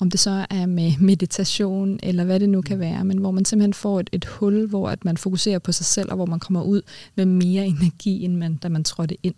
om 0.00 0.10
det 0.10 0.20
så 0.20 0.46
er 0.50 0.66
med 0.66 0.92
meditation 1.00 2.00
eller 2.02 2.24
hvad 2.24 2.40
det 2.40 2.48
nu 2.48 2.62
kan 2.62 2.78
være, 2.78 3.04
men 3.04 3.18
hvor 3.18 3.30
man 3.30 3.44
simpelthen 3.44 3.74
får 3.74 4.00
et, 4.00 4.10
et 4.12 4.24
hul, 4.24 4.66
hvor 4.66 4.90
at 4.90 5.04
man 5.04 5.16
fokuserer 5.16 5.58
på 5.58 5.72
sig 5.72 5.86
selv, 5.86 6.10
og 6.10 6.16
hvor 6.16 6.26
man 6.26 6.40
kommer 6.40 6.62
ud 6.62 6.82
med 7.14 7.26
mere 7.26 7.66
energi, 7.66 8.24
end 8.24 8.36
man, 8.36 8.54
da 8.54 8.68
man 8.68 8.84
trådte 8.84 9.16
ind. 9.22 9.34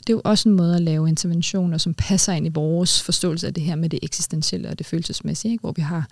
Det 0.00 0.08
er 0.08 0.14
jo 0.14 0.20
også 0.24 0.48
en 0.48 0.54
måde 0.54 0.76
at 0.76 0.82
lave 0.82 1.08
interventioner, 1.08 1.78
som 1.78 1.94
passer 1.94 2.32
ind 2.32 2.46
i 2.46 2.48
vores 2.48 3.02
forståelse 3.02 3.46
af 3.46 3.54
det 3.54 3.62
her 3.62 3.76
med 3.76 3.88
det 3.88 3.98
eksistentielle 4.02 4.68
og 4.68 4.78
det 4.78 4.86
følelsesmæssige, 4.86 5.52
ikke? 5.52 5.60
hvor 5.60 5.72
vi 5.72 5.82
har 5.82 6.08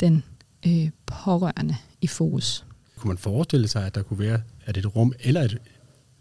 den 0.00 0.24
øh, 0.66 0.90
pårørende 1.06 1.76
i 2.00 2.06
fokus. 2.06 2.64
Kunne 2.96 3.08
man 3.08 3.18
forestille 3.18 3.68
sig, 3.68 3.86
at 3.86 3.94
der 3.94 4.02
kunne 4.02 4.18
være 4.18 4.40
at 4.64 4.76
et 4.76 4.96
rum, 4.96 5.12
eller 5.20 5.40
et, 5.42 5.58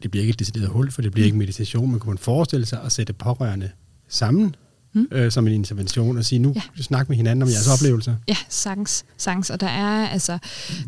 det 0.04 0.12
bliver 0.12 0.22
ikke 0.22 0.32
et 0.32 0.40
decideret 0.40 0.68
hul, 0.68 0.92
for 0.92 1.02
det 1.02 1.12
bliver 1.12 1.26
ikke 1.26 1.38
meditation, 1.38 1.92
men 1.92 2.00
kunne 2.00 2.10
man 2.10 2.18
forestille 2.18 2.66
sig 2.66 2.84
at 2.84 2.92
sætte 2.92 3.14
pårørende 3.14 3.70
sammen 4.08 4.56
mm. 4.94 5.08
øh, 5.12 5.32
som 5.32 5.48
en 5.48 5.54
intervention 5.54 6.18
og 6.18 6.26
sige, 6.26 6.40
nu 6.40 6.54
ja. 6.56 6.62
snak 6.82 7.10
med 7.10 7.18
hinanden 7.18 7.44
om 7.44 7.50
jeres 7.50 7.68
oplevelser. 7.68 8.16
Ja, 8.28 8.38
sagtens. 8.50 9.06
sagtens. 9.18 9.50
Og 9.50 9.60
der 9.60 9.68
er, 9.68 10.08
altså, 10.08 10.38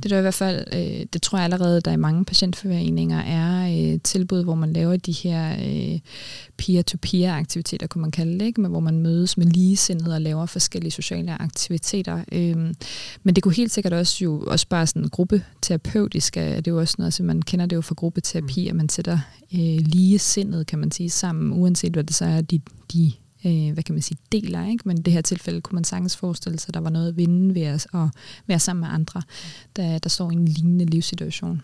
det 0.03 0.11
der 0.11 0.17
i 0.17 0.21
hvert 0.21 0.33
fald, 0.33 0.65
øh, 0.73 1.05
det 1.13 1.21
tror 1.21 1.37
jeg 1.37 1.43
allerede, 1.43 1.81
der 1.81 1.91
i 1.91 1.97
mange 1.97 2.25
patientforeninger 2.25 3.19
er 3.19 3.93
øh, 3.93 3.99
tilbud, 4.03 4.43
hvor 4.43 4.55
man 4.55 4.73
laver 4.73 4.97
de 4.97 5.11
her 5.11 5.53
øh, 5.53 5.99
peer-to-peer 6.57 7.33
aktiviteter, 7.33 7.87
kunne 7.87 8.01
man 8.01 8.11
kalde 8.11 8.39
det, 8.39 8.45
ikke? 8.45 8.61
Men 8.61 8.71
hvor 8.71 8.79
man 8.79 8.99
mødes 8.99 9.37
med 9.37 9.45
ligesindede 9.45 10.15
og 10.15 10.21
laver 10.21 10.45
forskellige 10.45 10.91
sociale 10.91 11.41
aktiviteter. 11.41 12.23
Øh, 12.31 12.57
men 13.23 13.35
det 13.35 13.43
kunne 13.43 13.53
helt 13.53 13.71
sikkert 13.71 13.93
også 13.93 14.23
jo 14.23 14.43
også 14.47 14.67
bare 14.67 14.87
sådan 14.87 15.09
gruppeterapeutisk, 15.09 16.35
det 16.35 16.67
er 16.67 16.71
jo 16.71 16.79
også 16.79 16.95
noget, 16.97 17.07
altså 17.07 17.23
man 17.23 17.41
kender 17.41 17.65
det 17.65 17.75
jo 17.75 17.81
fra 17.81 17.95
gruppeterapi, 17.95 18.63
mm. 18.63 18.69
at 18.69 18.75
man 18.75 18.89
sætter 18.89 19.19
øh, 19.53 19.79
ligesindet, 19.85 20.67
kan 20.67 20.79
man 20.79 20.91
sige, 20.91 21.09
sammen, 21.09 21.53
uanset 21.53 21.93
hvad 21.93 22.03
det 22.03 22.15
så 22.15 22.25
er, 22.25 22.41
de, 22.41 22.59
de 22.93 23.11
øh, 23.45 23.73
hvad 23.73 23.83
kan 23.83 23.95
man 23.95 24.01
sige, 24.01 24.17
deler. 24.31 24.67
Ikke? 24.67 24.83
Men 24.85 24.97
i 24.97 25.01
det 25.01 25.13
her 25.13 25.21
tilfælde 25.21 25.61
kunne 25.61 25.75
man 25.75 25.83
sagtens 25.83 26.17
forestille 26.17 26.59
sig, 26.59 26.69
at 26.69 26.73
der 26.73 26.79
var 26.79 26.89
noget 26.89 27.07
at 27.07 27.17
vinde 27.17 27.55
ved 27.55 27.61
at, 27.61 27.87
at 27.93 28.09
være 28.47 28.59
sammen 28.59 28.81
med 28.81 28.89
andre, 28.89 29.21
der, 29.75 29.99
der 29.99 30.09
står 30.09 30.31
i 30.31 30.33
en 30.33 30.45
lignende 30.45 30.85
livssituation. 30.85 31.61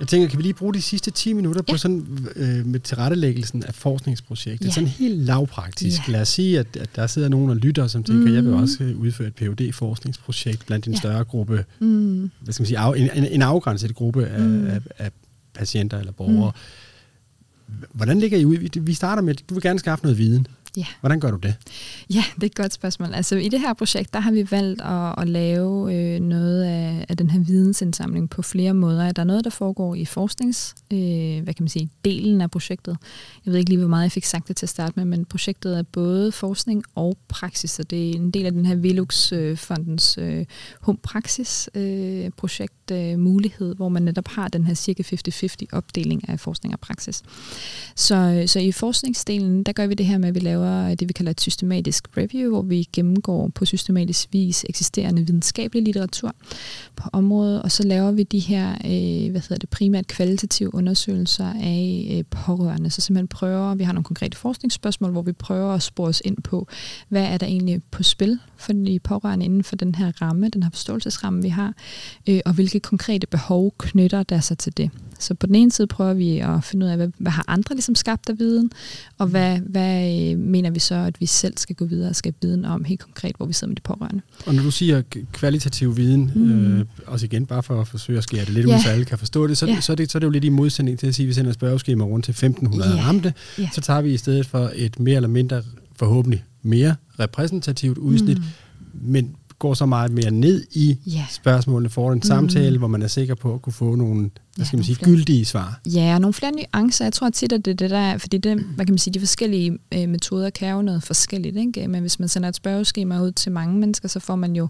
Jeg 0.00 0.08
tænker, 0.08 0.28
kan 0.28 0.38
vi 0.38 0.42
lige 0.42 0.54
bruge 0.54 0.74
de 0.74 0.82
sidste 0.82 1.10
10 1.10 1.32
minutter 1.32 1.62
ja. 1.68 1.72
på 1.72 1.78
sådan 1.78 2.28
øh, 2.36 2.66
med 2.66 2.80
tilrettelæggelsen 2.80 3.62
af 3.62 3.74
forskningsprojektet? 3.74 4.66
Ja. 4.66 4.72
Sådan 4.72 4.88
helt 4.88 5.18
lavpraktisk. 5.18 6.08
Ja. 6.08 6.12
Lad 6.12 6.20
os 6.20 6.28
sige, 6.28 6.58
at, 6.58 6.76
at 6.76 6.96
der 6.96 7.06
sidder 7.06 7.28
nogen 7.28 7.50
og 7.50 7.56
lytter, 7.56 7.86
som 7.86 8.04
tænker, 8.04 8.28
mm. 8.28 8.34
jeg 8.34 8.44
vil 8.44 8.52
også 8.52 8.84
øh, 8.84 9.00
udføre 9.00 9.28
et 9.28 9.34
phd 9.34 9.72
forskningsprojekt 9.72 10.66
blandt 10.66 10.86
en 10.86 10.92
ja. 10.92 10.98
større 10.98 11.24
gruppe, 11.24 11.64
mm. 11.80 12.30
hvad 12.40 12.52
skal 12.52 12.62
man 12.62 12.66
sige, 12.66 12.78
af, 12.78 12.92
en, 12.96 13.24
en 13.24 13.42
afgrænset 13.42 13.94
gruppe 13.94 14.26
af, 14.26 14.40
mm. 14.40 14.66
af, 14.66 14.80
af 14.98 15.10
patienter 15.60 15.98
eller 15.98 16.12
borgere. 16.12 16.52
Mm. 17.68 17.74
Hvordan 17.92 18.20
ligger 18.20 18.38
I 18.38 18.44
ud? 18.44 18.80
Vi 18.80 18.94
starter 18.94 19.22
med, 19.22 19.34
at 19.34 19.44
du 19.48 19.54
vil 19.54 19.62
gerne 19.62 19.78
skaffe 19.78 20.04
noget 20.04 20.18
viden. 20.18 20.46
Ja. 20.76 20.86
Hvordan 21.00 21.20
gør 21.20 21.30
du 21.30 21.36
det? 21.36 21.54
Ja, 22.10 22.24
det 22.34 22.42
er 22.42 22.46
et 22.46 22.54
godt 22.54 22.72
spørgsmål. 22.72 23.14
Altså 23.14 23.36
i 23.36 23.48
det 23.48 23.60
her 23.60 23.72
projekt, 23.72 24.14
der 24.14 24.20
har 24.20 24.32
vi 24.32 24.50
valgt 24.50 24.80
at, 24.80 25.14
at 25.18 25.28
lave 25.28 25.94
øh, 25.94 26.20
noget 26.20 26.64
af, 26.64 27.06
af 27.08 27.16
den 27.16 27.30
her 27.30 27.40
vidensindsamling 27.40 28.30
på 28.30 28.42
flere 28.42 28.74
måder. 28.74 29.12
Der 29.12 29.22
er 29.22 29.26
noget, 29.26 29.44
der 29.44 29.50
foregår 29.50 29.94
i 29.94 30.04
forsknings, 30.04 30.74
øh, 30.92 31.42
hvad 31.42 31.54
kan 31.54 31.62
man 31.62 31.68
sige, 31.68 31.90
delen 32.04 32.40
af 32.40 32.50
projektet. 32.50 32.96
Jeg 33.46 33.52
ved 33.52 33.58
ikke 33.58 33.70
lige, 33.70 33.78
hvor 33.78 33.88
meget 33.88 34.02
jeg 34.02 34.12
fik 34.12 34.24
sagt 34.24 34.48
det 34.48 34.56
til 34.56 34.66
at 34.66 34.70
starte 34.70 34.92
med, 34.96 35.04
men 35.04 35.24
projektet 35.24 35.78
er 35.78 35.82
både 35.82 36.32
forskning 36.32 36.84
og 36.94 37.16
praksis, 37.28 37.78
og 37.78 37.90
det 37.90 38.10
er 38.10 38.14
en 38.14 38.30
del 38.30 38.46
af 38.46 38.52
den 38.52 38.66
her 38.66 38.74
Velux-fondens 38.74 40.18
øh, 40.18 40.46
Hum 40.80 40.98
Praxis 41.02 41.70
øh, 41.74 42.30
projekt 42.36 42.90
øh, 42.92 43.18
mulighed, 43.18 43.74
hvor 43.74 43.88
man 43.88 44.02
netop 44.02 44.28
har 44.28 44.48
den 44.48 44.64
her 44.64 44.74
cirka 44.74 45.02
50-50 45.02 45.66
opdeling 45.72 46.28
af 46.28 46.40
forskning 46.40 46.74
og 46.74 46.80
praksis. 46.80 47.22
Så, 47.96 48.44
så 48.46 48.58
i 48.58 48.72
forskningsdelen, 48.72 49.62
der 49.62 49.72
gør 49.72 49.86
vi 49.86 49.94
det 49.94 50.06
her 50.06 50.18
med, 50.18 50.28
at 50.28 50.34
vi 50.34 50.40
laver 50.40 50.59
laver 50.60 50.90
øh, 50.90 50.90
det, 50.90 51.08
vi 51.08 51.12
kalder 51.12 51.30
et 51.30 51.40
systematisk 51.40 52.08
review, 52.16 52.50
hvor 52.50 52.62
vi 52.62 52.88
gennemgår 52.92 53.48
på 53.54 53.64
systematisk 53.64 54.28
vis 54.32 54.64
eksisterende 54.68 55.26
videnskabelig 55.26 55.82
litteratur 55.82 56.34
på 56.96 57.08
området, 57.12 57.62
og 57.62 57.70
så 57.70 57.82
laver 57.82 58.10
vi 58.10 58.22
de 58.22 58.38
her, 58.38 58.70
øh, 58.70 59.30
hvad 59.30 59.40
hedder 59.40 59.56
det, 59.56 59.68
primært 59.68 60.06
kvalitative 60.06 60.74
undersøgelser 60.74 61.52
af 61.62 62.08
øh, 62.10 62.24
pårørende. 62.30 62.90
Så 62.90 63.00
simpelthen 63.00 63.28
prøver, 63.28 63.74
vi 63.74 63.84
har 63.84 63.92
nogle 63.92 64.04
konkrete 64.04 64.36
forskningsspørgsmål, 64.36 65.10
hvor 65.10 65.22
vi 65.22 65.32
prøver 65.32 65.74
at 65.74 65.82
spore 65.82 66.08
os 66.08 66.22
ind 66.24 66.36
på, 66.42 66.68
hvad 67.08 67.24
er 67.24 67.38
der 67.38 67.46
egentlig 67.46 67.82
på 67.90 68.02
spil 68.02 68.38
for 68.56 68.72
de 68.72 68.98
pårørende 68.98 69.44
inden 69.44 69.64
for 69.64 69.76
den 69.76 69.94
her 69.94 70.12
ramme, 70.22 70.48
den 70.48 70.62
her 70.62 70.70
forståelsesramme, 70.70 71.42
vi 71.42 71.48
har, 71.48 71.74
øh, 72.28 72.40
og 72.46 72.52
hvilke 72.52 72.80
konkrete 72.80 73.26
behov 73.26 73.74
knytter 73.78 74.22
der 74.22 74.40
sig 74.40 74.58
til 74.58 74.76
det. 74.76 74.90
Så 75.18 75.34
på 75.34 75.46
den 75.46 75.54
ene 75.54 75.70
side 75.70 75.86
prøver 75.86 76.14
vi 76.14 76.38
at 76.38 76.64
finde 76.64 76.86
ud 76.86 76.90
af, 76.90 76.96
hvad, 76.96 77.08
hvad 77.18 77.32
har 77.32 77.44
andre 77.48 77.74
ligesom 77.74 77.94
skabt 77.94 78.28
af 78.28 78.38
viden, 78.38 78.70
og 79.18 79.26
hvad, 79.26 79.58
hvad 79.58 80.30
øh, 80.30 80.38
mener 80.50 80.70
vi 80.70 80.78
så, 80.78 80.94
at 80.94 81.20
vi 81.20 81.26
selv 81.26 81.58
skal 81.58 81.76
gå 81.76 81.84
videre 81.84 82.08
og 82.08 82.16
skabe 82.16 82.36
viden 82.42 82.64
om 82.64 82.84
helt 82.84 83.00
konkret, 83.00 83.36
hvor 83.36 83.46
vi 83.46 83.52
sidder 83.52 83.68
med 83.68 83.76
de 83.76 83.82
pårørende. 83.82 84.22
Og 84.46 84.54
når 84.54 84.62
du 84.62 84.70
siger 84.70 85.02
kvalitativ 85.32 85.96
viden, 85.96 86.32
mm. 86.34 86.78
øh, 86.78 86.84
også 87.06 87.26
igen 87.26 87.46
bare 87.46 87.62
for 87.62 87.80
at 87.80 87.88
forsøge 87.88 88.18
at 88.18 88.24
skære 88.24 88.44
det 88.44 88.54
lidt 88.54 88.68
ja. 88.68 88.76
ud, 88.76 88.82
så 88.82 88.88
alle 88.88 89.04
kan 89.04 89.18
forstå 89.18 89.46
det, 89.46 89.58
så, 89.58 89.66
ja. 89.66 89.80
så, 89.80 89.92
er 89.92 89.96
det, 89.96 90.10
så 90.10 90.18
er 90.18 90.20
det 90.20 90.26
jo 90.26 90.30
lidt 90.30 90.44
i 90.44 90.48
modsætning 90.48 90.98
til 90.98 91.06
at 91.06 91.14
sige, 91.14 91.24
at 91.24 91.28
vi 91.28 91.32
sender 91.34 91.52
spørgeskema 91.52 92.04
rundt 92.04 92.24
til 92.24 92.32
1500 92.32 92.96
ja. 92.96 93.02
ramte, 93.02 93.34
ja. 93.58 93.68
så 93.72 93.80
tager 93.80 94.00
vi 94.00 94.14
i 94.14 94.16
stedet 94.16 94.46
for 94.46 94.70
et 94.74 95.00
mere 95.00 95.16
eller 95.16 95.28
mindre, 95.28 95.62
forhåbentlig 95.96 96.44
mere 96.62 96.96
repræsentativt 97.20 97.98
udsnit, 97.98 98.38
mm. 98.38 98.44
men 98.92 99.34
går 99.60 99.74
så 99.74 99.86
meget 99.86 100.10
mere 100.10 100.30
ned 100.30 100.64
i 100.72 100.98
yeah. 101.08 101.30
spørgsmålene, 101.30 101.88
får 101.88 102.12
en 102.12 102.16
mm. 102.16 102.22
samtale, 102.22 102.78
hvor 102.78 102.88
man 102.88 103.02
er 103.02 103.06
sikker 103.06 103.34
på 103.34 103.54
at 103.54 103.62
kunne 103.62 103.72
få 103.72 103.94
nogle, 103.94 104.30
hvad 104.56 104.66
skal 104.66 104.76
man 104.76 104.84
sige, 104.84 104.96
flere. 104.96 105.10
gyldige 105.10 105.44
svar. 105.44 105.80
Ja, 105.86 106.14
og 106.14 106.20
nogle 106.20 106.34
flere 106.34 106.52
nuancer. 106.52 107.04
Jeg 107.04 107.12
tror 107.12 107.30
tit, 107.30 107.52
at 107.52 107.64
det, 107.64 107.78
det 107.78 107.90
der, 107.90 108.18
fordi 108.18 108.38
det, 108.38 108.60
hvad 108.60 108.86
kan 108.86 108.92
man 108.92 108.98
sige, 108.98 109.14
de 109.14 109.18
forskellige 109.18 109.78
øh, 109.94 110.08
metoder 110.08 110.50
kan 110.50 110.70
jo 110.70 110.82
noget 110.82 111.02
forskelligt, 111.02 111.56
ikke? 111.56 111.88
men 111.88 112.00
hvis 112.00 112.18
man 112.18 112.28
sender 112.28 112.48
et 112.48 112.56
spørgeskema 112.56 113.22
ud 113.22 113.32
til 113.32 113.52
mange 113.52 113.78
mennesker, 113.78 114.08
så 114.08 114.20
får 114.20 114.36
man 114.36 114.56
jo 114.56 114.68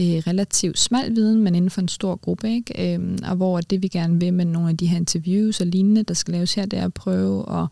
øh, 0.00 0.06
relativt 0.06 0.78
smal 0.78 1.14
viden, 1.14 1.42
men 1.42 1.54
inden 1.54 1.70
for 1.70 1.80
en 1.80 1.88
stor 1.88 2.16
gruppe, 2.16 2.54
ikke? 2.54 2.94
Øh, 2.94 3.18
og 3.24 3.36
hvor 3.36 3.60
det 3.60 3.82
vi 3.82 3.88
gerne 3.88 4.20
vil 4.20 4.34
med 4.34 4.44
nogle 4.44 4.68
af 4.68 4.76
de 4.76 4.86
her 4.86 4.96
interviews 4.96 5.60
og 5.60 5.66
lignende, 5.66 6.02
der 6.02 6.14
skal 6.14 6.32
laves 6.32 6.54
her, 6.54 6.66
det 6.66 6.78
er 6.78 6.84
at 6.84 6.94
prøve 6.94 7.62
at 7.62 7.66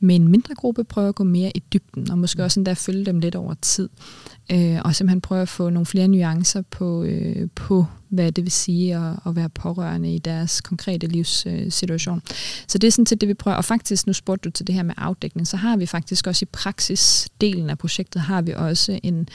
med 0.00 0.16
en 0.16 0.28
mindre 0.28 0.54
gruppe 0.54 0.84
prøve 0.84 1.08
at 1.08 1.14
gå 1.14 1.24
mere 1.24 1.52
i 1.54 1.62
dybden, 1.72 2.10
og 2.10 2.18
måske 2.18 2.44
også 2.44 2.60
endda 2.60 2.72
følge 2.72 3.04
dem 3.04 3.20
lidt 3.20 3.34
over 3.34 3.54
tid 3.62 3.88
øh, 4.52 4.78
og 4.84 4.94
simpelthen 4.94 5.20
prøve 5.20 5.42
at 5.42 5.48
få 5.48 5.70
nogle 5.70 5.86
flere 5.86 6.08
nuancer 6.08 6.62
på, 6.62 7.02
øh, 7.02 7.48
på 7.54 7.86
hvad 8.08 8.32
det 8.32 8.44
vil 8.44 8.52
sige 8.52 8.96
at, 8.96 9.12
at 9.26 9.36
være 9.36 9.48
pårørende 9.48 10.14
i 10.14 10.18
deres 10.18 10.60
konkrete 10.60 11.06
livssituation. 11.06 12.16
Øh, 12.16 12.36
så 12.68 12.78
det 12.78 12.86
er 12.86 12.92
sådan 12.92 13.06
set 13.06 13.20
det, 13.20 13.28
vi 13.28 13.34
prøver. 13.34 13.56
Og 13.56 13.64
faktisk, 13.64 14.06
nu 14.06 14.12
spurgte 14.12 14.44
du 14.44 14.50
til 14.50 14.66
det 14.66 14.74
her 14.74 14.82
med 14.82 14.94
afdækning, 14.96 15.46
så 15.46 15.56
har 15.56 15.76
vi 15.76 15.86
faktisk 15.86 16.26
også 16.26 16.44
i 16.44 16.48
praksisdelen 16.52 17.70
af 17.70 17.78
projektet, 17.78 18.22
har 18.22 18.42
vi 18.42 18.52
også 18.52 19.00
en 19.02 19.28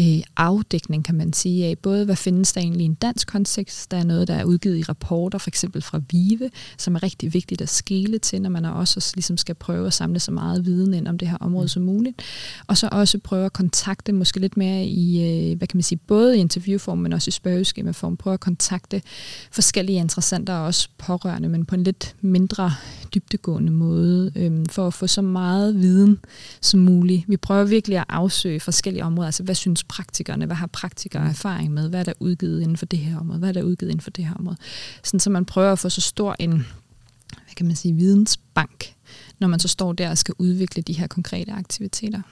øh, 0.00 0.22
afdækning, 0.36 1.04
kan 1.04 1.14
man 1.14 1.32
sige, 1.32 1.66
af 1.66 1.78
både, 1.78 2.04
hvad 2.04 2.16
findes 2.16 2.52
der 2.52 2.60
egentlig 2.60 2.82
i 2.82 2.84
en 2.84 2.94
dansk 2.94 3.28
kontekst, 3.28 3.90
der 3.90 3.96
er 3.96 4.04
noget, 4.04 4.28
der 4.28 4.34
er 4.34 4.44
udgivet 4.44 4.78
i 4.78 4.82
rapporter, 4.82 5.38
for 5.38 5.50
eksempel 5.50 5.82
fra 5.82 6.00
VIVE, 6.10 6.50
som 6.78 6.94
er 6.94 7.02
rigtig 7.02 7.34
vigtigt 7.34 7.62
at 7.62 7.68
skele 7.68 8.18
til, 8.18 8.42
når 8.42 8.50
man 8.50 8.64
også 8.64 9.12
ligesom 9.14 9.36
skal 9.36 9.54
prøve 9.54 9.86
at 9.86 9.94
samle 9.94 10.20
så 10.20 10.30
meget 10.30 10.64
viden 10.64 10.94
ind 10.94 11.08
om 11.08 11.18
det 11.18 11.28
her 11.28 11.36
område 11.40 11.68
som 11.68 11.82
muligt, 11.82 12.22
og 12.66 12.76
så 12.76 12.88
også 12.92 13.18
prøve 13.18 13.46
at 13.46 13.52
kontakte 13.52 14.12
måske 14.12 14.40
lidt 14.40 14.56
mere 14.56 14.86
i, 14.86 15.22
øh, 15.50 15.58
hvad 15.58 15.68
kan 15.68 15.76
man 15.76 15.82
sige, 15.82 15.98
både 16.06 16.36
i 16.36 16.40
interviewform, 16.40 16.98
men 16.98 17.12
også 17.12 17.28
i 17.28 17.32
spørgeskemaform, 17.32 18.16
prøve 18.16 18.34
at 18.34 18.40
kontakte 18.40 19.02
forskellige 19.50 19.98
interessenter 19.98 20.54
og 20.54 20.64
også 20.64 20.88
pårørende, 20.98 21.48
men 21.48 21.64
på 21.64 21.74
en 21.74 21.84
lidt 21.84 22.16
mindre 22.20 22.72
dybtegående 23.14 23.72
måde, 23.72 24.32
øh, 24.36 24.66
for 24.70 24.86
at 24.86 24.94
få 24.94 25.06
så 25.06 25.22
meget 25.22 25.80
viden 25.80 26.18
som 26.60 26.80
muligt. 26.80 27.24
Vi 27.28 27.36
prøver 27.36 27.64
virkelig 27.64 27.98
at 27.98 28.04
afsøge 28.08 28.60
forskellige 28.60 29.04
områder, 29.04 29.26
altså 29.26 29.42
hvad 29.42 29.54
synes 29.54 29.83
praktikerne, 29.88 30.46
hvad 30.46 30.56
har 30.56 30.66
praktikere 30.66 31.28
erfaring 31.28 31.72
med, 31.72 31.88
hvad 31.88 32.00
er 32.00 32.04
der 32.04 32.12
udgivet 32.20 32.60
inden 32.60 32.76
for 32.76 32.86
det 32.86 32.98
her 32.98 33.18
område, 33.18 33.38
hvad 33.38 33.48
er 33.48 33.52
der 33.52 33.62
udgivet 33.62 33.90
inden 33.90 34.02
for 34.02 34.10
det 34.10 34.24
her 34.24 34.34
område. 34.34 34.56
Sådan 35.04 35.20
så 35.20 35.30
man 35.30 35.44
prøver 35.44 35.72
at 35.72 35.78
få 35.78 35.88
så 35.88 36.00
stor 36.00 36.36
en, 36.38 36.50
hvad 36.50 37.54
kan 37.56 37.66
man 37.66 37.76
sige, 37.76 37.94
vidensbank, 37.94 38.94
når 39.38 39.48
man 39.48 39.60
så 39.60 39.68
står 39.68 39.92
der 39.92 40.10
og 40.10 40.18
skal 40.18 40.34
udvikle 40.38 40.82
de 40.82 40.92
her 40.92 41.06
konkrete 41.06 41.52
aktiviteter. 41.52 42.22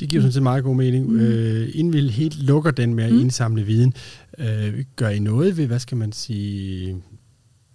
Det 0.00 0.08
giver 0.08 0.22
sådan 0.22 0.32
set 0.32 0.42
meget 0.42 0.64
god 0.64 0.76
mening. 0.76 1.12
Mm. 1.12 1.20
Øh, 1.20 1.70
inden 1.74 1.92
vi 1.92 2.08
helt 2.08 2.42
lukker 2.42 2.70
den 2.70 2.94
med 2.94 3.04
at 3.04 3.12
mm. 3.12 3.20
indsamle 3.20 3.62
viden, 3.62 3.94
øh, 4.38 4.84
gør 4.96 5.08
I 5.08 5.18
noget 5.18 5.56
ved, 5.56 5.66
hvad 5.66 5.78
skal 5.78 5.96
man 5.96 6.12
sige, 6.12 7.02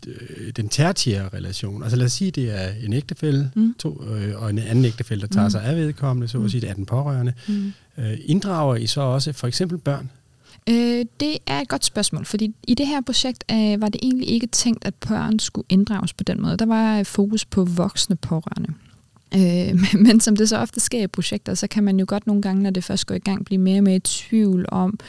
øh, 0.07 0.51
den 0.55 0.69
tertiære 0.69 1.29
relation. 1.33 1.83
Altså 1.83 1.97
lad 1.97 2.05
os 2.05 2.11
sige, 2.11 2.31
det 2.31 2.63
er 2.63 2.69
en 2.85 2.93
ægtefælde 2.93 3.51
mm. 3.55 3.75
to, 3.79 4.03
øh, 4.03 4.41
og 4.41 4.49
en 4.49 4.59
anden 4.59 4.85
ægtefælde, 4.85 5.21
der 5.21 5.27
tager 5.27 5.47
mm. 5.47 5.51
sig 5.51 5.63
af 5.63 5.75
vedkommende, 5.75 6.27
så 6.27 6.37
at 6.37 6.41
mm. 6.41 6.49
sige, 6.49 6.61
det 6.61 6.69
er 6.69 6.73
den 6.73 6.85
pårørende. 6.85 7.33
Mm. 7.47 7.73
Øh, 7.97 8.17
inddrager 8.25 8.75
I 8.75 8.87
så 8.87 9.01
også 9.01 9.33
for 9.33 9.47
eksempel 9.47 9.77
børn? 9.77 10.09
Øh, 10.69 11.05
det 11.19 11.37
er 11.47 11.61
et 11.61 11.67
godt 11.67 11.85
spørgsmål, 11.85 12.25
fordi 12.25 12.55
i 12.67 12.73
det 12.73 12.87
her 12.87 13.01
projekt 13.01 13.43
øh, 13.51 13.81
var 13.81 13.89
det 13.89 13.99
egentlig 14.03 14.29
ikke 14.29 14.47
tænkt, 14.47 14.85
at 14.85 14.95
børn 14.95 15.39
skulle 15.39 15.65
inddrages 15.69 16.13
på 16.13 16.23
den 16.23 16.41
måde. 16.41 16.57
Der 16.57 16.65
var 16.65 17.03
fokus 17.03 17.45
på 17.45 17.65
voksne 17.65 18.15
pårørende. 18.15 18.73
Øh, 19.35 19.85
men 20.05 20.19
som 20.19 20.35
det 20.35 20.49
så 20.49 20.57
ofte 20.57 20.79
sker 20.79 21.03
i 21.03 21.07
projekter, 21.07 21.53
så 21.53 21.67
kan 21.67 21.83
man 21.83 21.99
jo 21.99 22.05
godt 22.07 22.27
nogle 22.27 22.41
gange, 22.41 22.63
når 22.63 22.69
det 22.69 22.83
først 22.83 23.05
går 23.05 23.15
i 23.15 23.19
gang, 23.19 23.45
blive 23.45 23.61
mere 23.61 23.79
og 23.79 23.83
mere 23.83 23.95
i 23.95 23.99
tvivl 23.99 24.65
om, 24.67 24.99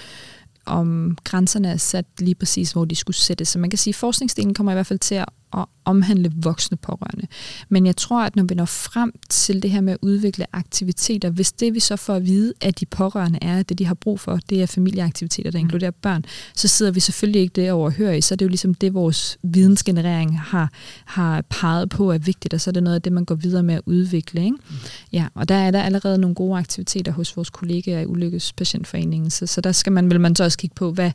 om 0.69 1.19
grænserne 1.25 1.69
er 1.69 1.77
sat 1.77 2.07
lige 2.19 2.35
præcis, 2.35 2.73
hvor 2.73 2.85
de 2.85 2.97
skulle 2.97 3.17
sættes. 3.17 3.49
Så 3.49 3.59
man 3.59 3.71
kan 3.71 3.79
sige, 3.79 3.93
at 3.93 3.97
forskningsdelen 3.97 4.55
kommer 4.55 4.73
i 4.73 4.75
hvert 4.75 4.87
fald 4.87 4.99
til 4.99 5.15
at 5.15 5.29
at 5.53 5.65
omhandle 5.85 6.33
voksne 6.37 6.77
pårørende. 6.77 7.27
Men 7.69 7.87
jeg 7.87 7.97
tror, 7.97 8.23
at 8.23 8.37
når 8.37 8.43
vi 8.43 8.55
når 8.55 8.65
frem 8.65 9.13
til 9.29 9.63
det 9.63 9.71
her 9.71 9.81
med 9.81 9.93
at 9.93 9.99
udvikle 10.03 10.47
aktiviteter, 10.53 11.31
hvis 11.31 11.53
det 11.53 11.75
vi 11.75 11.81
så 11.81 11.97
får 11.97 12.15
at 12.15 12.27
vide, 12.27 12.53
at 12.61 12.81
de 12.81 12.87
pårørende 12.87 13.39
er, 13.43 13.59
at 13.59 13.69
det 13.69 13.79
de 13.79 13.87
har 13.87 13.95
brug 13.95 14.21
for, 14.21 14.39
det 14.51 14.63
er 14.63 14.67
familieaktiviteter, 14.67 15.51
der 15.51 15.59
mm. 15.59 15.65
inkluderer 15.65 15.91
børn, 15.91 16.25
så 16.55 16.69
sidder 16.69 16.93
vi 16.93 17.01
selvfølgelig 17.01 17.41
ikke 17.41 17.53
det 17.53 17.73
overhør 17.73 18.11
i. 18.11 18.21
Så 18.21 18.35
er 18.35 18.37
det 18.37 18.45
jo 18.45 18.49
ligesom 18.49 18.75
det, 18.75 18.95
vores 18.95 19.39
vidensgenerering 19.43 20.41
har, 20.41 20.73
har 21.05 21.45
peget 21.51 21.89
på 21.89 22.13
er 22.13 22.19
vigtigt, 22.19 22.55
og 22.55 22.61
så 22.61 22.71
er 22.71 22.73
det 22.73 22.83
noget 22.83 22.95
af 22.95 23.03
det, 23.03 23.13
man 23.13 23.25
går 23.25 23.35
videre 23.35 23.63
med 23.63 23.75
at 23.75 23.83
udvikle. 23.87 24.45
Ikke? 24.45 24.57
Mm. 24.69 24.77
Ja, 25.13 25.27
og 25.35 25.49
der 25.49 25.55
er 25.55 25.71
der 25.71 25.83
allerede 25.83 26.19
nogle 26.19 26.35
gode 26.35 26.59
aktiviteter 26.59 27.13
hos 27.13 27.37
vores 27.37 27.51
kollegaer 27.51 28.01
i 28.01 28.07
Ulykkespatientforeningen, 28.07 29.31
så, 29.31 29.47
så 29.47 29.61
der 29.61 29.73
skal 29.73 29.93
man, 29.93 30.11
vil 30.11 30.21
man 30.21 30.37
så 30.37 30.45
også 30.45 30.59
kigge 30.59 30.75
på, 30.75 30.93
hvad 30.93 31.11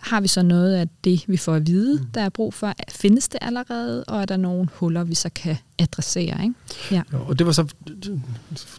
har 0.00 0.20
vi 0.20 0.28
så 0.28 0.42
noget 0.42 0.74
af 0.74 0.88
det, 1.04 1.24
vi 1.28 1.36
får 1.36 1.54
at 1.54 1.66
vide, 1.66 1.98
mm. 2.00 2.06
der 2.14 2.20
er 2.20 2.28
brug 2.28 2.54
for? 2.54 2.74
Findes 2.88 3.28
det 3.28 3.38
allerede, 3.42 4.04
og 4.04 4.20
er 4.20 4.24
der 4.24 4.36
nogle 4.36 4.68
huller, 4.72 5.04
vi 5.04 5.14
så 5.14 5.28
kan 5.34 5.56
adressere? 5.78 6.42
Ikke? 6.42 6.54
Ja. 6.90 7.02
Jo, 7.12 7.18
og 7.26 7.38
det 7.38 7.46
var 7.46 7.52
så, 7.52 7.74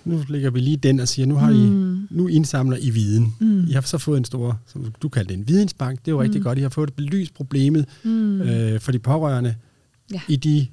nu 0.06 0.24
lægger 0.30 0.50
vi 0.50 0.60
lige 0.60 0.78
den 0.78 1.00
og 1.00 1.08
siger, 1.08 1.26
nu, 1.26 1.36
har 1.36 1.52
mm. 1.52 2.04
I, 2.04 2.08
nu 2.10 2.28
indsamler 2.28 2.78
I 2.82 2.90
viden. 2.90 3.36
Mm. 3.40 3.68
I 3.68 3.72
har 3.72 3.82
så 3.82 3.98
fået 3.98 4.18
en 4.18 4.26
stor, 4.26 4.60
som 4.68 4.94
du 5.02 5.10
kalder 5.10 5.28
det 5.28 5.38
en 5.38 5.48
vidensbank, 5.48 6.00
det 6.00 6.08
er 6.08 6.12
jo 6.12 6.18
mm. 6.18 6.22
rigtig 6.22 6.42
godt. 6.42 6.58
I 6.58 6.62
har 6.62 6.70
fået 6.70 6.94
belyst 6.94 7.34
problemet 7.34 7.86
mm. 8.04 8.42
øh, 8.42 8.80
for 8.80 8.92
de 8.92 9.00
pårørende 9.00 9.56
ja. 10.14 10.22
i 10.28 10.36
de 10.36 10.68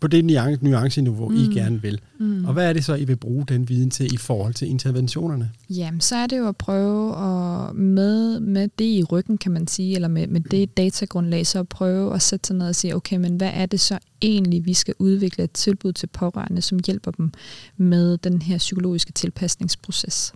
på 0.00 0.08
det 0.08 0.24
nuanceniveau, 0.62 1.28
mm. 1.28 1.36
I 1.36 1.54
gerne 1.54 1.82
vil. 1.82 2.00
Mm. 2.22 2.44
Og 2.44 2.52
hvad 2.52 2.68
er 2.68 2.72
det 2.72 2.84
så, 2.84 2.94
I 2.94 3.04
vil 3.04 3.16
bruge 3.16 3.44
den 3.48 3.68
viden 3.68 3.90
til 3.90 4.14
i 4.14 4.16
forhold 4.16 4.54
til 4.54 4.68
interventionerne? 4.68 5.50
Jamen, 5.70 6.00
så 6.00 6.16
er 6.16 6.26
det 6.26 6.38
jo 6.38 6.48
at 6.48 6.56
prøve 6.56 7.16
at 7.16 7.74
med, 7.76 8.40
med 8.40 8.68
det 8.78 8.84
i 8.84 9.04
ryggen, 9.04 9.38
kan 9.38 9.52
man 9.52 9.66
sige, 9.66 9.94
eller 9.94 10.08
med, 10.08 10.26
med 10.26 10.40
det 10.40 10.76
datagrundlag, 10.76 11.46
så 11.46 11.58
at 11.58 11.68
prøve 11.68 12.14
at 12.14 12.22
sætte 12.22 12.46
sig 12.46 12.56
ned 12.56 12.68
og 12.68 12.74
sige, 12.74 12.96
okay, 12.96 13.16
men 13.16 13.36
hvad 13.36 13.50
er 13.54 13.66
det 13.66 13.80
så 13.80 13.98
egentlig, 14.22 14.66
vi 14.66 14.74
skal 14.74 14.94
udvikle 14.98 15.44
et 15.44 15.50
tilbud 15.50 15.92
til 15.92 16.06
pårørende, 16.06 16.62
som 16.62 16.78
hjælper 16.86 17.10
dem 17.10 17.32
med 17.76 18.18
den 18.18 18.42
her 18.42 18.58
psykologiske 18.58 19.12
tilpasningsproces. 19.12 20.32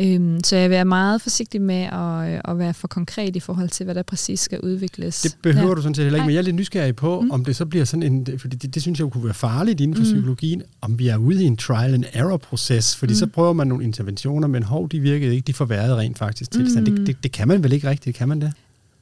Øhm, 0.00 0.44
så 0.44 0.56
jeg 0.56 0.62
vil 0.62 0.70
være 0.70 0.84
meget 0.84 1.22
forsigtig 1.22 1.60
med 1.62 1.82
at, 1.82 2.40
at 2.44 2.58
være 2.58 2.74
for 2.74 2.88
konkret 2.88 3.36
i 3.36 3.40
forhold 3.40 3.68
til, 3.68 3.84
hvad 3.84 3.94
der 3.94 4.02
præcis 4.02 4.40
skal 4.40 4.60
udvikles. 4.60 5.22
Det 5.22 5.36
behøver 5.42 5.68
ja. 5.68 5.74
du 5.74 5.82
sådan 5.82 5.94
set 5.94 6.04
heller 6.04 6.18
ikke, 6.18 6.26
men 6.26 6.34
jeg 6.34 6.38
er 6.38 6.42
lidt 6.42 6.56
nysgerrig 6.56 6.96
på, 6.96 7.20
mm. 7.20 7.30
om 7.30 7.44
det 7.44 7.56
så 7.56 7.66
bliver 7.66 7.84
sådan 7.84 8.02
en, 8.02 8.38
fordi 8.38 8.56
det, 8.56 8.74
det 8.74 8.82
synes 8.82 9.00
jeg 9.00 9.10
kunne 9.10 9.24
være 9.24 9.34
farligt 9.34 9.80
inden 9.80 9.96
for 9.96 10.02
mm. 10.02 10.10
psykologien, 10.10 10.62
om 10.80 10.98
vi 10.98 11.08
er 11.08 11.17
ude 11.18 11.42
i 11.42 11.46
en 11.46 11.56
trial 11.56 11.94
and 11.94 12.04
error 12.12 12.36
proces, 12.36 12.96
fordi 12.96 13.12
mm. 13.12 13.16
så 13.16 13.26
prøver 13.26 13.52
man 13.52 13.66
nogle 13.66 13.84
interventioner, 13.84 14.48
men 14.48 14.62
hov, 14.62 14.88
de 14.88 15.00
virkede 15.00 15.34
ikke, 15.34 15.46
de 15.46 15.52
forværrede 15.52 15.96
rent 15.96 16.18
faktisk 16.18 16.50
tilstand. 16.50 16.88
Mm. 16.88 16.96
Det, 16.96 17.06
det, 17.06 17.22
det 17.22 17.32
kan 17.32 17.48
man 17.48 17.62
vel 17.62 17.72
ikke 17.72 17.90
rigtigt, 17.90 18.16
kan 18.16 18.28
man 18.28 18.40
det? 18.40 18.52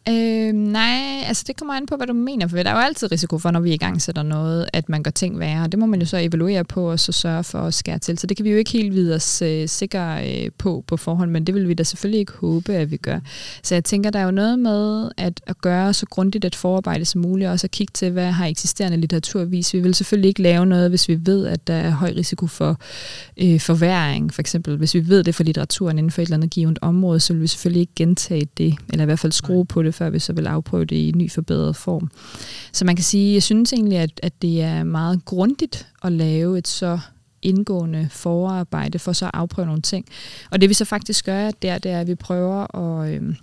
Øh, 0.09 0.53
nej, 0.53 1.25
altså 1.27 1.45
det 1.47 1.57
kommer 1.57 1.75
an 1.75 1.87
på, 1.87 1.97
hvad 1.97 2.07
du 2.07 2.13
mener, 2.13 2.49
for 2.49 2.57
der 2.57 2.71
er 2.71 2.75
jo 2.75 2.81
altid 2.81 3.13
risiko 3.13 3.39
for, 3.39 3.51
når 3.51 3.61
vi 3.61 3.75
i 3.75 3.77
gang 3.77 4.03
sætter 4.03 4.23
noget, 4.23 4.67
at 4.73 4.89
man 4.89 5.03
gør 5.03 5.11
ting 5.11 5.39
værre. 5.39 5.69
Det 5.69 5.79
må 5.79 5.87
man 5.87 6.01
jo 6.01 6.07
så 6.07 6.19
evaluere 6.19 6.65
på, 6.65 6.91
og 6.91 7.01
så 7.01 7.13
sørge 7.13 7.45
for 7.45 7.59
at 7.59 7.75
skære 7.75 7.99
til. 7.99 8.19
Så 8.19 8.27
det 8.27 8.37
kan 8.37 8.45
vi 8.45 8.51
jo 8.51 8.57
ikke 8.57 8.71
helt 8.71 8.95
vide 8.95 9.15
os 9.15 9.43
øh, 9.43 9.69
sikre 9.69 10.31
øh, 10.31 10.51
på 10.59 10.85
på 10.87 10.97
forhånd, 10.97 11.31
men 11.31 11.45
det 11.45 11.55
vil 11.55 11.69
vi 11.69 11.75
da 11.75 11.83
selvfølgelig 11.83 12.21
ikke 12.21 12.33
håbe, 12.33 12.73
at 12.75 12.91
vi 12.91 12.97
gør. 12.97 13.19
Så 13.63 13.75
jeg 13.75 13.85
tænker, 13.85 14.11
der 14.11 14.19
er 14.19 14.25
jo 14.25 14.31
noget 14.31 14.59
med 14.59 15.11
at, 15.17 15.41
at 15.47 15.61
gøre 15.61 15.95
så 15.95 16.07
grundigt 16.07 16.45
et 16.45 16.55
forarbejde 16.55 17.05
som 17.05 17.21
muligt, 17.21 17.49
og 17.49 17.53
også 17.53 17.67
at 17.67 17.71
kigge 17.71 17.93
til, 17.95 18.11
hvad 18.11 18.31
har 18.31 18.47
eksisterende 18.47 18.97
litteratur 18.97 19.45
vist. 19.45 19.75
Vi 19.75 19.81
vil 19.81 19.95
selvfølgelig 19.95 20.29
ikke 20.29 20.43
lave 20.43 20.67
noget, 20.67 20.89
hvis 20.91 21.09
vi 21.09 21.19
ved, 21.27 21.47
at 21.47 21.67
der 21.67 21.75
er 21.75 21.91
høj 21.91 22.13
risiko 22.17 22.47
for 22.47 22.81
øh, 23.43 23.61
forværing, 23.61 24.35
for 24.35 24.43
eksempel. 24.43 24.77
Hvis 24.77 24.95
vi 24.95 25.09
ved 25.09 25.25
det 25.25 25.35
for 25.35 25.45
litteraturen 25.45 25.99
inden 25.99 26.11
for 26.11 26.23
et 26.23 26.27
eller 26.27 26.37
andet 26.37 26.51
givet 26.51 26.79
område, 26.83 27.21
så 27.21 27.33
vil 27.33 27.43
vi 27.43 27.47
selvfølgelig 27.47 27.81
ikke 27.81 27.93
gentage 27.97 28.49
det, 28.59 28.75
eller 28.93 29.05
i 29.05 29.07
hvert 29.07 29.19
fald 29.19 29.33
skrue 29.33 29.67
på 29.67 29.83
det 29.83 29.96
før 29.97 30.11
vi 30.11 30.19
så 30.19 30.33
vil 30.33 30.47
afprøve 30.47 30.85
det 30.85 30.97
i 30.97 31.09
en 31.09 31.19
ny 31.19 31.31
forbedret 31.31 31.77
form. 31.77 32.11
Så 32.73 32.85
man 32.85 32.97
kan 32.97 33.05
sige, 33.05 33.35
jeg 33.35 33.43
synes 33.43 33.73
egentlig, 33.73 33.99
at, 33.99 34.21
at 34.23 34.43
det 34.43 34.63
er 34.63 34.85
meget 34.85 35.25
grundigt 35.25 35.87
at 36.05 36.13
lave 36.13 36.59
et 36.59 36.69
så 36.69 36.99
indgående 37.43 38.09
forarbejde 38.11 38.99
for 38.99 39.13
så 39.13 39.25
at 39.25 39.31
afprøve 39.35 39.67
nogle 39.67 39.83
ting. 39.83 40.07
Og 40.51 40.61
det 40.61 40.69
vi 40.69 40.75
så 40.75 40.85
faktisk 40.85 41.25
gør, 41.25 41.51
der, 41.51 41.79
det 41.79 41.91
er, 41.91 42.01
at 42.01 42.07
vi 42.07 42.15
prøver 42.15 42.77
at... 42.77 43.11
Øh, 43.11 43.35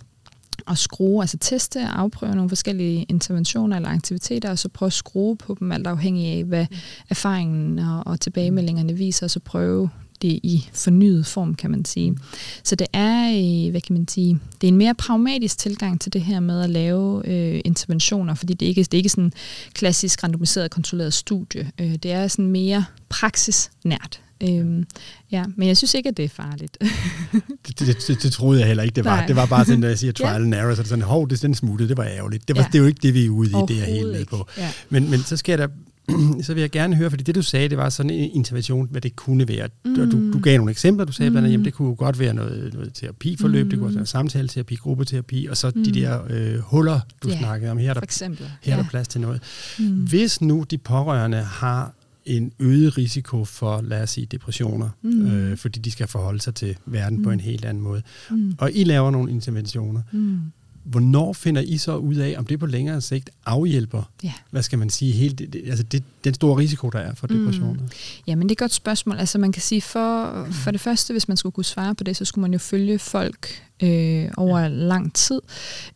at 0.68 0.78
skrue, 0.78 1.22
altså 1.22 1.36
teste 1.38 1.76
og 1.76 2.00
afprøve 2.00 2.34
nogle 2.34 2.48
forskellige 2.48 3.02
interventioner 3.02 3.76
eller 3.76 3.88
aktiviteter, 3.88 4.50
og 4.50 4.58
så 4.58 4.68
prøve 4.68 4.86
at 4.86 4.92
skrue 4.92 5.36
på 5.36 5.56
dem, 5.60 5.72
alt 5.72 5.86
afhængig 5.86 6.26
af, 6.26 6.44
hvad 6.44 6.66
mm. 6.70 6.76
erfaringen 7.10 7.78
og, 7.78 8.02
og 8.06 8.20
tilbagemeldingerne 8.20 8.92
viser, 8.92 9.26
og 9.26 9.30
så 9.30 9.40
prøve 9.40 9.90
det 10.24 10.40
i 10.42 10.68
fornyet 10.72 11.26
form, 11.26 11.54
kan 11.54 11.70
man 11.70 11.84
sige. 11.84 12.16
Så 12.62 12.76
det 12.76 12.86
er, 12.92 13.70
hvad 13.70 13.80
kan 13.80 13.96
man 13.96 14.08
sige, 14.08 14.38
det 14.60 14.66
er 14.66 14.72
en 14.72 14.78
mere 14.78 14.94
pragmatisk 14.94 15.58
tilgang 15.58 16.00
til 16.00 16.12
det 16.12 16.20
her 16.20 16.40
med 16.40 16.60
at 16.62 16.70
lave 16.70 17.28
øh, 17.28 17.60
interventioner, 17.64 18.34
fordi 18.34 18.54
det 18.54 18.66
ikke 18.66 18.82
det 18.82 18.94
er 18.94 18.98
ikke 18.98 19.08
sådan 19.08 19.32
klassisk 19.72 20.24
randomiseret 20.24 20.70
kontrolleret 20.70 21.14
studie. 21.14 21.70
Øh, 21.80 21.94
det 21.94 22.12
er 22.12 22.28
sådan 22.28 22.46
mere 22.46 22.84
praksisnært. 23.08 24.20
Øhm, 24.42 24.84
ja, 25.30 25.44
men 25.56 25.68
jeg 25.68 25.76
synes 25.76 25.94
ikke, 25.94 26.08
at 26.08 26.16
det 26.16 26.24
er 26.24 26.28
farligt. 26.28 26.78
det, 27.66 27.78
det, 27.78 27.96
det, 28.08 28.22
det 28.22 28.32
troede 28.32 28.60
jeg 28.60 28.68
heller 28.68 28.82
ikke, 28.82 28.94
det 28.94 29.04
var. 29.04 29.16
Nej. 29.16 29.26
Det 29.26 29.36
var 29.36 29.46
bare 29.46 29.64
sådan, 29.64 29.80
når 29.80 29.88
jeg 29.88 29.98
siger 29.98 30.12
trial 30.22 30.42
and 30.42 30.54
error, 30.54 30.74
så 30.74 30.80
er 30.80 30.82
det 30.82 30.88
sådan, 30.88 31.04
hov, 31.04 31.28
det 31.28 31.36
er 31.36 31.46
den 31.46 31.54
smutte, 31.54 31.88
det 31.88 31.96
var 31.96 32.04
ærgerligt. 32.04 32.48
Det, 32.48 32.56
var, 32.56 32.62
ja. 32.62 32.68
det 32.72 32.74
er 32.74 32.82
jo 32.82 32.86
ikke 32.86 33.00
det, 33.02 33.14
vi 33.14 33.24
er 33.24 33.30
ude 33.30 33.50
i, 33.50 33.54
det 33.68 33.80
er 33.80 33.84
helt 33.84 34.12
med 34.12 34.24
på. 34.24 34.46
Ja. 34.58 34.70
Men, 34.90 35.10
men 35.10 35.20
så 35.20 35.36
skal 35.36 35.52
jeg 35.52 35.58
da 35.58 35.74
så 36.42 36.54
vil 36.54 36.60
jeg 36.60 36.70
gerne 36.70 36.96
høre, 36.96 37.10
fordi 37.10 37.22
det 37.22 37.34
du 37.34 37.42
sagde, 37.42 37.68
det 37.68 37.78
var 37.78 37.88
sådan 37.88 38.10
en 38.10 38.30
intervention, 38.32 38.88
hvad 38.90 39.00
det 39.00 39.16
kunne 39.16 39.48
være. 39.48 39.68
Mm. 39.84 39.94
Du, 39.94 40.32
du 40.32 40.38
gav 40.38 40.56
nogle 40.56 40.70
eksempler, 40.70 41.04
du 41.04 41.12
sagde 41.12 41.30
blandt 41.30 41.46
andet, 41.46 41.60
mm. 41.60 41.64
det 41.64 41.74
kunne 41.74 41.94
godt 41.94 42.18
være 42.18 42.34
noget, 42.34 42.74
noget 42.74 42.94
terapiforløb, 42.94 43.66
mm. 43.66 43.70
det 43.70 43.78
kunne 43.78 43.88
også 43.88 43.98
være 43.98 44.06
samtaleterapi, 44.06 44.74
gruppeterapi, 44.74 45.46
og 45.50 45.56
så 45.56 45.72
mm. 45.74 45.84
de 45.84 45.92
der 45.92 46.20
øh, 46.30 46.58
huller, 46.58 47.00
du 47.22 47.28
yeah. 47.28 47.38
snakkede 47.38 47.70
om. 47.70 47.78
Her 47.78 47.90
er 47.90 47.94
der, 47.94 48.00
eksempel. 48.00 48.46
Her 48.62 48.72
er 48.72 48.82
der 48.82 48.88
plads 48.88 49.08
til 49.08 49.20
noget. 49.20 49.40
Mm. 49.78 49.84
Hvis 49.86 50.40
nu 50.40 50.64
de 50.70 50.78
pårørende 50.78 51.38
har 51.38 51.94
en 52.24 52.52
øget 52.58 52.98
risiko 52.98 53.44
for, 53.44 53.80
lad 53.82 54.02
os 54.02 54.10
sige, 54.10 54.26
depressioner, 54.26 54.88
mm. 55.02 55.26
øh, 55.26 55.56
fordi 55.56 55.80
de 55.80 55.90
skal 55.90 56.06
forholde 56.06 56.40
sig 56.40 56.54
til 56.54 56.76
verden 56.86 57.18
mm. 57.18 57.24
på 57.24 57.30
en 57.30 57.40
helt 57.40 57.64
anden 57.64 57.82
måde. 57.82 58.02
Mm. 58.30 58.54
Og 58.58 58.70
I 58.72 58.84
laver 58.84 59.10
nogle 59.10 59.30
interventioner. 59.30 60.00
Mm. 60.12 60.40
Hvornår 60.84 61.32
finder 61.32 61.62
I 61.62 61.76
så 61.76 61.96
ud 61.96 62.14
af, 62.14 62.34
om 62.38 62.46
det 62.46 62.60
på 62.60 62.66
længere 62.66 63.00
sigt 63.00 63.30
afhjælper, 63.46 64.02
ja. 64.22 64.32
hvad 64.50 64.62
skal 64.62 64.78
man 64.78 64.90
sige, 64.90 65.12
helt, 65.12 65.38
det, 65.38 65.62
altså 65.66 65.84
det, 65.84 66.04
den 66.24 66.34
store 66.34 66.58
risiko, 66.58 66.88
der 66.88 66.98
er 66.98 67.14
for 67.14 67.26
depressioner? 67.26 67.80
Mm. 67.80 67.88
Jamen, 68.26 68.42
det 68.42 68.50
er 68.50 68.54
et 68.54 68.58
godt 68.58 68.72
spørgsmål. 68.72 69.16
Altså 69.16 69.38
man 69.38 69.52
kan 69.52 69.62
sige, 69.62 69.82
for, 69.82 70.46
for 70.50 70.70
det 70.70 70.80
første, 70.80 71.12
hvis 71.12 71.28
man 71.28 71.36
skulle 71.36 71.52
kunne 71.52 71.64
svare 71.64 71.94
på 71.94 72.04
det, 72.04 72.16
så 72.16 72.24
skulle 72.24 72.42
man 72.42 72.52
jo 72.52 72.58
følge 72.58 72.98
folk 72.98 73.62
øh, 73.82 74.28
over 74.36 74.58
ja. 74.58 74.68
lang 74.68 75.14
tid. 75.14 75.40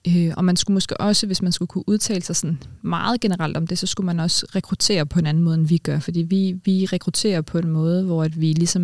Øh, 0.08 0.32
og 0.36 0.44
man 0.44 0.56
skulle 0.56 0.74
måske 0.74 1.00
også, 1.00 1.26
hvis 1.26 1.42
man 1.42 1.52
skulle 1.52 1.66
kunne 1.66 1.88
udtale 1.88 2.22
sig 2.22 2.36
sådan 2.36 2.58
meget 2.82 3.20
generelt 3.20 3.56
om 3.56 3.66
det, 3.66 3.78
så 3.78 3.86
skulle 3.86 4.06
man 4.06 4.20
også 4.20 4.46
rekruttere 4.54 5.06
på 5.06 5.18
en 5.18 5.26
anden 5.26 5.44
måde, 5.44 5.58
end 5.58 5.66
vi 5.66 5.78
gør. 5.78 5.98
Fordi 5.98 6.22
vi, 6.22 6.56
vi 6.64 6.86
rekrutterer 6.86 7.40
på 7.40 7.58
en 7.58 7.68
måde, 7.68 8.04
hvor 8.04 8.24
at 8.24 8.40
vi 8.40 8.52
ligesom, 8.52 8.82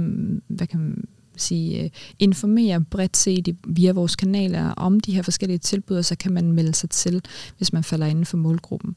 hvad 0.48 0.66
kan 0.66 0.80
man, 0.80 1.04
sige, 1.36 1.82
øh, 1.82 1.90
informere 2.18 2.80
bredt 2.80 3.16
set 3.16 3.56
via 3.66 3.92
vores 3.92 4.16
kanaler 4.16 4.70
om 4.70 5.00
de 5.00 5.12
her 5.12 5.22
forskellige 5.22 5.58
tilbud, 5.58 5.96
og 5.96 6.04
så 6.04 6.16
kan 6.16 6.32
man 6.32 6.52
melde 6.52 6.74
sig 6.74 6.90
til, 6.90 7.22
hvis 7.56 7.72
man 7.72 7.84
falder 7.84 8.06
inden 8.06 8.24
for 8.24 8.36
målgruppen. 8.36 8.96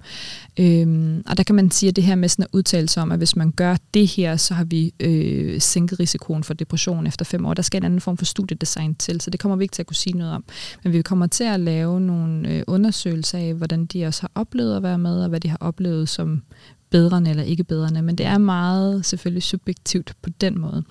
Øhm, 0.59 1.23
og 1.25 1.37
der 1.37 1.43
kan 1.43 1.55
man 1.55 1.71
sige, 1.71 1.89
at 1.89 1.95
det 1.95 2.03
her 2.03 2.15
med 2.15 2.29
sådan 2.29 2.43
at 2.43 2.49
udtale 2.53 2.89
sig 2.89 3.03
om, 3.03 3.11
at 3.11 3.17
hvis 3.17 3.35
man 3.35 3.51
gør 3.51 3.77
det 3.93 4.07
her, 4.07 4.35
så 4.35 4.53
har 4.53 4.63
vi 4.63 4.93
øh, 4.99 5.61
sænket 5.61 5.99
risikoen 5.99 6.43
for 6.43 6.53
depression 6.53 7.07
efter 7.07 7.25
fem 7.25 7.45
år. 7.45 7.53
Der 7.53 7.61
skal 7.61 7.77
en 7.77 7.85
anden 7.85 8.01
form 8.01 8.17
for 8.17 8.25
studiedesign 8.25 8.95
til, 8.95 9.21
så 9.21 9.29
det 9.29 9.39
kommer 9.39 9.55
vi 9.55 9.63
ikke 9.63 9.73
til 9.73 9.81
at 9.81 9.87
kunne 9.87 9.95
sige 9.95 10.17
noget 10.17 10.33
om. 10.33 10.43
Men 10.83 10.93
vi 10.93 11.01
kommer 11.01 11.27
til 11.27 11.43
at 11.43 11.59
lave 11.59 12.01
nogle 12.01 12.53
øh, 12.53 12.63
undersøgelser 12.67 13.37
af, 13.37 13.53
hvordan 13.53 13.85
de 13.85 14.05
også 14.05 14.21
har 14.21 14.31
oplevet 14.35 14.75
at 14.75 14.83
være 14.83 14.97
med, 14.97 15.23
og 15.23 15.29
hvad 15.29 15.39
de 15.39 15.49
har 15.49 15.57
oplevet 15.61 16.09
som 16.09 16.41
bedre 16.89 17.29
eller 17.29 17.43
ikke 17.43 17.63
bedre. 17.63 18.01
Men 18.01 18.15
det 18.15 18.25
er 18.25 18.37
meget 18.37 19.05
selvfølgelig 19.05 19.43
subjektivt 19.43 20.13
på 20.21 20.29
den 20.29 20.59
måde. 20.59 20.83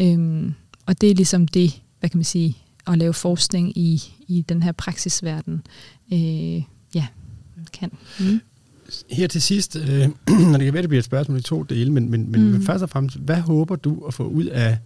Øhm, 0.00 0.54
og 0.88 1.00
det 1.00 1.10
er 1.10 1.14
ligesom 1.14 1.48
det, 1.48 1.82
hvad 2.00 2.10
kan 2.10 2.18
man 2.18 2.24
sige, 2.24 2.56
at 2.86 2.98
lave 2.98 3.14
forskning 3.14 3.78
i, 3.78 4.02
i 4.28 4.44
den 4.48 4.62
her 4.62 4.72
praksisverden, 4.72 5.62
øh, 6.12 6.62
ja, 6.94 7.06
kan. 7.72 7.90
Mm. 8.20 8.40
Her 9.10 9.26
til 9.26 9.42
sidst, 9.42 9.76
øh, 9.76 10.08
når 10.50 10.58
det 10.58 10.64
kan 10.64 10.72
være, 10.72 10.82
det 10.82 10.88
bliver 10.88 11.00
et 11.00 11.04
spørgsmål 11.04 11.38
i 11.38 11.42
to 11.42 11.62
dele, 11.62 11.92
men, 11.92 12.10
men, 12.10 12.32
men 12.32 12.52
mm. 12.52 12.62
først 12.62 12.82
og 12.82 12.90
fremmest, 12.90 13.16
hvad 13.16 13.40
håber 13.40 13.76
du 13.76 14.06
at 14.06 14.14
få 14.14 14.24
ud 14.24 14.44
af, 14.44 14.78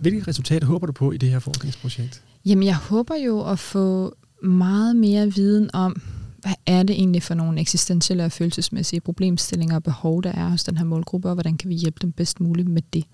hvilke 0.00 0.28
resultater 0.28 0.66
håber 0.66 0.86
du 0.86 0.92
på 0.92 1.12
i 1.12 1.16
det 1.16 1.30
her 1.30 1.38
forskningsprojekt? 1.38 2.22
Jamen, 2.46 2.64
jeg 2.64 2.76
håber 2.76 3.14
jo 3.14 3.50
at 3.50 3.58
få 3.58 4.14
meget 4.42 4.96
mere 4.96 5.34
viden 5.34 5.70
om, 5.72 6.02
hvad 6.38 6.52
er 6.66 6.82
det 6.82 6.96
egentlig 6.96 7.22
for 7.22 7.34
nogle 7.34 7.60
eksistentielle 7.60 8.24
og 8.24 8.32
følelsesmæssige 8.32 9.00
problemstillinger 9.00 9.74
og 9.74 9.82
behov, 9.82 10.22
der 10.22 10.32
er 10.32 10.48
hos 10.48 10.64
den 10.64 10.76
her 10.76 10.84
målgruppe, 10.84 11.28
og 11.28 11.34
hvordan 11.34 11.56
kan 11.56 11.68
vi 11.68 11.74
hjælpe 11.74 11.98
dem 12.02 12.12
bedst 12.12 12.40
muligt 12.40 12.68
med 12.68 12.82
det. 12.92 13.04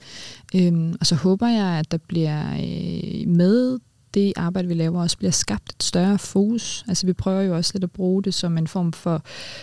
Øhm, 0.55 0.95
og 1.01 1.07
så 1.07 1.15
håber 1.15 1.49
jeg, 1.49 1.67
at 1.67 1.91
der 1.91 1.99
bliver 1.99 2.53
øh, 2.53 3.29
med 3.29 3.79
det 4.15 4.33
arbejde, 4.37 4.69
vi 4.69 4.75
laver, 4.75 5.01
også 5.01 5.19
bliver 5.19 5.31
skabt 5.31 5.73
et 5.73 5.83
større 5.83 6.19
fokus. 6.19 6.85
Altså 6.89 7.07
vi 7.07 7.13
prøver 7.13 7.41
jo 7.41 7.57
også 7.57 7.71
lidt 7.75 7.85
at 7.85 7.91
bruge 7.91 8.23
det 8.23 8.35
som 8.35 8.59
en 8.59 8.67
form 8.67 8.93
for, 8.93 9.23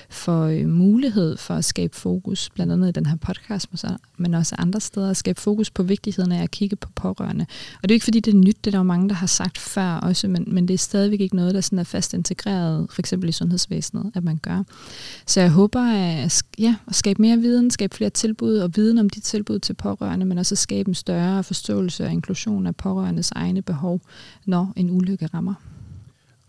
for 0.10 0.44
øh, 0.44 0.68
mulighed 0.68 1.38
for 1.38 1.54
at 1.54 1.66
skabe 1.66 1.96
fokus, 1.96 2.50
blandt 2.50 2.74
andet 2.74 2.90
i 2.90 2.92
den 2.92 3.06
her 3.06 3.16
podcast, 3.16 3.70
men 4.18 4.34
også 4.34 4.56
andre 4.58 4.80
steder, 4.80 5.10
at 5.10 5.18
skabe 5.18 5.42
fokus 5.42 5.70
på 5.70 5.84
vigtigheden 5.84 6.32
af 6.32 6.44
at 6.44 6.52
kigge 6.52 6.76
på 6.76 6.90
pårørende. 6.96 7.46
Og 7.76 7.90
det 7.90 7.92
er 7.92 7.96
ikke 7.96 8.04
fordi, 8.04 8.20
det 8.20 8.34
er 8.34 8.38
nyt, 8.38 8.58
det 8.66 8.68
er 8.68 8.72
der 8.72 8.78
jo 8.78 8.84
mange, 8.84 9.10
der 9.10 9.16
har 9.16 9.28
sagt 9.28 9.58
før 9.58 9.94
også, 9.94 10.28
men, 10.28 10.44
men 10.48 10.68
det 10.68 10.74
er 10.74 10.78
stadigvæk 10.78 11.22
ikke 11.22 11.36
noget, 11.36 11.56
der 11.56 11.62
sådan 11.62 11.80
er 11.80 11.84
fast 11.84 12.14
integreret, 12.14 12.88
for 12.90 13.02
eksempel 13.02 13.30
i 13.30 13.32
sundhedsvæsenet, 13.32 14.12
at 14.16 14.24
man 14.24 14.38
gør. 14.38 14.64
Så 15.28 15.42
jeg 15.42 15.50
håber 15.50 15.82
at, 15.82 16.44
ja, 16.60 16.76
at 16.88 16.96
skabe 16.96 17.22
mere 17.22 17.38
viden, 17.38 17.72
skabe 17.72 17.96
flere 17.96 18.10
tilbud 18.10 18.58
og 18.58 18.76
viden 18.76 18.98
om 18.98 19.10
de 19.10 19.20
tilbud 19.20 19.60
til 19.60 19.74
pårørende, 19.74 20.26
men 20.26 20.38
også 20.38 20.54
at 20.54 20.60
skabe 20.60 20.90
en 20.90 20.96
større 20.96 21.44
forståelse 21.44 22.06
og 22.06 22.12
inklusion 22.12 22.68
af 22.68 22.76
pårørendes 22.76 23.32
egne 23.32 23.62
behov 23.62 24.02
når 24.46 24.74
en 24.76 24.90
ulykke 24.90 25.30
rammer. 25.34 25.71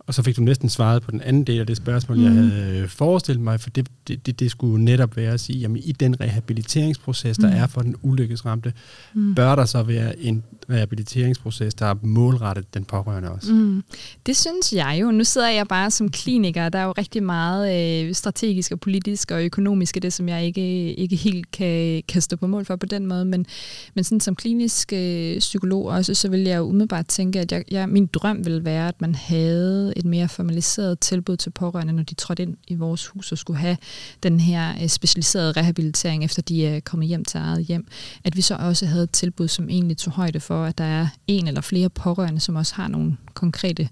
Og 0.07 0.15
så 0.15 0.23
fik 0.23 0.37
du 0.37 0.43
næsten 0.43 0.69
svaret 0.69 1.03
på 1.03 1.11
den 1.11 1.21
anden 1.21 1.45
del 1.45 1.61
af 1.61 1.67
det 1.67 1.77
spørgsmål, 1.77 2.19
mm. 2.19 2.25
jeg 2.25 2.33
havde 2.33 2.79
øh, 2.79 2.89
forestillet 2.89 3.43
mig, 3.43 3.61
for 3.61 3.71
det, 3.71 3.89
det, 4.09 4.27
det, 4.27 4.41
det 4.41 4.51
skulle 4.51 4.85
netop 4.85 5.17
være 5.17 5.33
at 5.33 5.41
sige, 5.41 5.59
jamen 5.59 5.83
i 5.85 5.93
den 5.93 6.21
rehabiliteringsproces, 6.21 7.37
der 7.37 7.51
mm. 7.51 7.57
er 7.57 7.67
for 7.67 7.81
den 7.81 7.97
ulykkesramte, 8.03 8.73
mm. 9.15 9.35
bør 9.35 9.55
der 9.55 9.65
så 9.65 9.83
være 9.83 10.19
en 10.19 10.45
rehabiliteringsproces, 10.71 11.75
der 11.75 11.87
er 11.87 11.95
målrettet 12.03 12.75
den 12.75 12.85
pårørende 12.85 13.31
også? 13.31 13.53
Mm. 13.53 13.85
Det 14.27 14.37
synes 14.37 14.73
jeg 14.73 14.99
jo. 15.01 15.11
Nu 15.11 15.25
sidder 15.25 15.49
jeg 15.49 15.69
bare 15.69 15.91
som 15.91 16.09
kliniker, 16.09 16.69
der 16.69 16.79
er 16.79 16.85
jo 16.85 16.93
rigtig 16.93 17.23
meget 17.23 18.07
øh, 18.07 18.15
strategisk 18.15 18.73
og 18.73 18.81
politisk 18.81 19.31
og 19.31 19.45
økonomisk 19.45 20.03
det, 20.03 20.13
som 20.13 20.29
jeg 20.29 20.45
ikke, 20.45 20.95
ikke 20.95 21.17
helt 21.17 21.51
kan, 21.51 22.03
kan 22.09 22.23
stå 22.23 22.37
på 22.37 22.47
mål 22.47 22.65
for 22.65 22.77
på 22.77 22.87
den 22.87 23.07
måde, 23.07 23.25
men, 23.25 23.47
men 23.95 24.05
sådan 24.05 24.21
som 24.21 24.37
klinisk 24.37 24.93
øh, 24.93 25.39
psykolog 25.39 25.87
også, 25.87 26.15
så 26.15 26.29
vil 26.29 26.41
jeg 26.41 26.59
jo 26.59 26.63
umiddelbart 26.63 27.07
tænke, 27.07 27.41
at 27.41 27.53
jeg, 27.53 27.65
jeg, 27.71 27.89
min 27.89 28.07
drøm 28.07 28.47
vil 28.47 28.65
være, 28.65 28.89
at 28.89 29.01
man 29.01 29.15
havde 29.15 29.92
et 29.97 30.05
mere 30.05 30.29
formaliseret 30.29 31.01
tilbud 31.01 31.37
til 31.37 31.51
pårørende, 31.51 31.93
når 31.93 32.03
de 32.03 32.15
trådte 32.15 32.43
ind 32.43 32.57
i 32.69 32.75
vores 32.75 33.07
hus 33.07 33.33
og 33.33 33.39
skulle 33.39 33.59
have 33.59 33.77
den 34.23 34.41
her 34.41 34.83
øh, 34.83 34.89
specialiserede 34.89 35.53
rehabilitering, 35.53 36.25
efter 36.25 36.43
de 36.43 36.67
er 36.67 36.81
kommet 36.81 37.09
hjem 37.09 37.25
til 37.25 37.39
eget 37.39 37.65
hjem. 37.65 37.87
At 38.25 38.37
vi 38.37 38.43
så 38.43 38.57
også 38.57 38.87
havde 38.87 39.05
et 39.05 39.11
tilbud, 39.11 39.49
som 39.49 39.69
egentlig 39.69 39.97
tog 39.97 40.13
højde 40.13 40.41
for, 40.41 40.65
at 40.65 40.79
der 40.79 40.85
er 40.85 41.07
en 41.27 41.49
eller 41.49 41.61
flere 41.61 41.91
pårørende, 41.91 42.41
som 42.41 42.57
også 42.57 42.75
har 42.75 42.89
nogle 42.89 43.17
konkrete 43.35 43.89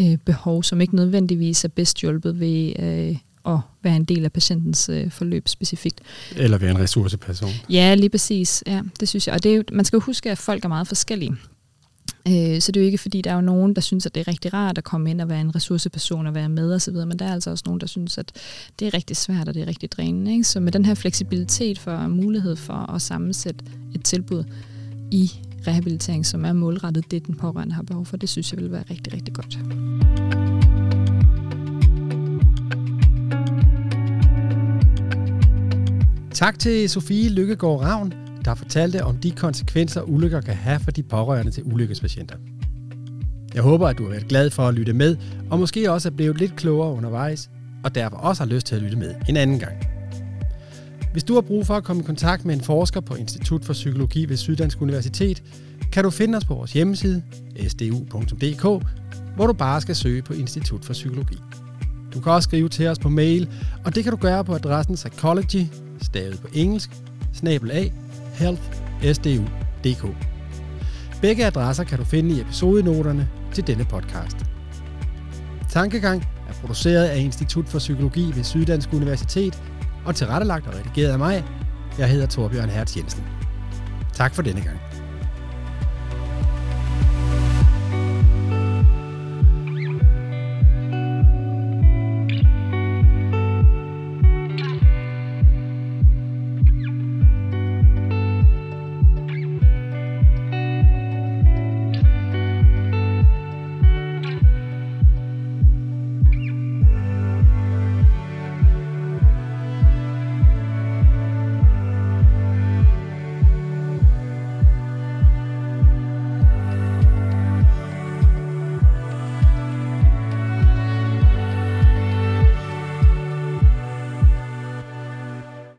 øh, 0.00 0.16
behov, 0.16 0.62
som 0.62 0.80
ikke 0.80 0.96
nødvendigvis 0.96 1.64
er 1.64 1.68
bedst 1.68 2.00
hjulpet 2.00 2.40
ved 2.40 2.72
øh, 2.78 3.16
at 3.46 3.60
være 3.82 3.96
en 3.96 4.04
del 4.04 4.24
af 4.24 4.32
patientens 4.32 4.88
øh, 4.88 5.10
forløb 5.10 5.48
specifikt. 5.48 6.00
Eller 6.36 6.58
være 6.58 6.70
en 6.70 6.78
ressourceperson. 6.78 7.50
Ja, 7.70 7.94
lige 7.94 8.10
præcis. 8.10 8.62
Ja, 8.66 8.82
det 9.00 9.08
synes 9.08 9.26
jeg. 9.26 9.34
Og 9.34 9.42
det 9.42 9.52
er 9.52 9.56
jo, 9.56 9.62
man 9.72 9.84
skal 9.84 9.96
jo 9.96 10.00
huske, 10.00 10.30
at 10.30 10.38
folk 10.38 10.64
er 10.64 10.68
meget 10.68 10.88
forskellige. 10.88 11.36
Øh, 12.28 12.60
så 12.60 12.72
det 12.72 12.80
er 12.80 12.84
jo 12.84 12.86
ikke 12.86 12.98
fordi, 12.98 13.20
der 13.22 13.30
er 13.30 13.34
jo 13.34 13.40
nogen, 13.40 13.74
der 13.74 13.80
synes, 13.80 14.06
at 14.06 14.14
det 14.14 14.20
er 14.20 14.28
rigtig 14.28 14.52
rart 14.54 14.78
at 14.78 14.84
komme 14.84 15.10
ind 15.10 15.20
og 15.20 15.28
være 15.28 15.40
en 15.40 15.54
ressourceperson 15.56 16.26
og 16.26 16.34
være 16.34 16.48
med 16.48 16.74
osv., 16.74 16.94
men 16.94 17.18
der 17.18 17.24
er 17.24 17.32
altså 17.32 17.50
også 17.50 17.62
nogen, 17.66 17.80
der 17.80 17.86
synes, 17.86 18.18
at 18.18 18.32
det 18.78 18.86
er 18.86 18.94
rigtig 18.94 19.16
svært 19.16 19.48
og 19.48 19.54
det 19.54 19.62
er 19.62 19.66
rigtig 19.66 19.92
drænende. 19.92 20.32
Ikke? 20.32 20.44
Så 20.44 20.60
med 20.60 20.72
den 20.72 20.84
her 20.84 20.94
fleksibilitet 20.94 21.78
for 21.78 22.08
mulighed 22.08 22.56
for 22.56 22.92
at 22.94 23.02
sammensætte 23.02 23.64
et 23.94 24.04
tilbud 24.04 24.44
i 25.10 25.30
rehabilitering, 25.66 26.26
som 26.26 26.44
er 26.44 26.52
målrettet 26.52 27.10
det, 27.10 27.26
den 27.26 27.34
pårørende 27.34 27.74
har 27.74 27.82
behov 27.82 28.06
for, 28.06 28.16
det 28.16 28.28
synes 28.28 28.52
jeg 28.52 28.60
vil 28.60 28.72
være 28.72 28.84
rigtig, 28.90 29.12
rigtig 29.12 29.34
godt. 29.34 29.58
Tak 36.34 36.58
til 36.58 36.90
Sofie 36.90 37.28
Lykkegaard 37.28 37.80
Ravn, 37.80 38.12
der 38.44 38.54
fortalte 38.54 39.04
om 39.04 39.16
de 39.16 39.30
konsekvenser, 39.30 40.02
ulykker 40.02 40.40
kan 40.40 40.54
have 40.54 40.80
for 40.80 40.90
de 40.90 41.02
pårørende 41.02 41.52
til 41.52 41.62
ulykkespatienter. 41.66 42.36
Jeg 43.54 43.62
håber, 43.62 43.88
at 43.88 43.98
du 43.98 44.02
har 44.02 44.10
været 44.10 44.28
glad 44.28 44.50
for 44.50 44.68
at 44.68 44.74
lytte 44.74 44.92
med, 44.92 45.16
og 45.50 45.58
måske 45.58 45.92
også 45.92 46.08
er 46.08 46.12
blevet 46.12 46.38
lidt 46.38 46.56
klogere 46.56 46.92
undervejs, 46.92 47.50
og 47.84 47.94
derfor 47.94 48.16
også 48.16 48.42
har 48.42 48.50
lyst 48.50 48.66
til 48.66 48.76
at 48.76 48.82
lytte 48.82 48.96
med 48.96 49.14
en 49.28 49.36
anden 49.36 49.58
gang. 49.58 49.72
Hvis 51.12 51.24
du 51.24 51.34
har 51.34 51.40
brug 51.40 51.66
for 51.66 51.74
at 51.74 51.84
komme 51.84 52.02
i 52.02 52.06
kontakt 52.06 52.44
med 52.44 52.54
en 52.54 52.60
forsker 52.60 53.00
på 53.00 53.14
Institut 53.14 53.64
for 53.64 53.72
Psykologi 53.72 54.28
ved 54.28 54.36
Syddansk 54.36 54.82
Universitet, 54.82 55.42
kan 55.92 56.04
du 56.04 56.10
finde 56.10 56.36
os 56.36 56.44
på 56.44 56.54
vores 56.54 56.72
hjemmeside, 56.72 57.22
sdu.dk, 57.68 58.84
hvor 59.36 59.46
du 59.46 59.52
bare 59.52 59.80
skal 59.80 59.96
søge 59.96 60.22
på 60.22 60.32
Institut 60.32 60.84
for 60.84 60.92
Psykologi. 60.92 61.36
Du 62.14 62.20
kan 62.20 62.32
også 62.32 62.46
skrive 62.46 62.68
til 62.68 62.86
os 62.86 62.98
på 62.98 63.08
mail, 63.08 63.48
og 63.84 63.94
det 63.94 64.04
kan 64.04 64.12
du 64.12 64.16
gøre 64.16 64.44
på 64.44 64.54
adressen 64.54 64.94
psychology, 64.94 65.66
stavet 66.02 66.40
på 66.40 66.48
engelsk, 66.54 66.90
snabel 67.32 67.70
healthsdu.dk. 68.40 70.16
Begge 71.20 71.46
adresser 71.46 71.84
kan 71.84 71.98
du 71.98 72.04
finde 72.04 72.36
i 72.36 72.40
episodenoterne 72.40 73.28
til 73.52 73.66
denne 73.66 73.84
podcast. 73.84 74.36
Tankegang 75.68 76.22
er 76.48 76.52
produceret 76.52 77.04
af 77.04 77.18
Institut 77.18 77.68
for 77.68 77.78
Psykologi 77.78 78.32
ved 78.34 78.44
Syddansk 78.44 78.92
Universitet 78.92 79.62
og 80.06 80.16
tilrettelagt 80.16 80.66
og 80.66 80.74
redigeret 80.74 81.12
af 81.12 81.18
mig. 81.18 81.44
Jeg 81.98 82.10
hedder 82.10 82.26
Torbjørn 82.26 82.68
Hertz 82.68 82.96
Jensen. 82.96 83.24
Tak 84.12 84.34
for 84.34 84.42
denne 84.42 84.60
gang. 84.60 84.89